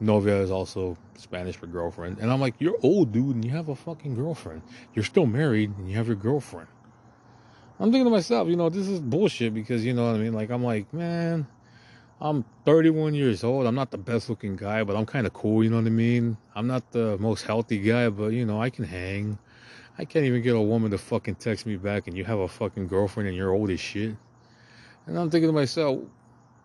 Novia 0.00 0.40
is 0.40 0.50
also 0.50 0.96
Spanish 1.16 1.56
for 1.56 1.66
girlfriend. 1.66 2.18
And 2.18 2.30
I'm 2.30 2.40
like, 2.40 2.54
you're 2.58 2.78
old, 2.82 3.12
dude, 3.12 3.34
and 3.34 3.44
you 3.44 3.50
have 3.50 3.68
a 3.68 3.74
fucking 3.74 4.14
girlfriend. 4.14 4.62
You're 4.94 5.04
still 5.04 5.26
married 5.26 5.76
and 5.76 5.90
you 5.90 5.96
have 5.96 6.06
your 6.06 6.16
girlfriend. 6.16 6.68
I'm 7.80 7.90
thinking 7.92 8.04
to 8.04 8.10
myself, 8.10 8.48
you 8.48 8.56
know, 8.56 8.68
this 8.68 8.88
is 8.88 9.00
bullshit 9.00 9.54
because, 9.54 9.84
you 9.84 9.94
know 9.94 10.06
what 10.06 10.16
I 10.16 10.18
mean? 10.18 10.32
Like, 10.32 10.50
I'm 10.50 10.64
like, 10.64 10.92
man, 10.92 11.46
I'm 12.20 12.44
31 12.64 13.14
years 13.14 13.44
old. 13.44 13.66
I'm 13.66 13.74
not 13.76 13.90
the 13.90 13.98
best 13.98 14.28
looking 14.28 14.56
guy, 14.56 14.82
but 14.82 14.96
I'm 14.96 15.06
kind 15.06 15.26
of 15.26 15.32
cool, 15.32 15.62
you 15.62 15.70
know 15.70 15.76
what 15.76 15.86
I 15.86 15.90
mean? 15.90 16.36
I'm 16.56 16.66
not 16.66 16.90
the 16.90 17.16
most 17.18 17.42
healthy 17.44 17.78
guy, 17.78 18.08
but, 18.08 18.28
you 18.28 18.44
know, 18.44 18.60
I 18.60 18.70
can 18.70 18.84
hang. 18.84 19.38
I 19.96 20.04
can't 20.04 20.24
even 20.24 20.42
get 20.42 20.54
a 20.54 20.60
woman 20.60 20.90
to 20.92 20.98
fucking 20.98 21.36
text 21.36 21.66
me 21.66 21.76
back 21.76 22.06
and 22.06 22.16
you 22.16 22.24
have 22.24 22.38
a 22.38 22.48
fucking 22.48 22.88
girlfriend 22.88 23.28
and 23.28 23.36
you're 23.36 23.52
old 23.52 23.70
as 23.70 23.80
shit. 23.80 24.16
And 25.08 25.18
I'm 25.18 25.30
thinking 25.30 25.48
to 25.48 25.52
myself, 25.52 26.00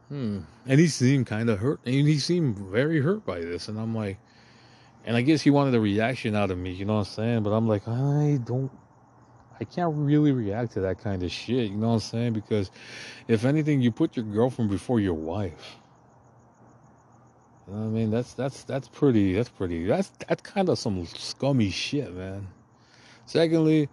hmm. 0.10 0.42
And 0.68 0.80
he 0.80 0.88
seemed 0.88 1.26
kind 1.28 1.50
of 1.50 1.60
hurt. 1.60 1.80
And 1.86 2.08
he 2.08 2.20
seemed 2.20 2.58
very 2.58 3.02
hurt 3.02 3.26
by 3.26 3.40
this. 3.40 3.70
And 3.70 3.80
I'm 3.80 3.96
like, 3.96 4.18
and 5.06 5.18
I 5.18 5.22
guess 5.22 5.42
he 5.42 5.50
wanted 5.50 5.74
a 5.76 5.80
reaction 5.80 6.36
out 6.36 6.52
of 6.52 6.58
me, 6.58 6.72
you 6.72 6.86
know 6.86 6.96
what 6.96 7.08
I'm 7.08 7.14
saying? 7.14 7.44
But 7.44 7.52
I'm 7.52 7.68
like, 7.68 7.88
I 7.88 8.40
don't, 8.44 8.72
I 9.60 9.64
can't 9.64 9.94
really 9.96 10.32
react 10.32 10.74
to 10.74 10.82
that 10.82 11.00
kind 11.00 11.24
of 11.24 11.32
shit, 11.32 11.72
you 11.72 11.78
know 11.78 11.88
what 11.88 11.94
I'm 11.96 12.00
saying? 12.00 12.34
Because 12.34 12.72
if 13.28 13.46
anything, 13.46 13.82
you 13.82 13.92
put 13.92 14.16
your 14.16 14.26
girlfriend 14.26 14.70
before 14.70 15.00
your 15.00 15.14
wife. 15.14 15.78
You 17.68 17.74
know 17.74 17.80
what 17.80 17.86
I 17.86 17.90
mean? 17.90 18.12
That's 18.12 18.34
that's 18.34 18.64
that's 18.66 18.90
pretty. 18.90 19.34
That's 19.34 19.48
pretty. 19.48 19.86
That's 19.86 20.12
that's 20.28 20.42
kind 20.42 20.68
of 20.68 20.78
some 20.78 21.06
scummy 21.06 21.70
shit, 21.70 22.14
man. 22.14 22.46
Secondly, 23.26 23.88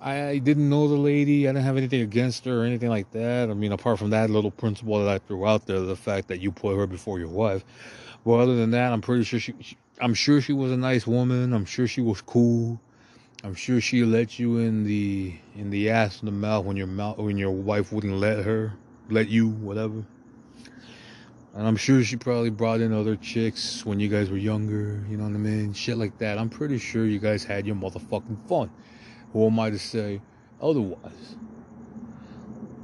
I 0.00 0.38
didn't 0.38 0.68
know 0.68 0.88
the 0.88 0.96
lady. 0.96 1.48
I 1.48 1.52
didn't 1.52 1.64
have 1.64 1.76
anything 1.76 2.02
against 2.02 2.44
her 2.44 2.62
or 2.62 2.64
anything 2.64 2.88
like 2.88 3.10
that. 3.12 3.50
I 3.50 3.54
mean, 3.54 3.72
apart 3.72 3.98
from 3.98 4.10
that 4.10 4.30
little 4.30 4.50
principle 4.50 5.02
that 5.04 5.08
I 5.08 5.18
threw 5.18 5.46
out 5.46 5.66
there, 5.66 5.80
the 5.80 5.96
fact 5.96 6.28
that 6.28 6.40
you 6.40 6.52
put 6.52 6.76
her 6.76 6.86
before 6.86 7.18
your 7.18 7.28
wife. 7.28 7.64
Well, 8.24 8.40
other 8.40 8.56
than 8.56 8.70
that, 8.72 8.92
I'm 8.92 9.00
pretty 9.00 9.24
sure 9.24 9.40
she, 9.40 9.54
she 9.60 9.76
I'm 10.00 10.14
sure 10.14 10.40
she 10.40 10.52
was 10.52 10.70
a 10.70 10.76
nice 10.76 11.06
woman. 11.06 11.52
I'm 11.52 11.64
sure 11.64 11.88
she 11.88 12.00
was 12.00 12.20
cool. 12.20 12.80
I'm 13.42 13.54
sure 13.54 13.80
she 13.80 14.04
let 14.04 14.38
you 14.38 14.58
in 14.58 14.84
the 14.84 15.34
in 15.56 15.70
the 15.70 15.90
ass 15.90 16.20
in 16.20 16.26
the 16.26 16.32
mouth 16.32 16.64
when 16.64 16.76
your 16.76 16.86
mouth 16.86 17.18
when 17.18 17.36
your 17.36 17.50
wife 17.50 17.92
wouldn't 17.92 18.14
let 18.14 18.44
her, 18.44 18.72
let 19.10 19.28
you, 19.28 19.48
whatever. 19.48 20.04
And 21.54 21.66
I'm 21.66 21.76
sure 21.76 22.04
she 22.04 22.16
probably 22.16 22.50
brought 22.50 22.80
in 22.80 22.92
other 22.92 23.16
chicks 23.16 23.84
when 23.84 23.98
you 23.98 24.08
guys 24.08 24.30
were 24.30 24.36
younger, 24.36 25.04
you 25.10 25.16
know 25.16 25.24
what 25.24 25.34
I 25.34 25.38
mean? 25.38 25.72
Shit 25.72 25.98
like 25.98 26.16
that. 26.18 26.38
I'm 26.38 26.48
pretty 26.48 26.78
sure 26.78 27.04
you 27.04 27.18
guys 27.18 27.42
had 27.42 27.66
your 27.66 27.74
motherfucking 27.74 28.48
fun. 28.48 28.70
Who 29.32 29.46
am 29.46 29.58
I 29.60 29.70
to 29.70 29.78
say 29.78 30.20
otherwise? 30.60 31.36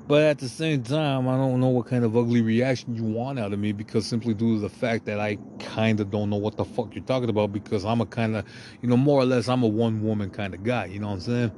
But 0.06 0.22
at 0.22 0.38
the 0.38 0.50
same 0.50 0.82
time, 0.82 1.26
I 1.28 1.36
don't 1.36 1.60
know 1.60 1.68
what 1.68 1.86
kind 1.86 2.04
of 2.04 2.14
ugly 2.14 2.42
reaction 2.42 2.94
you 2.94 3.04
want 3.04 3.38
out 3.38 3.54
of 3.54 3.58
me 3.58 3.72
because 3.72 4.04
simply 4.04 4.34
due 4.34 4.56
to 4.56 4.60
the 4.60 4.68
fact 4.68 5.06
that 5.06 5.18
I 5.18 5.38
kind 5.58 5.98
of 5.98 6.10
don't 6.10 6.28
know 6.28 6.36
what 6.36 6.58
the 6.58 6.64
fuck 6.64 6.94
you're 6.94 7.04
talking 7.04 7.30
about 7.30 7.54
because 7.54 7.86
I'm 7.86 8.02
a 8.02 8.06
kind 8.06 8.36
of, 8.36 8.44
you 8.82 8.88
know, 8.88 8.98
more 8.98 9.20
or 9.20 9.24
less, 9.24 9.48
I'm 9.48 9.62
a 9.62 9.66
one 9.66 10.02
woman 10.02 10.28
kind 10.28 10.52
of 10.52 10.62
guy, 10.62 10.86
you 10.86 11.00
know 11.00 11.06
what 11.06 11.14
I'm 11.14 11.20
saying? 11.20 11.52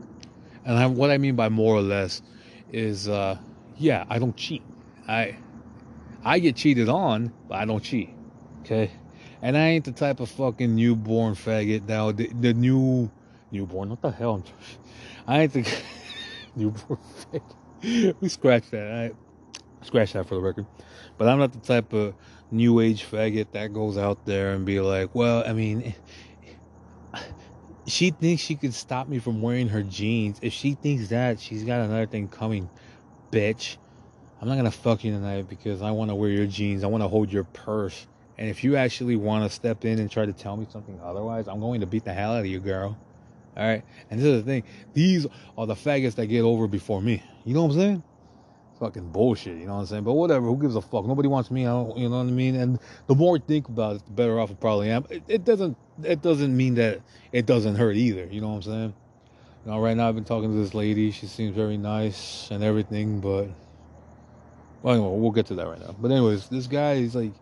And 0.64 0.78
I, 0.78 0.86
what 0.86 1.10
I 1.10 1.18
mean 1.18 1.34
by 1.34 1.48
more 1.48 1.74
or 1.74 1.82
less 1.82 2.22
is, 2.72 3.08
uh, 3.08 3.36
yeah, 3.78 4.04
I 4.08 4.20
don't 4.20 4.36
cheat. 4.36 4.62
I, 5.08 5.36
I 6.24 6.38
get 6.38 6.54
cheated 6.54 6.88
on, 6.88 7.32
but 7.48 7.56
I 7.56 7.64
don't 7.64 7.82
cheat. 7.82 8.10
Okay. 8.60 8.92
And 9.42 9.56
I 9.56 9.68
ain't 9.68 9.84
the 9.84 9.92
type 9.92 10.20
of 10.20 10.30
fucking 10.30 10.74
newborn 10.74 11.34
faggot 11.34 11.88
now. 11.88 12.12
The, 12.12 12.28
the 12.28 12.54
new 12.54 13.10
newborn. 13.56 13.90
What 13.90 14.02
the 14.02 14.10
hell? 14.10 14.42
I 15.26 15.42
ain't 15.42 15.52
think 15.52 15.84
newborn 16.56 16.98
We 18.20 18.28
scratch 18.28 18.70
that. 18.70 18.92
I 18.92 19.84
scratch 19.84 20.12
that 20.14 20.26
for 20.26 20.34
the 20.34 20.40
record. 20.40 20.66
But 21.18 21.28
I'm 21.28 21.38
not 21.38 21.52
the 21.52 21.58
type 21.58 21.92
of 21.92 22.14
new 22.50 22.80
age 22.80 23.04
faggot 23.04 23.52
that 23.52 23.72
goes 23.72 23.98
out 23.98 24.24
there 24.24 24.52
and 24.52 24.64
be 24.64 24.80
like, 24.80 25.14
well, 25.14 25.44
I 25.46 25.52
mean, 25.52 25.94
she 27.86 28.10
thinks 28.10 28.42
she 28.42 28.56
could 28.56 28.74
stop 28.74 29.08
me 29.08 29.18
from 29.18 29.42
wearing 29.42 29.68
her 29.68 29.82
jeans. 29.82 30.38
If 30.42 30.52
she 30.52 30.74
thinks 30.74 31.08
that, 31.08 31.40
she's 31.40 31.64
got 31.64 31.80
another 31.80 32.06
thing 32.06 32.28
coming, 32.28 32.68
bitch. 33.30 33.76
I'm 34.40 34.48
not 34.48 34.56
gonna 34.56 34.70
fuck 34.70 35.02
you 35.02 35.12
tonight 35.12 35.48
because 35.48 35.80
I 35.80 35.90
want 35.92 36.10
to 36.10 36.14
wear 36.14 36.30
your 36.30 36.46
jeans. 36.46 36.84
I 36.84 36.88
want 36.88 37.02
to 37.02 37.08
hold 37.08 37.32
your 37.32 37.44
purse. 37.44 38.06
And 38.38 38.50
if 38.50 38.62
you 38.62 38.76
actually 38.76 39.16
want 39.16 39.48
to 39.48 39.54
step 39.54 39.84
in 39.86 39.98
and 39.98 40.10
try 40.10 40.26
to 40.26 40.32
tell 40.32 40.56
me 40.56 40.66
something 40.70 41.00
otherwise, 41.02 41.48
I'm 41.48 41.60
going 41.60 41.80
to 41.80 41.86
beat 41.86 42.04
the 42.04 42.12
hell 42.12 42.34
out 42.34 42.40
of 42.40 42.46
you, 42.46 42.60
girl. 42.60 42.98
All 43.56 43.66
right. 43.66 43.84
And 44.10 44.20
this 44.20 44.26
is 44.26 44.44
the 44.44 44.50
thing. 44.50 44.64
These 44.92 45.26
are 45.56 45.66
the 45.66 45.74
faggots 45.74 46.14
that 46.16 46.26
get 46.26 46.42
over 46.42 46.66
before 46.66 47.00
me. 47.00 47.22
You 47.44 47.54
know 47.54 47.62
what 47.62 47.72
I'm 47.72 47.78
saying? 47.78 48.02
fucking 48.78 49.10
bullshit. 49.10 49.58
You 49.58 49.66
know 49.66 49.74
what 49.74 49.80
I'm 49.80 49.86
saying? 49.86 50.04
But 50.04 50.14
whatever. 50.14 50.46
Who 50.46 50.56
gives 50.56 50.76
a 50.76 50.80
fuck? 50.80 51.06
Nobody 51.06 51.28
wants 51.28 51.50
me. 51.50 51.66
I 51.66 51.70
don't, 51.70 51.96
you 51.96 52.08
know 52.08 52.18
what 52.18 52.26
I 52.26 52.30
mean? 52.30 52.56
And 52.56 52.78
the 53.06 53.14
more 53.14 53.36
I 53.36 53.40
think 53.40 53.68
about 53.68 53.96
it, 53.96 54.06
the 54.06 54.12
better 54.12 54.38
off 54.38 54.50
I 54.50 54.54
probably 54.54 54.90
am. 54.90 55.06
It, 55.10 55.22
it 55.28 55.44
doesn't. 55.44 55.76
It 56.02 56.22
doesn't 56.22 56.54
mean 56.54 56.74
that 56.74 57.00
it 57.32 57.46
doesn't 57.46 57.76
hurt 57.76 57.96
either. 57.96 58.26
You 58.26 58.40
know 58.40 58.48
what 58.48 58.56
I'm 58.56 58.62
saying? 58.62 58.94
You 59.64 59.72
know, 59.72 59.80
right 59.80 59.96
now 59.96 60.08
I've 60.08 60.14
been 60.14 60.24
talking 60.24 60.50
to 60.50 60.56
this 60.56 60.74
lady. 60.74 61.10
She 61.10 61.26
seems 61.26 61.54
very 61.54 61.76
nice 61.76 62.50
and 62.50 62.62
everything, 62.62 63.20
but 63.20 63.48
well, 64.82 64.94
anyway, 64.94 65.18
we'll 65.18 65.32
get 65.32 65.46
to 65.46 65.54
that 65.56 65.66
right 65.66 65.80
now. 65.80 65.96
But 65.98 66.10
anyways, 66.10 66.48
this 66.48 66.66
guy 66.66 66.94
is 66.94 67.14
like, 67.14 67.32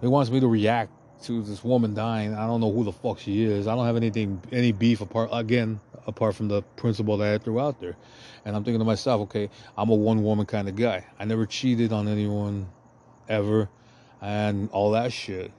he 0.00 0.06
wants 0.06 0.30
me 0.30 0.40
to 0.40 0.46
react 0.46 0.92
to 1.22 1.42
this 1.42 1.64
woman 1.64 1.94
dying. 1.94 2.34
I 2.34 2.46
don't 2.46 2.60
know 2.60 2.72
who 2.72 2.84
the 2.84 2.92
fuck 2.92 3.18
she 3.18 3.44
is. 3.44 3.66
I 3.66 3.74
don't 3.74 3.86
have 3.86 3.96
anything, 3.96 4.40
any 4.52 4.72
beef 4.72 5.00
apart 5.00 5.30
again, 5.32 5.80
apart 6.06 6.34
from 6.34 6.48
the 6.48 6.62
principle 6.76 7.16
that 7.18 7.34
I 7.34 7.38
threw 7.38 7.60
out 7.60 7.80
there. 7.80 7.96
And 8.44 8.54
I'm 8.54 8.64
thinking 8.64 8.78
to 8.78 8.84
myself, 8.84 9.22
okay, 9.22 9.50
I'm 9.76 9.90
a 9.90 9.94
one 9.94 10.22
woman 10.22 10.46
kind 10.46 10.68
of 10.68 10.76
guy. 10.76 11.04
I 11.18 11.24
never 11.24 11.46
cheated 11.46 11.92
on 11.92 12.08
anyone 12.08 12.68
ever 13.28 13.68
and 14.20 14.70
all 14.70 14.90
that 14.92 15.12
shit. 15.12 15.52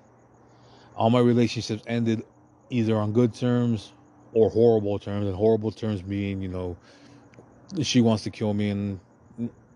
All 0.95 1.09
my 1.09 1.19
relationships 1.19 1.83
ended 1.87 2.23
either 2.69 2.95
on 2.97 3.11
good 3.11 3.33
terms 3.33 3.93
or 4.33 4.49
horrible 4.49 4.99
terms. 4.99 5.27
And 5.27 5.35
horrible 5.35 5.71
terms 5.71 6.01
being, 6.01 6.41
you 6.41 6.47
know, 6.47 6.77
she 7.81 8.01
wants 8.01 8.23
to 8.23 8.29
kill 8.29 8.53
me 8.53 8.69
and 8.69 8.99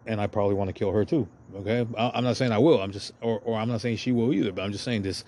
and 0.07 0.19
I 0.19 0.27
probably 0.27 0.55
want 0.55 0.67
to 0.67 0.73
kill 0.73 0.91
her 0.91 1.05
too. 1.05 1.27
Okay, 1.55 1.85
I'm 1.97 2.23
not 2.23 2.37
saying 2.37 2.51
I 2.51 2.57
will. 2.57 2.81
I'm 2.81 2.91
just, 2.91 3.11
or, 3.21 3.39
or 3.39 3.59
I'm 3.59 3.67
not 3.67 3.81
saying 3.81 3.97
she 3.97 4.11
will 4.11 4.33
either. 4.33 4.51
But 4.51 4.63
I'm 4.63 4.71
just 4.71 4.83
saying 4.83 5.01
this: 5.01 5.25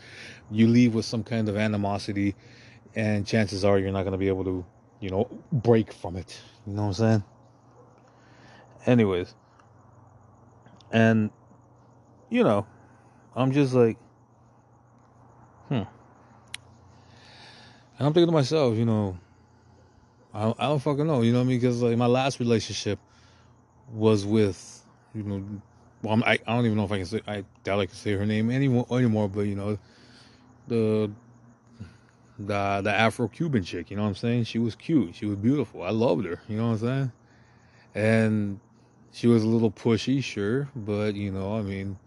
you 0.49 0.67
leave 0.67 0.93
with 0.93 1.05
some 1.05 1.23
kind 1.23 1.49
of 1.49 1.57
animosity, 1.57 2.35
and 2.95 3.27
chances 3.27 3.65
are 3.65 3.77
you're 3.77 3.91
not 3.91 4.03
going 4.03 4.13
to 4.13 4.17
be 4.17 4.29
able 4.29 4.43
to, 4.45 4.65
you 4.99 5.09
know, 5.09 5.27
break 5.51 5.91
from 5.91 6.15
it. 6.15 6.39
You 6.65 6.73
know 6.73 6.83
what 6.83 6.87
I'm 6.87 6.93
saying? 6.93 7.23
Anyways, 8.85 9.35
and 10.91 11.29
you 12.29 12.43
know, 12.43 12.65
I'm 13.35 13.51
just 13.51 13.73
like, 13.73 13.97
hmm. 15.67 15.75
And 15.75 15.87
I'm 17.99 18.13
thinking 18.13 18.27
to 18.27 18.31
myself, 18.31 18.75
you 18.77 18.85
know, 18.85 19.17
I, 20.33 20.53
I 20.57 20.67
don't 20.67 20.79
fucking 20.79 21.05
know, 21.05 21.21
you 21.21 21.31
know 21.31 21.39
what 21.39 21.45
I 21.45 21.47
mean? 21.47 21.59
Because 21.59 21.81
like 21.81 21.97
my 21.97 22.07
last 22.07 22.39
relationship 22.39 22.97
was 23.91 24.25
with, 24.25 24.83
you 25.13 25.23
know, 25.23 25.61
well, 26.03 26.21
I, 26.25 26.33
I 26.33 26.55
don't 26.55 26.65
even 26.65 26.77
know 26.77 26.83
if 26.83 26.91
I 26.91 26.97
can 26.97 27.05
say, 27.05 27.21
I 27.25 27.45
doubt 27.63 27.79
I 27.79 27.85
can 27.85 27.95
say 27.95 28.13
her 28.13 28.25
name 28.25 28.51
anymore, 28.51 28.85
anymore 28.91 29.29
but, 29.29 29.41
you 29.41 29.55
know, 29.55 29.79
the, 30.67 31.09
the, 32.37 32.81
the 32.83 32.91
Afro-Cuban 32.91 33.63
chick, 33.63 33.89
you 33.89 33.95
know 33.95 34.03
what 34.03 34.09
I'm 34.09 34.15
saying? 34.15 34.43
She 34.43 34.59
was 34.59 34.75
cute. 34.75 35.15
She 35.15 35.25
was 35.25 35.37
beautiful. 35.37 35.81
I 35.81 35.91
loved 35.91 36.25
her, 36.25 36.41
you 36.49 36.57
know 36.57 36.67
what 36.67 36.73
I'm 36.73 36.79
saying? 36.79 37.11
And 37.95 38.59
she 39.13 39.27
was 39.27 39.43
a 39.43 39.47
little 39.47 39.71
pushy, 39.71 40.21
sure, 40.21 40.67
but, 40.75 41.15
you 41.15 41.31
know, 41.31 41.55
I 41.55 41.61
mean, 41.61 41.97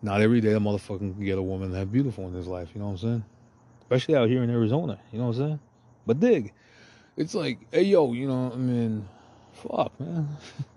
not 0.00 0.22
every 0.22 0.40
day 0.40 0.52
a 0.52 0.58
motherfucker 0.58 0.98
can 0.98 1.24
get 1.24 1.36
a 1.36 1.42
woman 1.42 1.72
that 1.72 1.92
beautiful 1.92 2.26
in 2.26 2.32
his 2.32 2.46
life, 2.46 2.70
you 2.74 2.80
know 2.80 2.86
what 2.86 2.92
I'm 2.92 2.98
saying? 2.98 3.24
Especially 3.80 4.16
out 4.16 4.30
here 4.30 4.42
in 4.42 4.48
Arizona, 4.48 4.98
you 5.12 5.18
know 5.18 5.26
what 5.26 5.36
I'm 5.36 5.42
saying? 5.42 5.60
But 6.06 6.20
dig, 6.20 6.52
it's 7.18 7.34
like, 7.34 7.58
hey 7.70 7.82
yo, 7.82 8.14
you 8.14 8.28
know, 8.28 8.50
I 8.52 8.56
mean, 8.56 9.06
fuck, 9.52 9.98
man. 10.00 10.28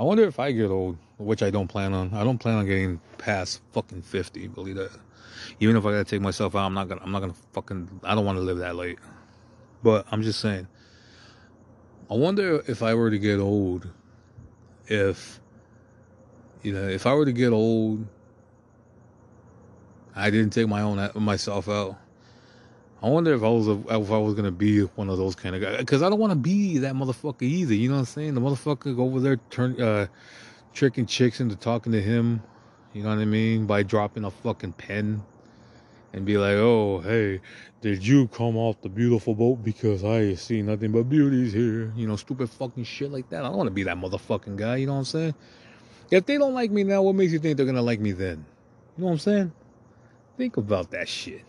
I 0.00 0.02
wonder 0.02 0.24
if 0.24 0.40
I 0.40 0.50
get 0.52 0.70
old, 0.70 0.96
which 1.18 1.42
I 1.42 1.50
don't 1.50 1.68
plan 1.68 1.92
on. 1.92 2.14
I 2.14 2.24
don't 2.24 2.38
plan 2.38 2.56
on 2.56 2.64
getting 2.64 3.02
past 3.18 3.60
fucking 3.72 4.00
fifty. 4.00 4.48
Believe 4.48 4.76
that. 4.76 4.90
Even 5.60 5.76
if 5.76 5.84
I 5.84 5.90
gotta 5.90 6.04
take 6.04 6.22
myself 6.22 6.56
out, 6.56 6.64
I'm 6.64 6.72
not 6.72 6.88
gonna. 6.88 7.02
I'm 7.04 7.12
not 7.12 7.20
gonna 7.20 7.34
fucking. 7.52 8.00
I 8.02 8.14
don't 8.14 8.24
want 8.24 8.38
to 8.38 8.42
live 8.42 8.56
that 8.58 8.76
late. 8.76 8.98
But 9.82 10.06
I'm 10.10 10.22
just 10.22 10.40
saying. 10.40 10.66
I 12.10 12.14
wonder 12.14 12.64
if 12.66 12.82
I 12.82 12.94
were 12.94 13.10
to 13.10 13.18
get 13.18 13.40
old, 13.40 13.90
if 14.86 15.38
you 16.62 16.72
know, 16.72 16.88
if 16.88 17.06
I 17.06 17.12
were 17.12 17.26
to 17.26 17.32
get 17.32 17.52
old, 17.52 18.06
I 20.16 20.30
didn't 20.30 20.54
take 20.54 20.66
my 20.66 20.80
own 20.80 21.10
myself 21.14 21.68
out. 21.68 21.98
I 23.02 23.08
wonder 23.08 23.32
if 23.32 23.42
I 23.42 23.48
was 23.48 23.66
a, 23.66 23.80
if 23.88 24.10
I 24.10 24.18
was 24.18 24.34
gonna 24.34 24.50
be 24.50 24.80
one 24.82 25.08
of 25.08 25.16
those 25.16 25.34
kind 25.34 25.56
of 25.56 25.62
guys 25.62 25.78
because 25.78 26.02
I 26.02 26.10
don't 26.10 26.18
want 26.18 26.32
to 26.32 26.38
be 26.38 26.78
that 26.78 26.94
motherfucker 26.94 27.42
either. 27.42 27.74
You 27.74 27.88
know 27.88 27.94
what 27.94 28.00
I'm 28.00 28.06
saying? 28.06 28.34
The 28.34 28.40
motherfucker 28.40 28.94
go 28.94 29.04
over 29.04 29.20
there 29.20 29.38
turn 29.48 29.80
uh, 29.80 30.06
tricking 30.74 31.06
chicks 31.06 31.40
into 31.40 31.56
talking 31.56 31.92
to 31.92 32.02
him. 32.02 32.42
You 32.92 33.02
know 33.02 33.08
what 33.08 33.18
I 33.18 33.24
mean? 33.24 33.66
By 33.66 33.84
dropping 33.84 34.24
a 34.24 34.30
fucking 34.30 34.72
pen 34.72 35.22
and 36.12 36.26
be 36.26 36.36
like, 36.36 36.56
"Oh, 36.56 37.00
hey, 37.00 37.40
did 37.80 38.06
you 38.06 38.28
come 38.28 38.58
off 38.58 38.82
the 38.82 38.90
beautiful 38.90 39.34
boat 39.34 39.64
because 39.64 40.04
I 40.04 40.34
see 40.34 40.60
nothing 40.60 40.92
but 40.92 41.08
beauties 41.08 41.54
here?" 41.54 41.92
You 41.96 42.06
know, 42.06 42.16
stupid 42.16 42.50
fucking 42.50 42.84
shit 42.84 43.10
like 43.10 43.30
that. 43.30 43.44
I 43.44 43.48
don't 43.48 43.56
want 43.56 43.68
to 43.68 43.74
be 43.74 43.84
that 43.84 43.96
motherfucking 43.96 44.56
guy. 44.56 44.76
You 44.76 44.86
know 44.86 44.92
what 44.92 44.98
I'm 44.98 45.04
saying? 45.06 45.34
If 46.10 46.26
they 46.26 46.36
don't 46.36 46.54
like 46.54 46.70
me 46.70 46.84
now, 46.84 47.00
what 47.00 47.14
makes 47.14 47.32
you 47.32 47.38
think 47.38 47.56
they're 47.56 47.64
gonna 47.64 47.80
like 47.80 48.00
me 48.00 48.12
then? 48.12 48.44
You 48.98 49.04
know 49.04 49.06
what 49.06 49.12
I'm 49.12 49.18
saying? 49.20 49.52
Think 50.36 50.58
about 50.58 50.90
that 50.90 51.08
shit. 51.08 51.44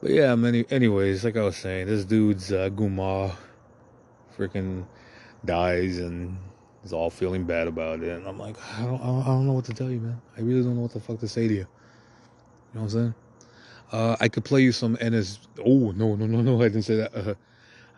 But 0.00 0.12
yeah, 0.12 0.34
many 0.34 0.64
anyways, 0.70 1.24
like 1.24 1.36
I 1.36 1.42
was 1.42 1.56
saying, 1.56 1.86
this 1.86 2.06
dude's 2.06 2.50
uh, 2.50 2.70
Guma 2.70 3.36
freaking 4.36 4.86
dies 5.44 5.98
and 5.98 6.38
is 6.82 6.94
all 6.94 7.10
feeling 7.10 7.44
bad 7.44 7.68
about 7.68 8.02
it. 8.02 8.08
And 8.08 8.26
I'm 8.26 8.38
like, 8.38 8.56
I 8.78 8.86
don't, 8.86 9.00
I 9.00 9.26
don't 9.26 9.46
know 9.46 9.52
what 9.52 9.66
to 9.66 9.74
tell 9.74 9.90
you, 9.90 10.00
man. 10.00 10.20
I 10.38 10.40
really 10.40 10.62
don't 10.62 10.76
know 10.76 10.82
what 10.82 10.92
the 10.92 11.00
fuck 11.00 11.20
to 11.20 11.28
say 11.28 11.48
to 11.48 11.52
you. 11.52 11.60
You 11.60 11.66
know 12.74 12.80
what 12.80 12.82
I'm 12.82 12.88
saying? 12.90 13.14
Uh, 13.92 14.16
I 14.20 14.28
could 14.28 14.44
play 14.44 14.62
you 14.62 14.72
some 14.72 14.96
NS. 15.04 15.40
Oh 15.58 15.90
no, 15.90 16.14
no, 16.14 16.26
no, 16.26 16.40
no! 16.40 16.56
I 16.62 16.68
didn't 16.68 16.84
say 16.84 16.96
that. 16.96 17.14
Uh, 17.14 17.34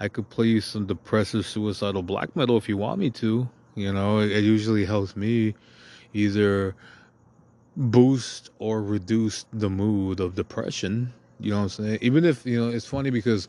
I 0.01 0.09
could 0.09 0.29
play 0.29 0.47
you 0.47 0.61
some 0.61 0.87
depressive, 0.87 1.47
suicidal 1.47 2.03
black 2.03 2.35
metal 2.35 2.57
if 2.57 2.69
you 2.69 2.77
want 2.77 2.99
me 2.99 3.11
to. 3.11 3.49
You 3.77 3.93
know, 3.93 4.19
it, 4.19 4.33
it 4.33 4.43
usually 4.43 4.85
helps 4.85 5.15
me 5.15 5.55
either 6.15 6.75
boost 7.77 8.51
or 8.59 8.83
reduce 8.83 9.45
the 9.53 9.71
mood 9.71 10.19
of 10.19 10.35
depression 10.35 11.13
you 11.43 11.51
know 11.51 11.59
what 11.59 11.63
I'm 11.65 11.69
saying? 11.71 11.99
Even 12.03 12.25
if, 12.25 12.47
you 12.47 12.61
know, 12.61 12.71
it's 12.71 12.87
funny 12.87 13.11
because, 13.11 13.49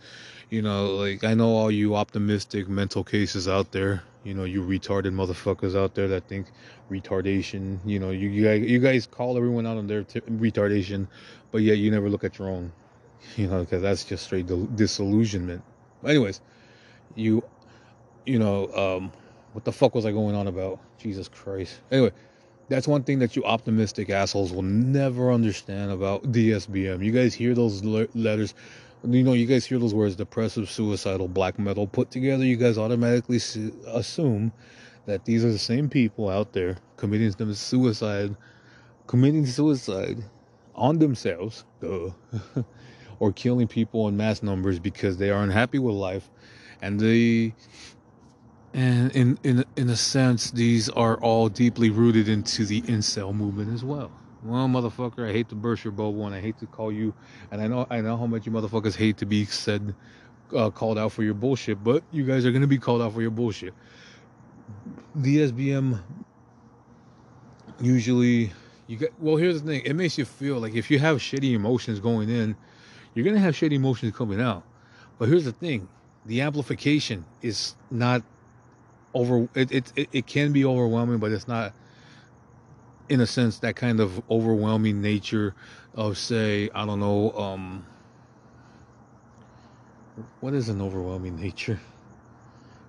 you 0.49 0.61
know, 0.61 0.95
like 0.95 1.23
I 1.23 1.33
know 1.33 1.49
all 1.49 1.71
you 1.71 1.95
optimistic 1.95 2.67
mental 2.67 3.03
cases 3.03 3.47
out 3.47 3.71
there, 3.71 4.03
you 4.23 4.33
know, 4.33 4.43
you 4.45 4.63
retarded 4.63 5.13
motherfuckers 5.13 5.75
out 5.77 5.95
there 5.95 6.07
that 6.09 6.27
think 6.27 6.47
retardation, 6.89 7.79
you 7.85 7.99
know, 7.99 8.11
you 8.11 8.29
you 8.29 8.43
guys, 8.45 8.61
you 8.69 8.79
guys 8.79 9.07
call 9.07 9.37
everyone 9.37 9.67
out 9.67 9.77
on 9.77 9.87
their 9.87 10.03
t- 10.03 10.21
retardation, 10.21 11.07
but 11.51 11.59
yet 11.61 11.77
you 11.77 11.91
never 11.91 12.09
look 12.09 12.23
at 12.23 12.39
your 12.39 12.49
own, 12.49 12.71
you 13.37 13.47
know, 13.47 13.61
because 13.61 13.81
that's 13.81 14.03
just 14.03 14.25
straight 14.25 14.47
disillusionment. 14.75 15.63
Anyways, 16.05 16.41
you, 17.15 17.43
you 18.25 18.39
know, 18.39 18.67
um, 18.75 19.11
what 19.53 19.65
the 19.65 19.71
fuck 19.71 19.95
was 19.95 20.05
I 20.05 20.11
going 20.11 20.35
on 20.35 20.47
about? 20.47 20.79
Jesus 20.97 21.27
Christ. 21.27 21.79
Anyway, 21.91 22.11
that's 22.73 22.87
one 22.87 23.03
thing 23.03 23.19
that 23.19 23.35
you 23.35 23.43
optimistic 23.43 24.09
assholes 24.09 24.51
will 24.51 24.63
never 24.63 25.31
understand 25.31 25.91
about 25.91 26.23
DSBM. 26.31 27.05
You 27.05 27.11
guys 27.11 27.35
hear 27.35 27.53
those 27.53 27.83
le- 27.83 28.07
letters, 28.15 28.55
you 29.07 29.21
know, 29.21 29.33
you 29.33 29.45
guys 29.45 29.63
hear 29.63 29.77
those 29.77 29.93
words 29.93 30.15
depressive, 30.15 30.67
suicidal, 30.71 31.27
black 31.27 31.59
metal 31.59 31.85
put 31.85 32.09
together, 32.09 32.43
you 32.43 32.55
guys 32.55 32.79
automatically 32.79 33.37
su- 33.37 33.71
assume 33.85 34.51
that 35.05 35.23
these 35.23 35.45
are 35.45 35.51
the 35.51 35.59
same 35.59 35.87
people 35.87 36.29
out 36.29 36.51
there 36.53 36.77
committing 36.97 37.29
them 37.33 37.53
suicide, 37.53 38.35
committing 39.05 39.45
suicide 39.45 40.23
on 40.73 40.97
themselves, 40.97 41.65
or 43.19 43.31
killing 43.33 43.67
people 43.67 44.07
in 44.07 44.17
mass 44.17 44.41
numbers 44.41 44.79
because 44.79 45.17
they 45.17 45.29
are 45.29 45.43
unhappy 45.43 45.77
with 45.77 45.93
life 45.93 46.27
and 46.81 46.99
they 46.99 47.53
and 48.73 49.11
in 49.15 49.37
in 49.43 49.65
in 49.75 49.89
a 49.89 49.95
sense, 49.95 50.51
these 50.51 50.89
are 50.89 51.17
all 51.17 51.47
deeply 51.47 51.89
rooted 51.89 52.27
into 52.27 52.65
the 52.65 52.81
incel 52.83 53.33
movement 53.33 53.73
as 53.73 53.83
well. 53.83 54.11
Well, 54.43 54.67
motherfucker, 54.67 55.29
I 55.29 55.31
hate 55.31 55.49
to 55.49 55.55
burst 55.55 55.85
your 55.85 55.93
bubble, 55.93 56.25
and 56.25 56.35
I 56.35 56.41
hate 56.41 56.57
to 56.59 56.65
call 56.65 56.91
you, 56.91 57.13
and 57.51 57.61
I 57.61 57.67
know 57.67 57.85
I 57.89 58.01
know 58.01 58.17
how 58.17 58.25
much 58.25 58.45
you 58.45 58.51
motherfuckers 58.51 58.95
hate 58.95 59.17
to 59.17 59.25
be 59.25 59.45
said, 59.45 59.93
uh, 60.55 60.69
called 60.71 60.97
out 60.97 61.11
for 61.11 61.23
your 61.23 61.35
bullshit, 61.35 61.83
but 61.83 62.03
you 62.11 62.25
guys 62.25 62.45
are 62.45 62.51
gonna 62.51 62.67
be 62.67 62.79
called 62.79 63.01
out 63.01 63.13
for 63.13 63.21
your 63.21 63.31
bullshit. 63.31 63.73
The 65.15 65.37
SBM 65.51 66.01
usually 67.79 68.51
you 68.87 68.97
get 68.97 69.13
well. 69.19 69.35
Here's 69.37 69.61
the 69.61 69.67
thing: 69.67 69.81
it 69.85 69.93
makes 69.95 70.17
you 70.17 70.25
feel 70.25 70.57
like 70.59 70.73
if 70.73 70.89
you 70.89 70.97
have 70.97 71.17
shitty 71.19 71.53
emotions 71.53 71.99
going 71.99 72.29
in, 72.29 72.55
you're 73.13 73.25
gonna 73.25 73.39
have 73.39 73.55
shitty 73.55 73.73
emotions 73.73 74.15
coming 74.15 74.41
out. 74.41 74.63
But 75.19 75.29
here's 75.29 75.45
the 75.45 75.51
thing: 75.51 75.87
the 76.25 76.41
amplification 76.41 77.25
is 77.41 77.75
not 77.91 78.23
over 79.13 79.47
it, 79.55 79.71
it 79.71 80.09
it 80.11 80.27
can 80.27 80.51
be 80.51 80.65
overwhelming 80.65 81.17
but 81.17 81.31
it's 81.31 81.47
not 81.47 81.73
in 83.09 83.21
a 83.21 83.27
sense 83.27 83.59
that 83.59 83.75
kind 83.75 83.99
of 83.99 84.21
overwhelming 84.29 85.01
nature 85.01 85.53
of 85.95 86.17
say 86.17 86.69
i 86.73 86.85
don't 86.85 86.99
know 86.99 87.31
um 87.31 87.85
what 90.39 90.53
is 90.53 90.69
an 90.69 90.81
overwhelming 90.81 91.35
nature? 91.35 91.79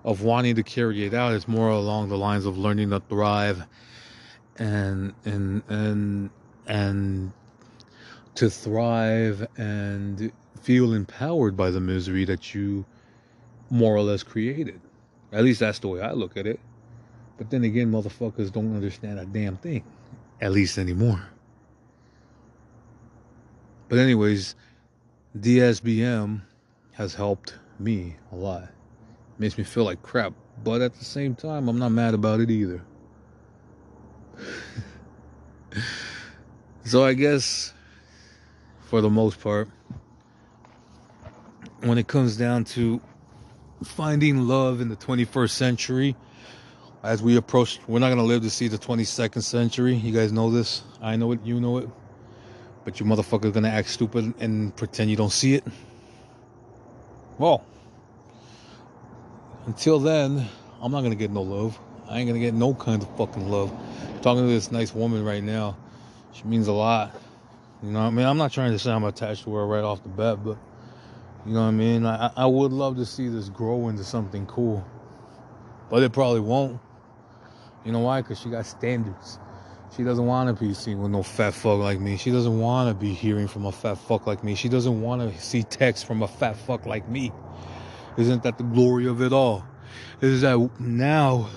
Of 0.03 0.21
wanting 0.21 0.55
to 0.55 0.63
carry 0.63 1.05
it 1.05 1.13
out. 1.13 1.33
It's 1.33 1.47
more 1.47 1.69
along 1.69 2.09
the 2.09 2.17
lines 2.17 2.45
of 2.45 2.57
learning 2.57 2.91
to 2.91 2.99
thrive 2.99 3.63
and 4.57 5.13
and 5.25 5.63
and 5.67 6.29
and 6.67 7.33
to 8.35 8.49
thrive 8.49 9.47
and 9.57 10.31
feel 10.61 10.93
empowered 10.93 11.57
by 11.57 11.71
the 11.71 11.79
misery 11.79 12.25
that 12.25 12.53
you 12.53 12.85
more 13.69 13.95
or 13.95 14.01
less 14.01 14.23
created 14.23 14.79
At 15.35 15.43
least 15.43 15.59
that's 15.59 15.79
the 15.79 15.89
way 15.89 15.99
I 15.99 16.13
look 16.13 16.37
at 16.37 16.47
it. 16.47 16.61
But 17.37 17.49
then 17.49 17.65
again, 17.65 17.91
motherfuckers 17.91 18.53
don't 18.53 18.73
understand 18.73 19.19
a 19.19 19.25
damn 19.25 19.57
thing. 19.57 19.83
At 20.39 20.53
least 20.53 20.77
anymore. 20.77 21.21
But 23.89 23.99
anyways, 23.99 24.55
DSBM 25.37 26.41
has 26.93 27.13
helped 27.13 27.55
me 27.79 28.15
a 28.31 28.35
lot. 28.37 28.69
Makes 29.37 29.57
me 29.57 29.65
feel 29.65 29.83
like 29.83 30.01
crap, 30.01 30.31
but 30.63 30.81
at 30.81 30.93
the 30.93 31.03
same 31.03 31.35
time, 31.35 31.67
I'm 31.67 31.77
not 31.77 31.89
mad 31.89 32.13
about 32.13 32.39
it 32.39 32.49
either. 32.49 32.81
so 36.85 37.03
I 37.03 37.11
guess 37.11 37.73
for 38.85 39.01
the 39.01 39.09
most 39.09 39.41
part, 39.41 39.67
when 41.81 41.97
it 41.97 42.07
comes 42.07 42.37
down 42.37 42.63
to 42.63 43.01
finding 43.83 44.47
love 44.47 44.81
in 44.81 44.89
the 44.89 44.95
21st 44.95 45.49
century, 45.49 46.15
as 47.03 47.21
we 47.21 47.37
approach, 47.37 47.79
we're 47.87 47.99
not 47.99 48.07
going 48.07 48.17
to 48.17 48.23
live 48.23 48.41
to 48.41 48.49
see 48.49 48.67
the 48.67 48.77
22nd 48.77 49.43
century. 49.43 49.95
You 49.95 50.11
guys 50.11 50.31
know 50.31 50.49
this. 50.49 50.81
I 51.01 51.15
know 51.15 51.31
it. 51.33 51.39
You 51.43 51.59
know 51.59 51.77
it. 51.77 51.89
But 52.83 52.99
you 52.99 53.05
motherfuckers 53.05 53.53
going 53.53 53.63
to 53.63 53.69
act 53.69 53.89
stupid 53.89 54.33
and 54.39 54.75
pretend 54.75 55.09
you 55.09 55.15
don't 55.15 55.31
see 55.31 55.55
it. 55.55 55.63
Well, 57.37 57.63
until 59.65 59.99
then, 59.99 60.47
I'm 60.81 60.91
not 60.91 61.01
going 61.01 61.11
to 61.11 61.17
get 61.17 61.31
no 61.31 61.41
love. 61.41 61.77
I 62.07 62.19
ain't 62.19 62.27
going 62.27 62.39
to 62.39 62.45
get 62.45 62.53
no 62.53 62.73
kind 62.73 63.01
of 63.01 63.17
fucking 63.17 63.49
love. 63.49 63.71
I'm 63.71 64.21
talking 64.21 64.43
to 64.43 64.49
this 64.49 64.71
nice 64.71 64.93
woman 64.93 65.23
right 65.23 65.43
now. 65.43 65.75
She 66.33 66.43
means 66.43 66.67
a 66.67 66.73
lot. 66.73 67.15
You 67.83 67.91
know 67.91 67.99
what 67.99 68.05
I 68.07 68.11
mean? 68.11 68.25
I'm 68.25 68.37
not 68.37 68.51
trying 68.51 68.71
to 68.71 68.79
say 68.79 68.91
I'm 68.91 69.03
attached 69.03 69.43
to 69.43 69.53
her 69.55 69.65
right 69.65 69.83
off 69.83 70.01
the 70.03 70.09
bat, 70.09 70.43
but 70.43 70.57
you 71.45 71.53
know 71.53 71.61
what 71.61 71.67
I 71.67 71.71
mean? 71.71 72.05
I, 72.05 72.31
I 72.35 72.45
would 72.45 72.71
love 72.71 72.95
to 72.97 73.05
see 73.05 73.27
this 73.27 73.49
grow 73.49 73.87
into 73.89 74.03
something 74.03 74.45
cool. 74.47 74.85
But 75.89 76.03
it 76.03 76.11
probably 76.11 76.39
won't. 76.39 76.79
You 77.83 77.91
know 77.91 77.99
why? 77.99 78.21
Because 78.21 78.39
she 78.39 78.49
got 78.49 78.65
standards. 78.65 79.39
She 79.95 80.03
doesn't 80.03 80.25
want 80.25 80.55
to 80.55 80.65
be 80.65 80.73
seen 80.73 81.01
with 81.01 81.11
no 81.11 81.23
fat 81.23 81.53
fuck 81.53 81.79
like 81.79 81.99
me. 81.99 82.17
She 82.17 82.31
doesn't 82.31 82.59
want 82.59 82.89
to 82.89 82.95
be 82.95 83.13
hearing 83.13 83.47
from 83.47 83.65
a 83.65 83.71
fat 83.71 83.95
fuck 83.95 84.25
like 84.25 84.43
me. 84.43 84.55
She 84.55 84.67
doesn't 84.67 85.01
want 85.01 85.21
to 85.21 85.39
see 85.39 85.63
text 85.63 86.05
from 86.05 86.23
a 86.23 86.27
fat 86.27 86.57
fuck 86.57 86.85
like 86.85 87.07
me. 87.07 87.31
Isn't 88.17 88.43
that 88.43 88.57
the 88.57 88.63
glory 88.63 89.07
of 89.07 89.21
it 89.21 89.31
all? 89.31 89.65
Is 90.21 90.41
that 90.41 90.69
now 90.79 91.49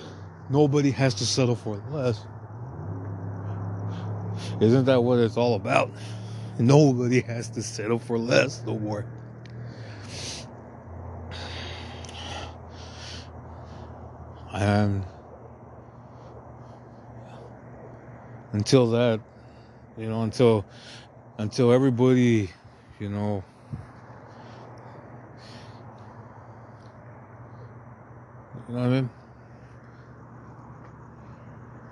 nobody 0.49 0.91
has 0.91 1.15
to 1.15 1.25
settle 1.25 1.55
for 1.55 1.81
less. 1.91 2.25
Isn't 4.61 4.85
that 4.85 5.03
what 5.03 5.19
it's 5.19 5.37
all 5.37 5.55
about? 5.55 5.91
Nobody 6.59 7.21
has 7.21 7.49
to 7.51 7.63
settle 7.63 7.99
for 7.99 8.17
less 8.17 8.61
no 8.65 8.77
more. 8.77 9.05
And 14.53 15.05
until 18.53 18.89
that, 18.91 19.19
you 19.97 20.09
know, 20.09 20.23
until 20.23 20.65
until 21.37 21.71
everybody, 21.71 22.49
you 22.99 23.09
know, 23.09 23.43
you 28.67 28.75
know 28.75 28.79
what 28.81 28.87
I 28.87 28.89
mean? 28.89 29.09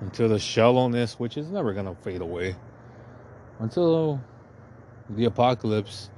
Until 0.01 0.29
the 0.29 0.39
shallowness, 0.39 1.19
which 1.19 1.37
is 1.37 1.49
never 1.49 1.73
gonna 1.73 1.95
fade 2.03 2.21
away, 2.21 2.55
until 3.59 4.19
the 5.11 5.25
apocalypse, 5.25 6.09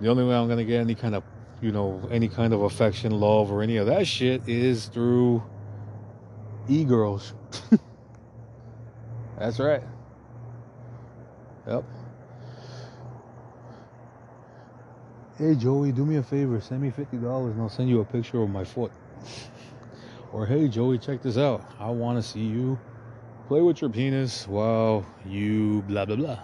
the 0.00 0.08
only 0.08 0.24
way 0.24 0.34
I'm 0.34 0.48
gonna 0.48 0.64
get 0.64 0.80
any 0.80 0.94
kind 0.94 1.14
of, 1.14 1.24
you 1.60 1.72
know, 1.72 2.00
any 2.10 2.28
kind 2.28 2.52
of 2.52 2.62
affection, 2.62 3.12
love, 3.12 3.50
or 3.50 3.62
any 3.62 3.76
of 3.78 3.86
that 3.86 4.06
shit 4.06 4.48
is 4.48 4.86
through 4.86 5.42
e-girls. 6.68 7.34
That's 9.38 9.58
right. 9.58 9.82
Yep. 11.66 11.84
Hey 15.38 15.54
Joey, 15.54 15.92
do 15.92 16.06
me 16.06 16.16
a 16.16 16.22
favor, 16.22 16.60
send 16.62 16.80
me 16.80 16.90
fifty 16.90 17.18
dollars 17.18 17.52
and 17.52 17.62
I'll 17.62 17.68
send 17.68 17.90
you 17.90 18.00
a 18.00 18.04
picture 18.04 18.42
of 18.42 18.50
my 18.50 18.64
foot. 18.64 18.92
Or 20.32 20.44
hey 20.44 20.68
Joey, 20.68 20.98
check 20.98 21.22
this 21.22 21.38
out. 21.38 21.64
I 21.78 21.88
wanna 21.90 22.22
see 22.22 22.44
you 22.44 22.78
play 23.48 23.62
with 23.62 23.80
your 23.80 23.90
penis 23.90 24.46
while 24.48 25.06
you 25.24 25.82
blah 25.88 26.04
blah 26.04 26.16
blah. 26.16 26.38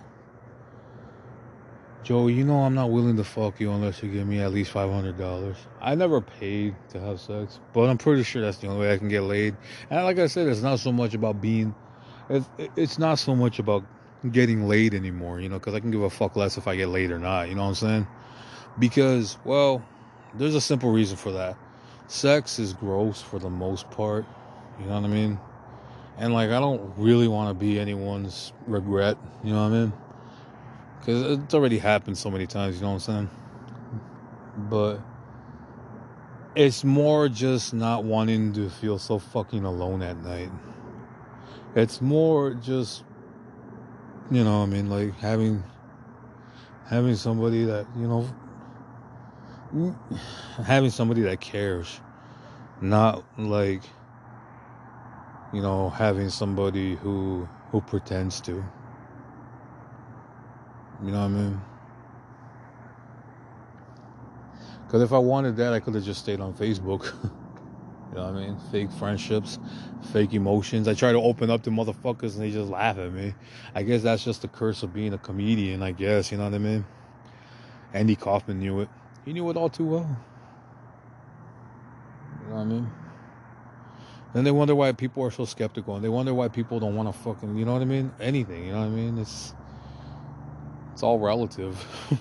Joey, 2.03 2.33
you 2.35 2.45
know 2.45 2.65
I'm 2.65 2.75
not 2.75 2.91
willing 2.91 3.17
to 3.17 3.25
fuck 3.25 3.61
you 3.61 3.71
unless 3.71 4.03
you 4.03 4.11
give 4.11 4.27
me 4.27 4.41
at 4.41 4.53
least 4.53 4.73
five 4.73 4.91
hundred 4.91 5.19
dollars. 5.19 5.57
I 5.81 5.95
never 5.95 6.21
paid 6.21 6.75
to 6.91 7.01
have 7.01 7.21
sex, 7.21 7.61
but 7.73 7.89
I'm 7.89 7.99
pretty 7.99 8.25
sure 8.25 8.43
that's 8.43 8.59
the 8.59 8.67
only 8.67 8.81
way 8.81 8.93
I 8.93 8.99
can 8.99 9.09
get 9.09 9.23
laid. 9.23 9.57
And 9.91 10.05
like 10.05 10.19
I 10.19 10.27
said, 10.27 10.49
it's 10.49 10.63
not 10.63 10.81
so 10.81 10.91
much 10.91 11.15
about 11.15 11.41
being 11.41 11.75
it's, 12.29 12.49
it's 12.77 12.99
not 12.99 13.19
so 13.19 13.35
much 13.35 13.59
about 13.59 13.85
getting 14.31 14.69
laid 14.69 14.95
anymore, 14.95 15.41
you 15.41 15.49
know, 15.49 15.59
because 15.59 15.75
I 15.75 15.81
can 15.81 15.91
give 15.91 16.03
a 16.03 16.11
fuck 16.11 16.37
less 16.37 16.57
if 16.57 16.69
I 16.69 16.77
get 16.77 16.89
laid 16.89 17.11
or 17.11 17.19
not, 17.19 17.49
you 17.49 17.55
know 17.55 17.63
what 17.63 17.69
I'm 17.69 17.75
saying? 17.75 18.07
Because, 18.79 19.39
well, 19.45 19.85
there's 20.35 20.55
a 20.55 20.61
simple 20.61 20.93
reason 20.93 21.17
for 21.17 21.33
that. 21.33 21.57
Sex 22.07 22.59
is 22.59 22.73
gross 22.73 23.21
for 23.21 23.39
the 23.39 23.51
most 23.51 23.91
part, 23.91 24.25
you 24.81 24.87
know 24.87 24.95
what 24.95 25.05
I 25.05 25.09
mean? 25.13 25.39
And, 26.19 26.33
like, 26.33 26.51
I 26.51 26.61
don't 26.61 26.93
really 26.97 27.27
want 27.27 27.49
to 27.51 27.55
be 27.55 27.81
anyone's 27.81 28.53
regret, 28.67 29.17
you 29.43 29.53
know 29.53 29.69
what 29.69 29.75
I 29.75 29.81
mean? 29.81 29.93
Because 31.03 31.39
it's 31.39 31.53
already 31.53 31.79
happened 31.79 32.17
so 32.17 32.31
many 32.31 32.47
times, 32.47 32.77
you 32.77 32.83
know 32.83 32.93
what 32.93 33.09
I'm 33.09 33.29
saying? 33.29 33.31
But 34.71 35.01
it's 36.55 36.85
more 36.85 37.29
just 37.29 37.75
not 37.75 38.05
wanting 38.05 38.53
to 38.53 38.71
feel 38.71 38.99
so 38.99 39.19
fucking 39.19 39.65
alone 39.65 40.03
at 40.03 40.17
night. 40.23 40.51
It's 41.75 42.01
more 42.01 42.55
just 42.55 43.03
you 44.31 44.45
know 44.45 44.63
i 44.63 44.67
mean 44.67 44.89
like 44.89 45.13
having 45.19 45.63
having 46.87 47.17
somebody 47.17 47.65
that 47.65 47.85
you 47.97 48.07
know 48.07 48.27
having 50.65 50.91
somebody 50.91 51.23
that 51.23 51.41
cares. 51.41 52.01
Not 52.81 53.25
like 53.39 53.83
you 55.53 55.63
know 55.63 55.91
having 55.91 56.31
somebody 56.31 56.97
who 56.97 57.49
who 57.71 57.81
pretends 57.81 58.41
to 58.43 58.63
you 61.05 61.11
know 61.11 61.21
what 61.21 61.25
i 61.25 61.29
mean 61.29 61.61
because 64.87 65.03
if 65.03 65.13
i 65.13 65.19
wanted 65.19 65.57
that 65.57 65.73
i 65.73 65.81
could 65.81 65.95
have 65.95 66.05
just 66.05 66.21
stayed 66.21 66.41
on 66.41 66.53
facebook 66.55 67.13
You 68.13 68.19
know 68.19 68.31
what 68.31 68.43
I 68.43 68.47
mean? 68.47 68.57
Fake 68.71 68.93
friendships, 68.93 69.59
fake 70.13 70.35
emotions. 70.35 70.87
I 70.87 70.93
try 70.93 71.13
to 71.13 71.19
open 71.19 71.49
up 71.49 71.63
to 71.63 71.71
motherfuckers 71.71 72.35
and 72.35 72.43
they 72.43 72.51
just 72.51 72.71
laugh 72.71 72.99
at 72.99 73.11
me. 73.11 73.35
I 73.75 73.83
guess 73.83 74.03
that's 74.03 74.23
just 74.23 74.43
the 74.43 74.49
curse 74.49 74.83
of 74.83 74.93
being 74.93 75.15
a 75.15 75.19
comedian, 75.19 75.83
I 75.83 75.93
guess, 75.93 76.31
you 76.31 76.37
know 76.37 76.45
what 76.45 76.53
I 76.53 76.59
mean? 76.59 76.85
Andy 77.95 78.15
Kaufman 78.15 78.59
knew 78.59 78.81
it. 78.81 78.91
He 79.25 79.33
knew 79.33 79.49
it 79.49 79.57
all 79.57 79.71
too 79.71 79.87
well. 79.87 80.17
You 82.43 82.49
know 82.51 82.57
what 82.57 82.61
I 82.61 82.65
mean? 82.65 82.91
Then 84.35 84.45
they 84.45 84.51
wonder 84.51 84.75
why 84.75 84.93
people 84.93 85.23
are 85.23 85.31
so 85.31 85.47
skeptical 85.47 85.95
and 85.97 86.05
they 86.05 86.11
wonder 86.11 86.35
why 86.35 86.49
people 86.49 86.81
don't 86.81 86.95
want 86.95 87.11
to 87.11 87.19
fucking, 87.19 87.57
you 87.57 87.65
know 87.65 87.73
what 87.73 87.83
I 87.83 87.87
mean? 87.87 88.13
Anything, 88.21 88.67
you 88.67 88.73
know 88.73 88.81
what 88.81 88.87
I 88.87 88.91
mean? 88.91 89.17
It's 89.17 89.55
it's 90.93 91.03
all 91.03 91.19
relative. 91.19 91.85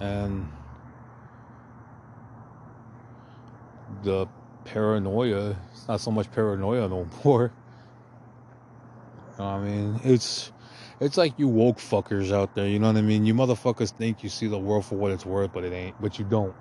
and 0.00 0.48
the 4.02 4.26
paranoia. 4.64 5.56
It's 5.72 5.88
not 5.88 6.00
so 6.00 6.10
much 6.10 6.30
paranoia 6.30 6.88
no 6.88 7.06
more. 7.24 7.52
I 9.38 9.58
mean, 9.58 10.00
it's 10.04 10.52
it's 11.00 11.16
like 11.16 11.38
you 11.38 11.48
woke 11.48 11.78
fuckers 11.78 12.32
out 12.32 12.54
there. 12.54 12.66
You 12.66 12.78
know 12.78 12.88
what 12.88 12.96
I 12.96 13.02
mean? 13.02 13.24
You 13.24 13.34
motherfuckers 13.34 13.90
think 13.90 14.22
you 14.22 14.28
see 14.28 14.48
the 14.48 14.58
world 14.58 14.84
for 14.84 14.96
what 14.96 15.12
it's 15.12 15.24
worth, 15.24 15.52
but 15.52 15.64
it 15.64 15.72
ain't. 15.72 16.00
But 16.00 16.18
you 16.18 16.24
don't, 16.24 16.54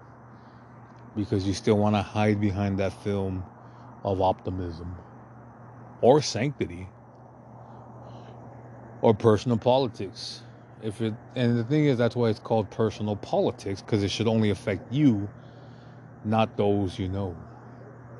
because 1.15 1.47
you 1.47 1.53
still 1.53 1.77
want 1.77 1.95
to 1.95 2.01
hide 2.01 2.39
behind 2.39 2.77
that 2.79 2.93
film 3.03 3.43
of 4.03 4.21
optimism, 4.21 4.95
or 6.01 6.21
sanctity, 6.21 6.87
or 9.01 9.13
personal 9.13 9.57
politics. 9.57 10.41
If 10.83 11.01
it 11.01 11.13
and 11.35 11.57
the 11.57 11.63
thing 11.63 11.85
is, 11.85 11.97
that's 11.97 12.15
why 12.15 12.29
it's 12.29 12.39
called 12.39 12.69
personal 12.69 13.15
politics, 13.15 13.81
because 13.81 14.03
it 14.03 14.11
should 14.11 14.27
only 14.27 14.49
affect 14.51 14.91
you 14.93 15.27
not 16.25 16.57
those 16.57 16.99
you 16.99 17.07
know. 17.07 17.35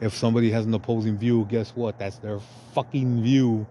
If 0.02 0.14
somebody 0.14 0.52
has 0.52 0.66
an 0.66 0.74
opposing 0.74 1.18
view, 1.18 1.46
guess 1.50 1.72
what? 1.72 1.98
That's 1.98 2.18
their 2.20 2.40
fucking 2.74 3.24
view, 3.24 3.68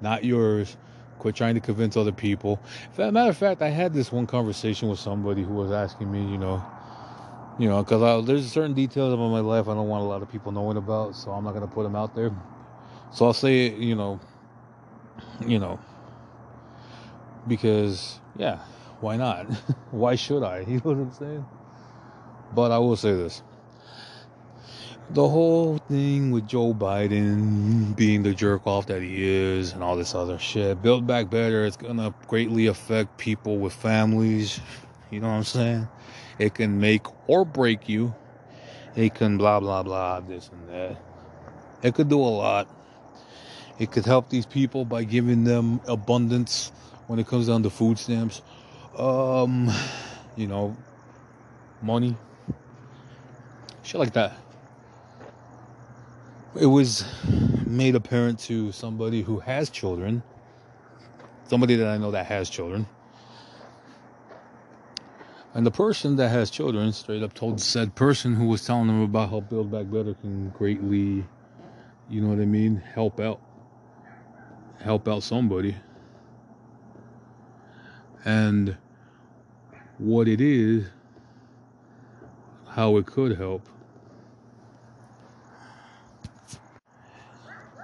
not 0.00 0.24
yours. 0.24 0.76
Quit 1.18 1.34
trying 1.34 1.54
to 1.54 1.60
convince 1.60 1.96
other 1.96 2.12
people. 2.12 2.60
matter 2.96 3.30
of 3.30 3.36
fact, 3.36 3.62
I 3.62 3.68
had 3.68 3.92
this 3.92 4.10
one 4.12 4.26
conversation 4.26 4.88
with 4.88 4.98
somebody 4.98 5.42
who 5.42 5.52
was 5.52 5.70
asking 5.70 6.10
me, 6.10 6.20
you 6.20 6.38
know, 6.38 6.64
you 7.58 7.68
know, 7.68 7.82
because 7.82 8.26
there's 8.26 8.50
certain 8.50 8.74
details 8.74 9.12
about 9.12 9.28
my 9.28 9.40
life 9.40 9.68
I 9.68 9.74
don't 9.74 9.88
want 9.88 10.02
a 10.02 10.06
lot 10.06 10.22
of 10.22 10.30
people 10.30 10.52
knowing 10.52 10.78
about, 10.78 11.14
so 11.14 11.30
I'm 11.30 11.44
not 11.44 11.52
gonna 11.52 11.66
put 11.66 11.82
them 11.82 11.96
out 11.96 12.14
there. 12.14 12.30
So 13.12 13.26
I'll 13.26 13.34
say, 13.34 13.70
you 13.74 13.94
know, 13.94 14.20
you 15.46 15.58
know, 15.58 15.78
because 17.48 18.20
yeah, 18.36 18.58
why 19.00 19.16
not? 19.16 19.46
why 19.90 20.14
should 20.16 20.42
I? 20.42 20.60
You 20.68 20.76
know 20.76 20.82
what 20.82 20.96
I'm 20.96 21.12
saying? 21.12 21.46
But 22.54 22.72
I 22.72 22.78
will 22.78 22.96
say 22.96 23.12
this. 23.14 23.42
The 25.10 25.28
whole 25.28 25.78
thing 25.78 26.30
with 26.30 26.46
Joe 26.48 26.72
Biden 26.72 27.96
being 27.96 28.22
the 28.22 28.32
jerk 28.32 28.66
off 28.66 28.86
that 28.86 29.02
he 29.02 29.28
is 29.28 29.72
and 29.72 29.82
all 29.82 29.96
this 29.96 30.14
other 30.14 30.38
shit, 30.38 30.82
Build 30.82 31.06
Back 31.06 31.30
Better, 31.30 31.64
it's 31.64 31.76
gonna 31.76 32.14
greatly 32.28 32.68
affect 32.68 33.18
people 33.18 33.58
with 33.58 33.72
families. 33.72 34.60
You 35.10 35.20
know 35.20 35.28
what 35.28 35.34
I'm 35.34 35.44
saying? 35.44 35.88
It 36.38 36.54
can 36.54 36.80
make 36.80 37.02
or 37.28 37.44
break 37.44 37.88
you. 37.88 38.14
It 38.96 39.14
can 39.14 39.38
blah, 39.38 39.60
blah, 39.60 39.82
blah, 39.82 40.20
this 40.20 40.48
and 40.52 40.68
that. 40.68 41.02
It 41.82 41.94
could 41.94 42.08
do 42.08 42.20
a 42.20 42.22
lot. 42.22 42.68
It 43.78 43.90
could 43.90 44.06
help 44.06 44.28
these 44.30 44.46
people 44.46 44.84
by 44.84 45.04
giving 45.04 45.44
them 45.44 45.80
abundance 45.88 46.72
when 47.10 47.18
it 47.18 47.26
comes 47.26 47.48
down 47.48 47.60
to 47.60 47.68
food 47.68 47.98
stamps. 47.98 48.40
Um, 48.96 49.68
you 50.36 50.46
know, 50.46 50.76
money, 51.82 52.16
shit 53.82 53.98
like 53.98 54.12
that. 54.12 54.34
It 56.54 56.66
was 56.66 57.04
made 57.66 57.96
apparent 57.96 58.38
to 58.50 58.70
somebody 58.70 59.22
who 59.22 59.40
has 59.40 59.70
children, 59.70 60.22
somebody 61.48 61.74
that 61.74 61.88
I 61.88 61.98
know 61.98 62.12
that 62.12 62.26
has 62.26 62.48
children. 62.48 62.86
And 65.54 65.66
the 65.66 65.72
person 65.72 66.14
that 66.14 66.28
has 66.28 66.48
children 66.48 66.92
straight 66.92 67.24
up 67.24 67.34
told 67.34 67.60
said 67.60 67.96
person 67.96 68.36
who 68.36 68.46
was 68.46 68.64
telling 68.64 68.86
them 68.86 69.02
about 69.02 69.30
how 69.30 69.40
Build 69.40 69.72
Back 69.72 69.90
Better 69.90 70.14
can 70.14 70.50
greatly, 70.50 71.26
you 72.08 72.20
know 72.20 72.28
what 72.28 72.38
I 72.38 72.46
mean, 72.46 72.76
help 72.76 73.18
out. 73.18 73.40
Help 74.78 75.08
out 75.08 75.24
somebody. 75.24 75.74
And 78.24 78.76
what 79.98 80.28
it 80.28 80.40
is, 80.40 80.86
how 82.68 82.96
it 82.96 83.06
could 83.06 83.36
help, 83.36 83.66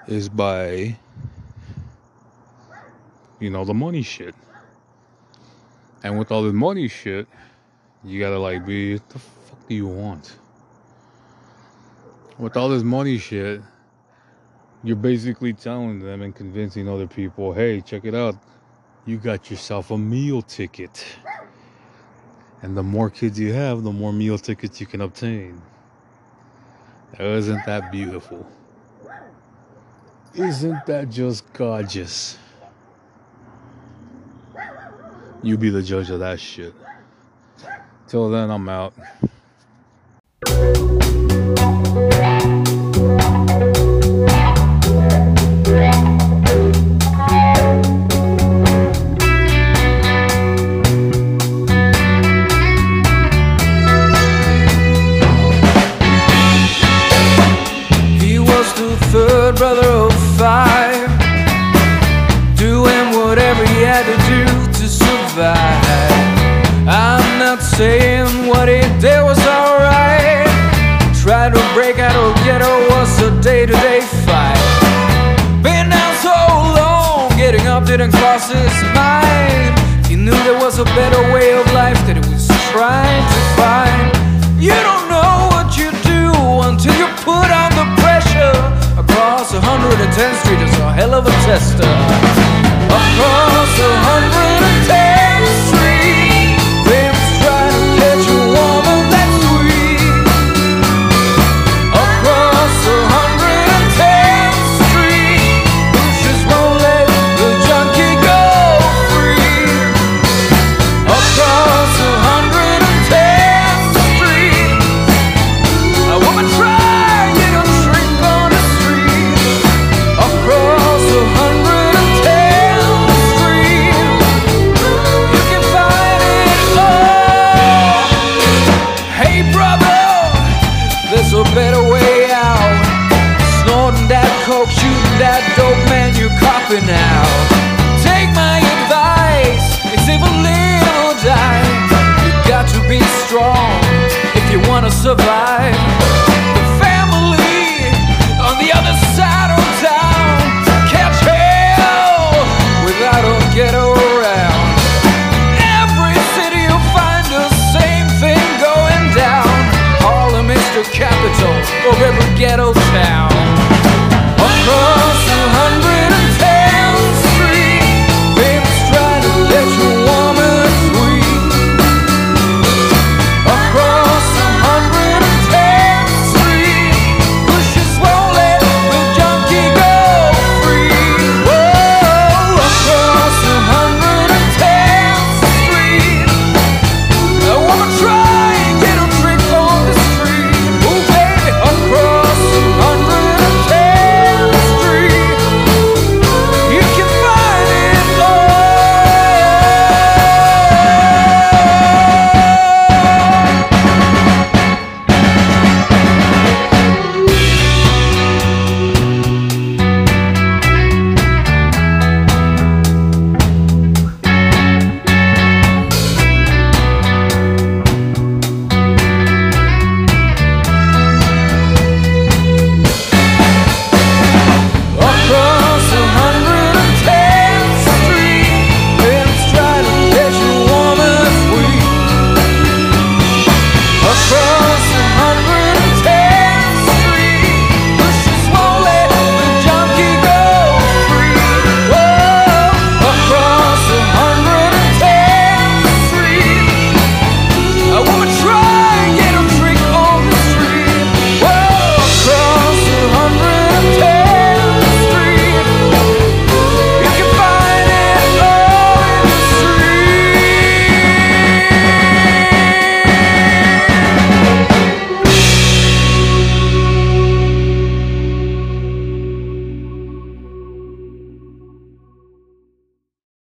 is 0.06 0.28
by, 0.28 0.96
you 3.40 3.50
know, 3.50 3.64
the 3.64 3.74
money 3.74 4.02
shit. 4.02 4.34
And 6.02 6.18
with 6.18 6.30
all 6.30 6.42
the 6.42 6.52
money 6.52 6.88
shit, 6.88 7.26
you 8.04 8.20
gotta 8.20 8.38
like 8.38 8.64
be, 8.64 8.94
what 8.94 9.08
the 9.08 9.18
fuck 9.18 9.68
do 9.68 9.74
you 9.74 9.86
want? 9.86 10.36
With 12.38 12.56
all 12.56 12.68
this 12.68 12.82
money 12.82 13.18
shit, 13.18 13.60
you're 14.84 14.94
basically 14.94 15.52
telling 15.52 15.98
them 15.98 16.22
and 16.22 16.34
convincing 16.34 16.88
other 16.88 17.06
people, 17.06 17.52
hey, 17.52 17.80
check 17.80 18.04
it 18.04 18.14
out. 18.14 18.36
You 19.06 19.18
got 19.18 19.52
yourself 19.52 19.92
a 19.92 19.98
meal 19.98 20.42
ticket. 20.42 21.04
And 22.62 22.76
the 22.76 22.82
more 22.82 23.08
kids 23.08 23.38
you 23.38 23.52
have, 23.52 23.84
the 23.84 23.92
more 23.92 24.12
meal 24.12 24.36
tickets 24.36 24.80
you 24.80 24.86
can 24.86 25.00
obtain. 25.00 25.62
Isn't 27.16 27.64
that 27.66 27.92
beautiful? 27.92 28.44
Isn't 30.34 30.84
that 30.86 31.08
just 31.08 31.50
gorgeous? 31.52 32.36
You 35.42 35.56
be 35.56 35.70
the 35.70 35.82
judge 35.82 36.10
of 36.10 36.18
that 36.18 36.40
shit. 36.40 36.74
Till 38.08 38.28
then, 38.28 38.50
I'm 38.50 38.68
out. 38.68 38.92
Didn't 77.96 78.12
cross 78.12 78.50
his 78.50 78.82
mind. 78.92 79.72
He 80.06 80.16
knew 80.16 80.36
there 80.44 80.58
was 80.60 80.78
a 80.78 80.84
better 80.84 81.22
way 81.32 81.52
of 81.58 81.64
life 81.72 81.96
that 82.04 82.16
he 82.20 82.24
was 82.28 82.44
trying 82.68 83.24
to 83.32 83.40
find. 83.56 84.12
You 84.60 84.76
don't 84.84 85.08
know 85.08 85.48
what 85.48 85.78
you 85.80 85.88
do 86.04 86.28
until 86.68 86.92
you 86.92 87.08
put 87.24 87.48
on 87.48 87.72
the 87.72 87.88
pressure. 88.04 88.52
Across 89.00 89.52
110th 89.52 90.36
Street 90.44 90.60
is 90.60 90.76
a 90.76 90.92
hell 90.92 91.14
of 91.14 91.26
a 91.26 91.34
tester. 91.48 91.95